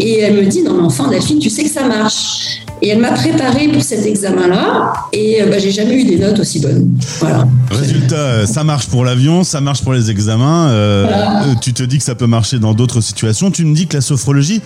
et 0.00 0.20
elle 0.20 0.34
me 0.34 0.46
dit, 0.46 0.62
non 0.62 0.74
mais 0.74 0.84
enfin 0.84 1.08
Delphine, 1.08 1.38
tu 1.38 1.50
sais 1.50 1.62
que 1.62 1.70
ça 1.70 1.84
marche. 1.84 2.63
Et 2.84 2.88
elle 2.88 2.98
m'a 3.00 3.12
préparée 3.12 3.68
pour 3.68 3.82
cet 3.82 4.04
examen-là, 4.04 4.92
et 5.10 5.40
euh, 5.40 5.46
bah, 5.46 5.58
j'ai 5.58 5.70
jamais 5.70 5.94
eu 5.94 6.04
des 6.04 6.18
notes 6.18 6.38
aussi 6.38 6.60
bonnes. 6.60 6.90
Voilà. 7.18 7.48
Résultat, 7.70 8.16
euh, 8.16 8.46
ça 8.46 8.62
marche 8.62 8.88
pour 8.88 9.06
l'avion, 9.06 9.42
ça 9.42 9.62
marche 9.62 9.80
pour 9.82 9.94
les 9.94 10.10
examens. 10.10 10.68
euh, 10.68 11.06
Voilà. 11.08 11.54
tu 11.62 11.72
te 11.72 11.82
dis 11.82 11.96
que 11.96 12.04
ça 12.04 12.14
peut 12.14 12.26
marcher 12.26 12.58
dans 12.58 12.74
d'autres 12.74 13.00
situations. 13.00 13.50
Tu 13.50 13.64
me 13.64 13.74
dis 13.74 13.86
que 13.86 13.96
la 13.96 14.02
sophrologie, 14.02 14.60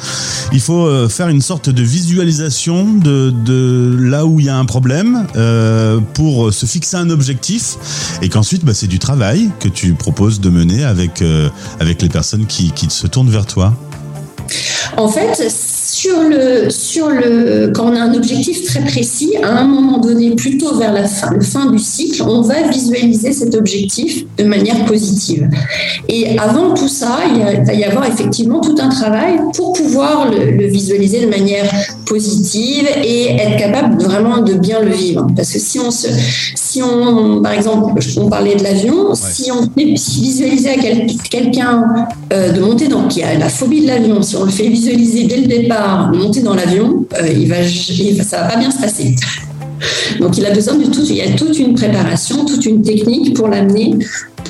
il 0.53 0.59
faut 0.59 1.09
faire 1.09 1.29
une 1.29 1.41
sorte 1.41 1.71
de 1.71 1.83
visualisation 1.85 2.93
de, 2.93 3.31
de 3.45 3.97
là 4.01 4.27
où 4.27 4.41
il 4.41 4.47
y 4.47 4.49
a 4.49 4.57
un 4.57 4.65
problème 4.65 5.25
euh, 5.37 6.01
pour 6.15 6.53
se 6.53 6.67
fixer 6.67 6.97
un 6.97 7.11
objectif 7.11 7.77
et 8.21 8.29
qu'ensuite, 8.29 8.65
bah, 8.65 8.73
c'est 8.75 8.89
du 8.89 8.99
travail 8.99 9.49
que 9.61 9.69
tu 9.69 9.95
proposes 9.95 10.41
de 10.41 10.51
mener 10.51 10.83
avec, 10.83 11.23
euh, 11.23 11.49
avec 11.79 12.03
les 12.03 12.09
personnes 12.09 12.47
qui, 12.47 12.73
qui 12.73 12.91
se 12.91 13.07
tournent 13.07 13.31
vers 13.31 13.47
toi. 13.47 13.75
En 14.97 15.09
fait, 15.09 15.49
sur 16.01 16.23
le, 16.23 16.71
sur 16.71 17.09
le, 17.11 17.73
quand 17.75 17.87
on 17.91 17.97
a 17.97 18.01
un 18.01 18.15
objectif 18.15 18.65
très 18.65 18.81
précis, 18.85 19.33
à 19.43 19.49
un 19.49 19.65
moment 19.65 19.99
donné, 19.99 20.31
plutôt 20.45 20.77
vers 20.77 20.93
la 20.93 21.09
fin, 21.09 21.67
du 21.73 21.79
cycle, 21.81 22.23
on 22.23 22.41
va 22.43 22.59
visualiser 22.69 23.33
cet 23.33 23.55
objectif 23.57 24.25
de 24.37 24.45
manière 24.45 24.85
positive. 24.85 25.49
Et 26.09 26.39
avant 26.39 26.75
tout 26.75 26.87
ça, 27.01 27.15
il 27.31 27.39
y 27.39 27.43
a- 27.43 27.65
va 27.65 27.75
y 27.75 27.85
avoir 27.85 28.05
effectivement 28.07 28.61
tout 28.61 28.77
un 28.87 28.91
travail 28.99 29.35
pour 29.57 29.73
pouvoir 29.73 30.31
le, 30.31 30.41
le 30.61 30.67
visualiser 30.69 31.21
de 31.27 31.31
manière 31.39 31.69
positive 32.07 32.87
et 33.05 33.21
être 33.45 33.57
capable 33.59 34.01
vraiment 34.03 34.39
de 34.39 34.55
bien 34.55 34.81
le 34.81 34.93
vivre. 34.93 35.27
Parce 35.37 35.51
que 35.53 35.59
si 35.59 35.79
on 35.81 35.91
se, 35.91 36.09
si 36.55 36.81
on, 36.83 37.43
par 37.43 37.53
exemple, 37.53 37.87
on 38.23 38.29
parlait 38.29 38.55
de 38.55 38.63
l'avion, 38.63 39.15
si 39.15 39.51
on 39.51 39.63
fait 39.77 39.85
visualiser 40.25 40.71
à 40.71 40.79
quel- 40.83 41.07
quelqu'un 41.37 41.75
euh, 42.33 42.53
de 42.53 42.61
monter 42.61 42.87
dans, 42.89 43.05
qui 43.09 43.21
a 43.23 43.31
la 43.37 43.49
phobie 43.49 43.83
de 43.83 43.89
l'avion, 43.89 44.23
si 44.23 44.37
on 44.37 44.45
le 44.45 44.51
fait 44.59 44.69
visualiser 44.69 45.25
dès 45.25 45.39
le 45.45 45.49
départ, 45.57 45.88
monter 45.97 46.43
dans 46.43 46.55
l'avion, 46.55 47.05
euh, 47.21 47.29
il 47.29 47.49
va, 47.49 47.57
ça 48.25 48.43
va 48.43 48.49
pas 48.49 48.57
bien 48.57 48.71
se 48.71 48.79
passer. 48.79 49.15
Donc 50.19 50.37
il 50.39 50.47
a 50.47 50.53
besoin 50.53 50.75
de 50.75 50.87
tout, 50.87 51.05
il 51.09 51.17
y 51.17 51.23
a 51.23 51.33
toute 51.33 51.59
une 51.59 51.75
préparation, 51.75 52.45
toute 52.45 52.67
une 52.67 52.83
technique 52.83 53.35
pour 53.35 53.49
l'amener 53.49 53.97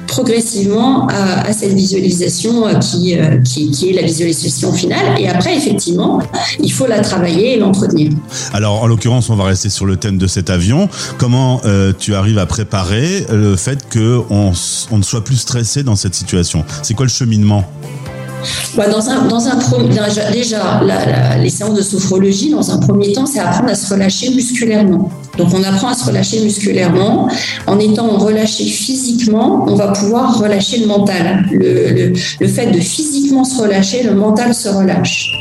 progressivement 0.06 1.06
à, 1.06 1.52
cette 1.52 1.74
visualisation 1.74 2.66
euh, 2.66 2.74
qui, 2.74 3.16
euh, 3.16 3.38
qui, 3.42 3.90
est 3.90 3.92
la 3.92 4.02
visualisation 4.02 4.72
finale. 4.72 5.20
Et 5.20 5.28
après, 5.28 5.56
effectivement, 5.56 6.20
il 6.60 6.72
faut 6.72 6.86
la 6.86 7.00
travailler 7.00 7.54
et 7.54 7.58
l'entretenir. 7.58 8.10
Alors, 8.52 8.82
en 8.82 8.86
l'occurrence, 8.86 9.30
on 9.30 9.36
va 9.36 9.44
rester 9.44 9.68
sur 9.68 9.86
le 9.86 9.96
thème 9.96 10.18
de 10.18 10.26
cet 10.26 10.50
avion. 10.50 10.88
Comment 11.18 11.60
euh, 11.64 11.92
tu 11.96 12.14
arrives 12.14 12.38
à 12.38 12.46
préparer 12.46 13.26
le 13.30 13.54
fait 13.54 13.78
qu'on 13.92 14.52
on 14.90 14.98
ne 14.98 15.02
soit 15.02 15.22
plus 15.22 15.36
stressé 15.36 15.82
dans 15.82 15.96
cette 15.96 16.14
situation? 16.14 16.64
C'est 16.82 16.94
quoi 16.94 17.06
le 17.06 17.10
cheminement? 17.10 17.64
Dans 18.76 19.08
un, 19.08 20.30
déjà, 20.32 20.80
la- 20.84 21.38
les 21.38 21.50
séances 21.50 21.74
de 21.74 21.82
sophrologie, 21.82 22.50
dans 22.50 22.70
un 22.70 22.78
premier 22.78 23.12
temps, 23.12 23.26
c'est 23.26 23.40
apprendre 23.40 23.70
à 23.70 23.74
se 23.74 23.92
relâcher 23.92 24.30
musculairement. 24.34 25.10
Donc, 25.36 25.48
on 25.54 25.62
apprend 25.64 25.88
à 25.88 25.94
se 25.94 26.04
relâcher 26.04 26.40
musculairement. 26.40 27.28
En 27.66 27.78
étant 27.78 28.08
relâché 28.18 28.64
physiquement, 28.64 29.64
on 29.68 29.74
va 29.74 29.88
pouvoir 29.88 30.38
relâcher 30.38 30.78
le 30.78 30.86
mental. 30.86 31.44
Le, 31.50 31.58
le- 31.58 32.12
le 32.40 32.48
fait 32.48 32.66
de 32.70 32.80
physiquement 32.80 33.44
se 33.44 33.60
relâcher, 33.60 34.02
le 34.02 34.14
mental 34.14 34.54
se 34.54 34.68
relâche. 34.68 35.32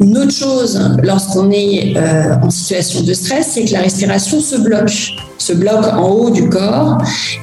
Une 0.00 0.16
autre 0.18 0.32
chose, 0.32 0.80
lorsqu'on 1.02 1.50
est 1.50 1.94
euh, 1.96 2.34
en 2.42 2.50
situation 2.50 3.02
de 3.02 3.12
stress, 3.12 3.48
c'est 3.52 3.64
que 3.64 3.72
la 3.72 3.80
respiration 3.80 4.40
se 4.40 4.56
bloque. 4.56 5.08
Ce 5.42 5.52
bloc 5.52 5.84
en 5.92 6.08
haut 6.08 6.30
du 6.30 6.48
corps. 6.48 6.98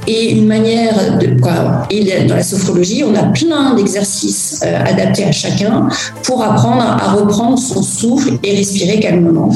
Et 0.07 0.31
une 0.31 0.47
manière 0.47 1.17
de 1.19 1.39
quoi 1.41 1.85
Et 1.89 2.25
dans 2.27 2.35
la 2.35 2.43
sophrologie, 2.43 3.03
on 3.03 3.15
a 3.15 3.23
plein 3.23 3.75
d'exercices 3.75 4.61
euh, 4.65 4.83
adaptés 4.85 5.25
à 5.25 5.31
chacun 5.31 5.87
pour 6.23 6.43
apprendre 6.43 6.81
à 6.81 7.13
reprendre 7.13 7.57
son 7.59 7.81
souffle 7.83 8.33
et 8.43 8.55
respirer 8.55 8.99
calmement. 8.99 9.49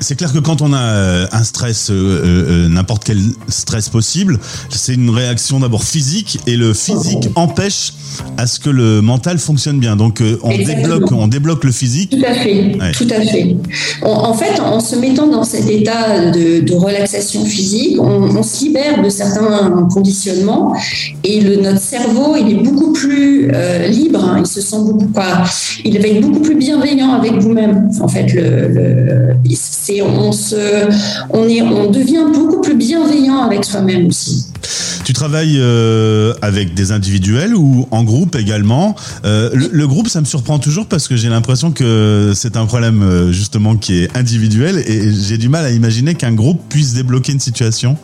C'est 0.00 0.16
clair 0.16 0.32
que 0.32 0.38
quand 0.38 0.62
on 0.62 0.72
a 0.72 0.78
euh, 0.80 1.26
un 1.32 1.44
stress, 1.44 1.90
euh, 1.90 1.94
euh, 1.94 2.68
n'importe 2.68 3.04
quel 3.04 3.18
stress 3.48 3.88
possible, 3.88 4.38
c'est 4.70 4.94
une 4.94 5.10
réaction 5.10 5.60
d'abord 5.60 5.84
physique 5.84 6.38
et 6.46 6.56
le 6.56 6.74
physique 6.74 7.28
empêche 7.34 7.92
à 8.38 8.46
ce 8.46 8.58
que 8.60 8.70
le 8.70 9.00
mental 9.02 9.38
fonctionne 9.38 9.78
bien. 9.78 9.96
Donc 9.96 10.22
on 10.42 10.50
Exactement. 10.50 10.94
débloque, 10.94 11.12
on 11.12 11.26
débloque 11.28 11.64
le 11.64 11.72
physique. 11.72 12.10
Tout 12.10 12.24
à 12.26 12.34
fait, 12.34 12.76
Ouais. 12.80 12.92
tout 12.92 13.08
à 13.10 13.20
fait. 13.20 13.56
On- 14.02 14.26
en 14.26 14.34
fait, 14.34 14.60
en 14.60 14.80
se 14.80 14.96
mettant 14.96 15.26
dans 15.28 15.44
cet 15.44 15.68
état 15.68 16.30
de, 16.30 16.60
de 16.60 16.74
relaxation 16.74 17.44
physique, 17.44 17.85
on, 17.98 18.42
se 18.42 18.64
libère 18.64 19.02
de 19.02 19.08
certains 19.08 19.88
conditionnements 19.92 20.74
et 21.24 21.42
notre 21.56 21.80
cerveau, 21.80 22.36
il 22.36 22.50
est 22.50 22.62
beaucoup 22.62 22.92
plus 22.92 23.50
euh, 23.52 23.88
libre. 23.88 24.24
hein, 24.24 24.36
il 24.40 24.46
se 24.46 24.60
sent 24.60 24.76
beaucoup 24.84 25.08
va 26.00 26.08
être 26.08 26.20
beaucoup 26.20 26.40
plus 26.40 26.56
bienveillant 26.56 27.12
avec 27.12 27.32
vous-même. 27.34 27.90
En 28.00 28.08
fait, 28.08 28.26
on 31.30 31.48
est, 31.48 31.62
on 31.62 31.90
devient 31.90 32.26
beaucoup 32.32 32.60
plus 32.60 32.74
bienveillant 32.74 33.38
avec 33.38 33.64
soi-même 33.64 34.06
aussi. 34.06 34.46
Tu 35.06 35.12
travailles 35.12 35.58
euh, 35.60 36.34
avec 36.42 36.74
des 36.74 36.90
individuels 36.90 37.54
ou 37.54 37.86
en 37.92 38.02
groupe 38.02 38.34
également. 38.34 38.96
Euh, 39.24 39.50
le, 39.54 39.68
le 39.70 39.86
groupe, 39.86 40.08
ça 40.08 40.20
me 40.20 40.24
surprend 40.24 40.58
toujours 40.58 40.86
parce 40.86 41.06
que 41.06 41.14
j'ai 41.14 41.28
l'impression 41.28 41.70
que 41.70 42.32
c'est 42.34 42.56
un 42.56 42.66
problème 42.66 43.04
euh, 43.04 43.30
justement 43.30 43.76
qui 43.76 44.02
est 44.02 44.16
individuel 44.16 44.82
et 44.84 45.12
j'ai 45.14 45.38
du 45.38 45.48
mal 45.48 45.64
à 45.64 45.70
imaginer 45.70 46.16
qu'un 46.16 46.32
groupe 46.32 46.60
puisse 46.68 46.92
débloquer 46.94 47.30
une 47.30 47.38
situation. 47.38 47.96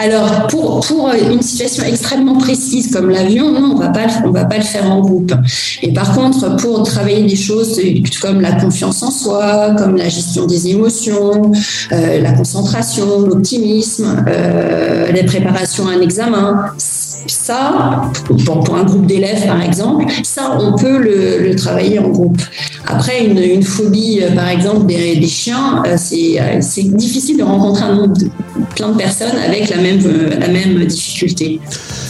Alors, 0.00 0.46
pour, 0.48 0.80
pour 0.80 1.10
une 1.12 1.42
situation 1.42 1.84
extrêmement 1.84 2.36
précise 2.38 2.90
comme 2.92 3.10
l'avion, 3.10 3.52
non, 3.52 3.60
le- 3.78 4.26
on 4.26 4.30
va 4.32 4.44
pas 4.44 4.56
le 4.58 4.64
faire 4.64 4.90
en 4.90 5.00
groupe. 5.00 5.32
Et 5.82 5.92
par 5.92 6.12
contre, 6.14 6.56
pour 6.56 6.82
travailler 6.82 7.22
des 7.22 7.36
choses 7.36 7.80
comme 8.20 8.40
la 8.40 8.52
confiance 8.52 9.02
en 9.02 9.10
soi, 9.10 9.74
comme 9.78 9.96
la 9.96 10.08
gestion 10.08 10.46
des 10.46 10.68
émotions, 10.68 11.52
euh, 11.92 12.20
la 12.20 12.32
concentration, 12.32 13.20
l'optimisme, 13.20 14.24
euh, 14.28 15.12
les 15.12 15.22
préparations 15.24 15.86
à 15.86 15.92
un 15.92 16.00
examen, 16.00 16.64
ça, 17.26 18.10
pour, 18.24 18.64
pour 18.64 18.76
un 18.76 18.84
groupe 18.84 19.06
d'élèves 19.06 19.46
par 19.46 19.60
exemple, 19.62 20.04
ça, 20.22 20.56
on 20.58 20.76
peut 20.76 20.98
le, 20.98 21.48
le 21.48 21.54
travailler 21.56 21.98
en 21.98 22.08
groupe. 22.08 22.40
Après, 22.86 23.24
une, 23.26 23.38
une 23.38 23.62
phobie, 23.62 24.20
euh, 24.22 24.34
par 24.34 24.48
exemple, 24.48 24.86
des, 24.86 25.16
des 25.16 25.26
chiens, 25.26 25.82
euh, 25.86 25.96
c'est 25.96 26.40
euh, 26.40 26.58
c'est 26.60 26.82
difficile 26.82 27.38
de 27.38 27.42
rencontrer 27.42 27.84
un 27.84 27.94
nombre 27.94 28.16
de, 28.16 28.28
plein 28.74 28.90
de 28.90 28.96
personnes 28.96 29.36
avec 29.44 29.70
la 29.70 29.78
même, 29.78 30.00
la 30.38 30.48
même 30.48 30.84
difficulté. 30.84 31.60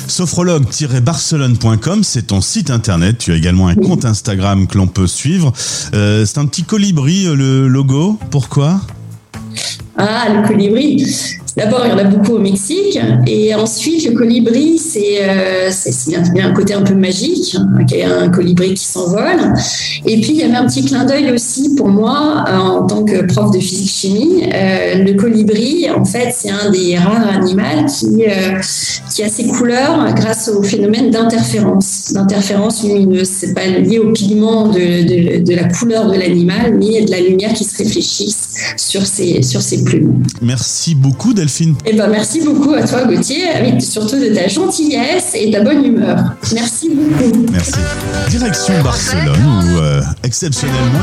Sophrologue-barcelone.com, 0.07 2.05
c'est 2.05 2.27
ton 2.29 2.41
site 2.41 2.71
internet. 2.71 3.19
Tu 3.19 3.33
as 3.33 3.37
également 3.37 3.69
un 3.69 3.75
compte 3.75 4.05
Instagram 4.05 4.67
que 4.67 4.77
l'on 4.77 4.87
peut 4.87 5.07
suivre. 5.07 5.53
Euh, 5.95 6.27
c'est 6.27 6.39
un 6.39 6.47
petit 6.47 6.65
colibri, 6.65 7.25
le 7.25 7.69
logo. 7.69 8.19
Pourquoi? 8.31 8.81
Ah, 9.97 10.27
le 10.29 10.47
colibri. 10.47 11.07
D'abord, 11.57 11.83
il 11.85 11.91
y 11.91 11.93
en 11.93 11.99
a 11.99 12.05
beaucoup 12.05 12.33
au 12.33 12.39
Mexique. 12.39 12.99
Et 13.27 13.55
ensuite, 13.55 14.09
le 14.09 14.13
colibri, 14.13 14.77
c'est 14.79 15.19
euh, 15.23 15.71
un 16.43 16.53
côté 16.53 16.75
un 16.75 16.83
peu 16.83 16.95
magique, 16.95 17.57
hein, 17.57 18.23
un 18.23 18.29
colibri 18.29 18.75
qui 18.75 18.85
s'envole. 18.85 19.55
Et 20.05 20.21
puis, 20.21 20.31
il 20.31 20.37
y 20.37 20.43
avait 20.43 20.57
un 20.57 20.67
petit 20.67 20.85
clin 20.85 21.05
d'œil 21.05 21.31
aussi 21.31 21.75
pour 21.77 21.89
moi, 21.89 22.45
euh, 22.49 22.57
en 22.57 22.87
tant 22.87 23.05
que 23.05 23.23
prof 23.23 23.53
de 23.53 23.61
physique-chimie. 23.61 24.43
Euh, 24.53 25.05
le 25.05 25.13
colibri, 25.15 25.89
en 25.91 26.05
fait, 26.05 26.31
c'est 26.35 26.51
un 26.51 26.71
des 26.71 26.97
rares 26.97 27.29
animaux 27.29 27.87
qui, 27.87 28.25
euh, 28.25 28.59
a 28.59 29.29
ses 29.29 29.47
couleurs 29.47 30.13
grâce 30.15 30.49
au 30.49 30.63
phénomène 30.63 31.11
d'interférence, 31.11 32.13
d'interférence 32.13 32.83
lumineuse. 32.83 33.29
C'est 33.29 33.55
pas 33.55 33.67
lié 33.67 34.01
au 34.01 34.13
pigment 34.13 34.69
de, 34.69 35.39
de, 35.39 35.45
de 35.45 35.55
la 35.55 35.65
couleur 35.69 36.11
de 36.11 36.19
l'animal, 36.19 36.77
mais 36.77 37.05
de 37.05 37.11
la 37.13 37.21
lumière 37.21 37.53
qui 37.53 37.63
se 37.63 37.77
réfléchit 37.79 38.35
sur 38.77 39.07
ses, 39.07 39.43
sur 39.43 39.63
ses 39.63 39.83
plumes. 39.85 40.23
Merci 40.41 40.95
beaucoup 40.95 41.33
Delphine. 41.35 41.75
Eh 41.85 41.95
ben, 41.95 42.09
merci 42.09 42.41
beaucoup 42.41 42.73
à 42.73 42.87
toi, 42.87 43.05
Gauthier, 43.05 43.45
surtout 43.81 44.19
de 44.19 44.35
ta 44.35 44.49
gentillesse 44.49 45.33
et 45.35 45.49
de 45.49 45.53
ta 45.53 45.63
bonne 45.63 45.85
humeur. 45.85 46.19
Merci 46.53 46.91
beaucoup. 46.91 47.47
Merci. 47.53 47.73
Direction 48.31 48.83
Barcelone 48.83 49.39
où 49.45 49.79
euh, 49.79 50.03
exceptionnellement 50.23 51.01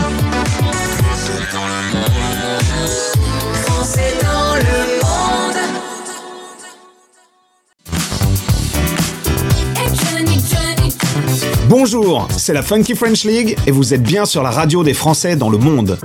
Bonjour, 11.72 12.28
c'est 12.38 12.54
la 12.54 12.62
Funky 12.64 12.96
French 12.96 13.24
League 13.24 13.56
et 13.66 13.72
vous 13.72 13.94
êtes 13.94 14.04
bien 14.04 14.26
sur 14.26 14.44
la 14.44 14.52
radio 14.52 14.84
des 14.84 14.94
Français 14.94 15.38
dans 15.38 15.50
le 15.50 15.58
monde. 15.58 15.98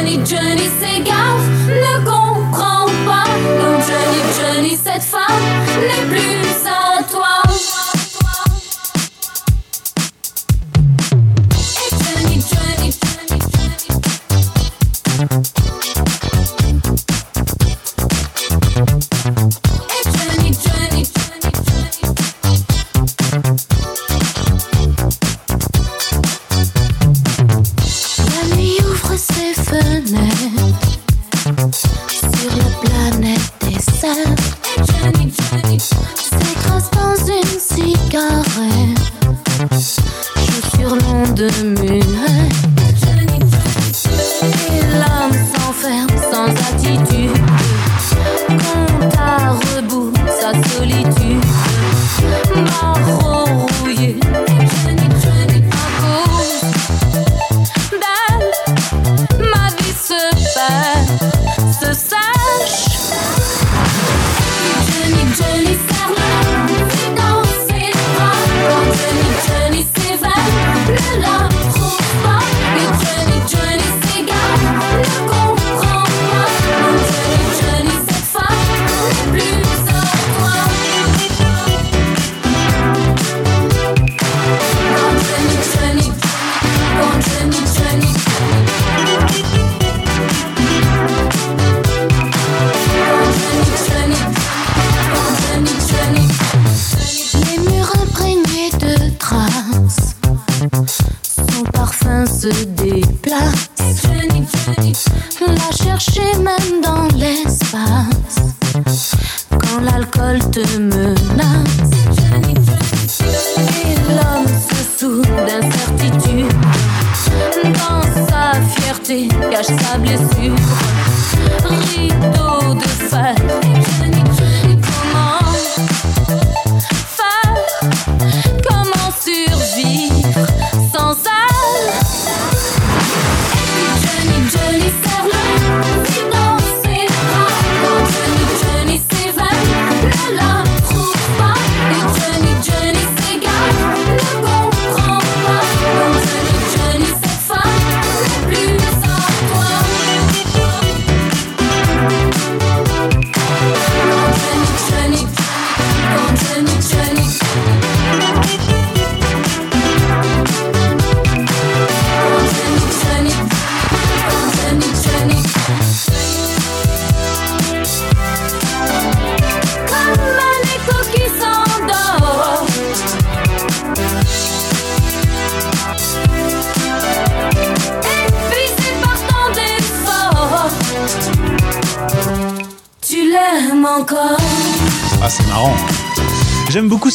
Johnny, 0.00 0.16
Johnny 0.24 0.70
s'égare, 0.80 1.36
ne 1.68 2.04
comprend 2.06 2.86
pas. 3.04 3.24
Donc 3.60 3.82
Johnny, 3.86 4.22
Johnny, 4.40 4.78
cette 4.82 5.02
femme 5.02 5.42
n'est 5.78 6.06
plus 6.08 6.49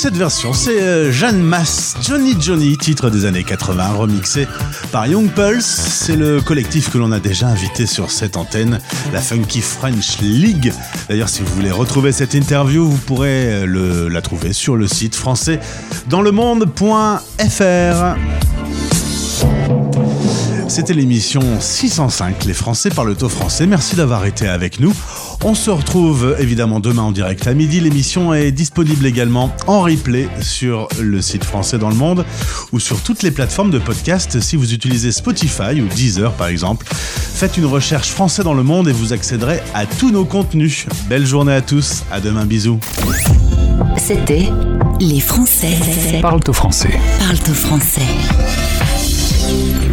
cette 0.06 0.18
version. 0.18 0.54
C'est 0.54 0.84
euh, 0.84 1.12
Jeanne 1.12 1.42
Masse, 1.42 1.96
Johnny 2.08 2.36
Johnny, 2.40 2.78
titre 2.78 3.10
des 3.10 3.26
années 3.26 3.44
80, 3.44 3.94
remixé 3.94 4.48
par 4.92 5.08
Young 5.08 5.32
Pulse. 5.32 5.66
C'est 5.66 6.16
le 6.16 6.42
collectif 6.42 6.92
que 6.92 7.00
l'on 7.00 7.12
a 7.12 7.20
déjà 7.20 7.48
invité 7.48 7.88
sur 7.88 8.12
cette 8.12 8.38
antenne, 8.38 8.80
la 9.14 9.20
Funky 9.20 9.62
French 9.62 10.20
League. 10.22 10.72
D'ailleurs, 11.10 11.28
si 11.30 11.42
vous 11.42 11.52
voulez 11.56 11.72
retrouver 11.72 12.12
cette 12.12 12.36
interview, 12.36 12.88
vous 12.88 12.98
pourrez 13.00 13.48
euh, 13.52 13.66
le- 13.66 14.08
la 14.08 14.22
trouver 14.22 14.54
sur 14.54 14.76
le 14.76 14.86
site 14.86 15.16
français 15.16 15.60
dans 16.08 16.22
le 16.22 16.32
monde.fr. 16.32 18.16
C'était 20.68 20.94
l'émission 20.94 21.42
605, 21.60 22.46
les 22.46 22.54
Français 22.54 22.92
parlent 22.92 23.16
au 23.20 23.30
français. 23.30 23.66
Merci 23.66 23.96
d'avoir 23.96 24.26
été 24.26 24.48
avec 24.48 24.80
nous. 24.80 24.94
On 25.48 25.54
se 25.54 25.70
retrouve 25.70 26.36
évidemment 26.40 26.80
demain 26.80 27.04
en 27.04 27.12
direct 27.12 27.46
à 27.46 27.54
midi. 27.54 27.80
L'émission 27.80 28.34
est 28.34 28.52
disponible 28.52 29.06
également 29.06 29.56
en 29.68 29.82
replay 29.82 30.28
sur 30.42 30.88
le 31.00 31.22
site 31.22 31.44
Français 31.44 31.78
dans 31.78 31.90
le 31.90 31.96
monde 31.96 32.26
ou 32.72 32.80
sur 32.80 33.00
toutes 33.00 33.22
les 33.22 33.30
plateformes 33.30 33.70
de 33.70 33.78
podcast. 33.78 34.40
Si 34.40 34.56
vous 34.56 34.74
utilisez 34.74 35.12
Spotify 35.12 35.80
ou 35.82 35.88
Deezer 35.88 36.34
par 36.34 36.48
exemple, 36.48 36.88
faites 36.90 37.58
une 37.58 37.68
recherche 37.68 38.10
Français 38.10 38.42
dans 38.42 38.56
le 38.56 38.64
monde 38.64 38.90
et 38.90 38.92
vous 38.92 39.14
accéderez 39.14 39.60
à 39.76 39.86
tous 39.86 40.10
nos 40.10 40.26
contenus. 40.26 40.88
Belle 41.08 41.28
journée 41.28 41.54
à 41.54 41.62
tous. 41.62 42.02
À 42.12 42.20
demain. 42.20 42.48
Bisous. 42.48 42.80
C'était 43.98 44.50
Les 45.00 45.20
Français 45.20 45.78
Parle 46.24 46.40
au 46.48 46.54
français. 46.54 47.00
parlent 47.20 47.52
au 47.52 47.54
français. 47.54 48.02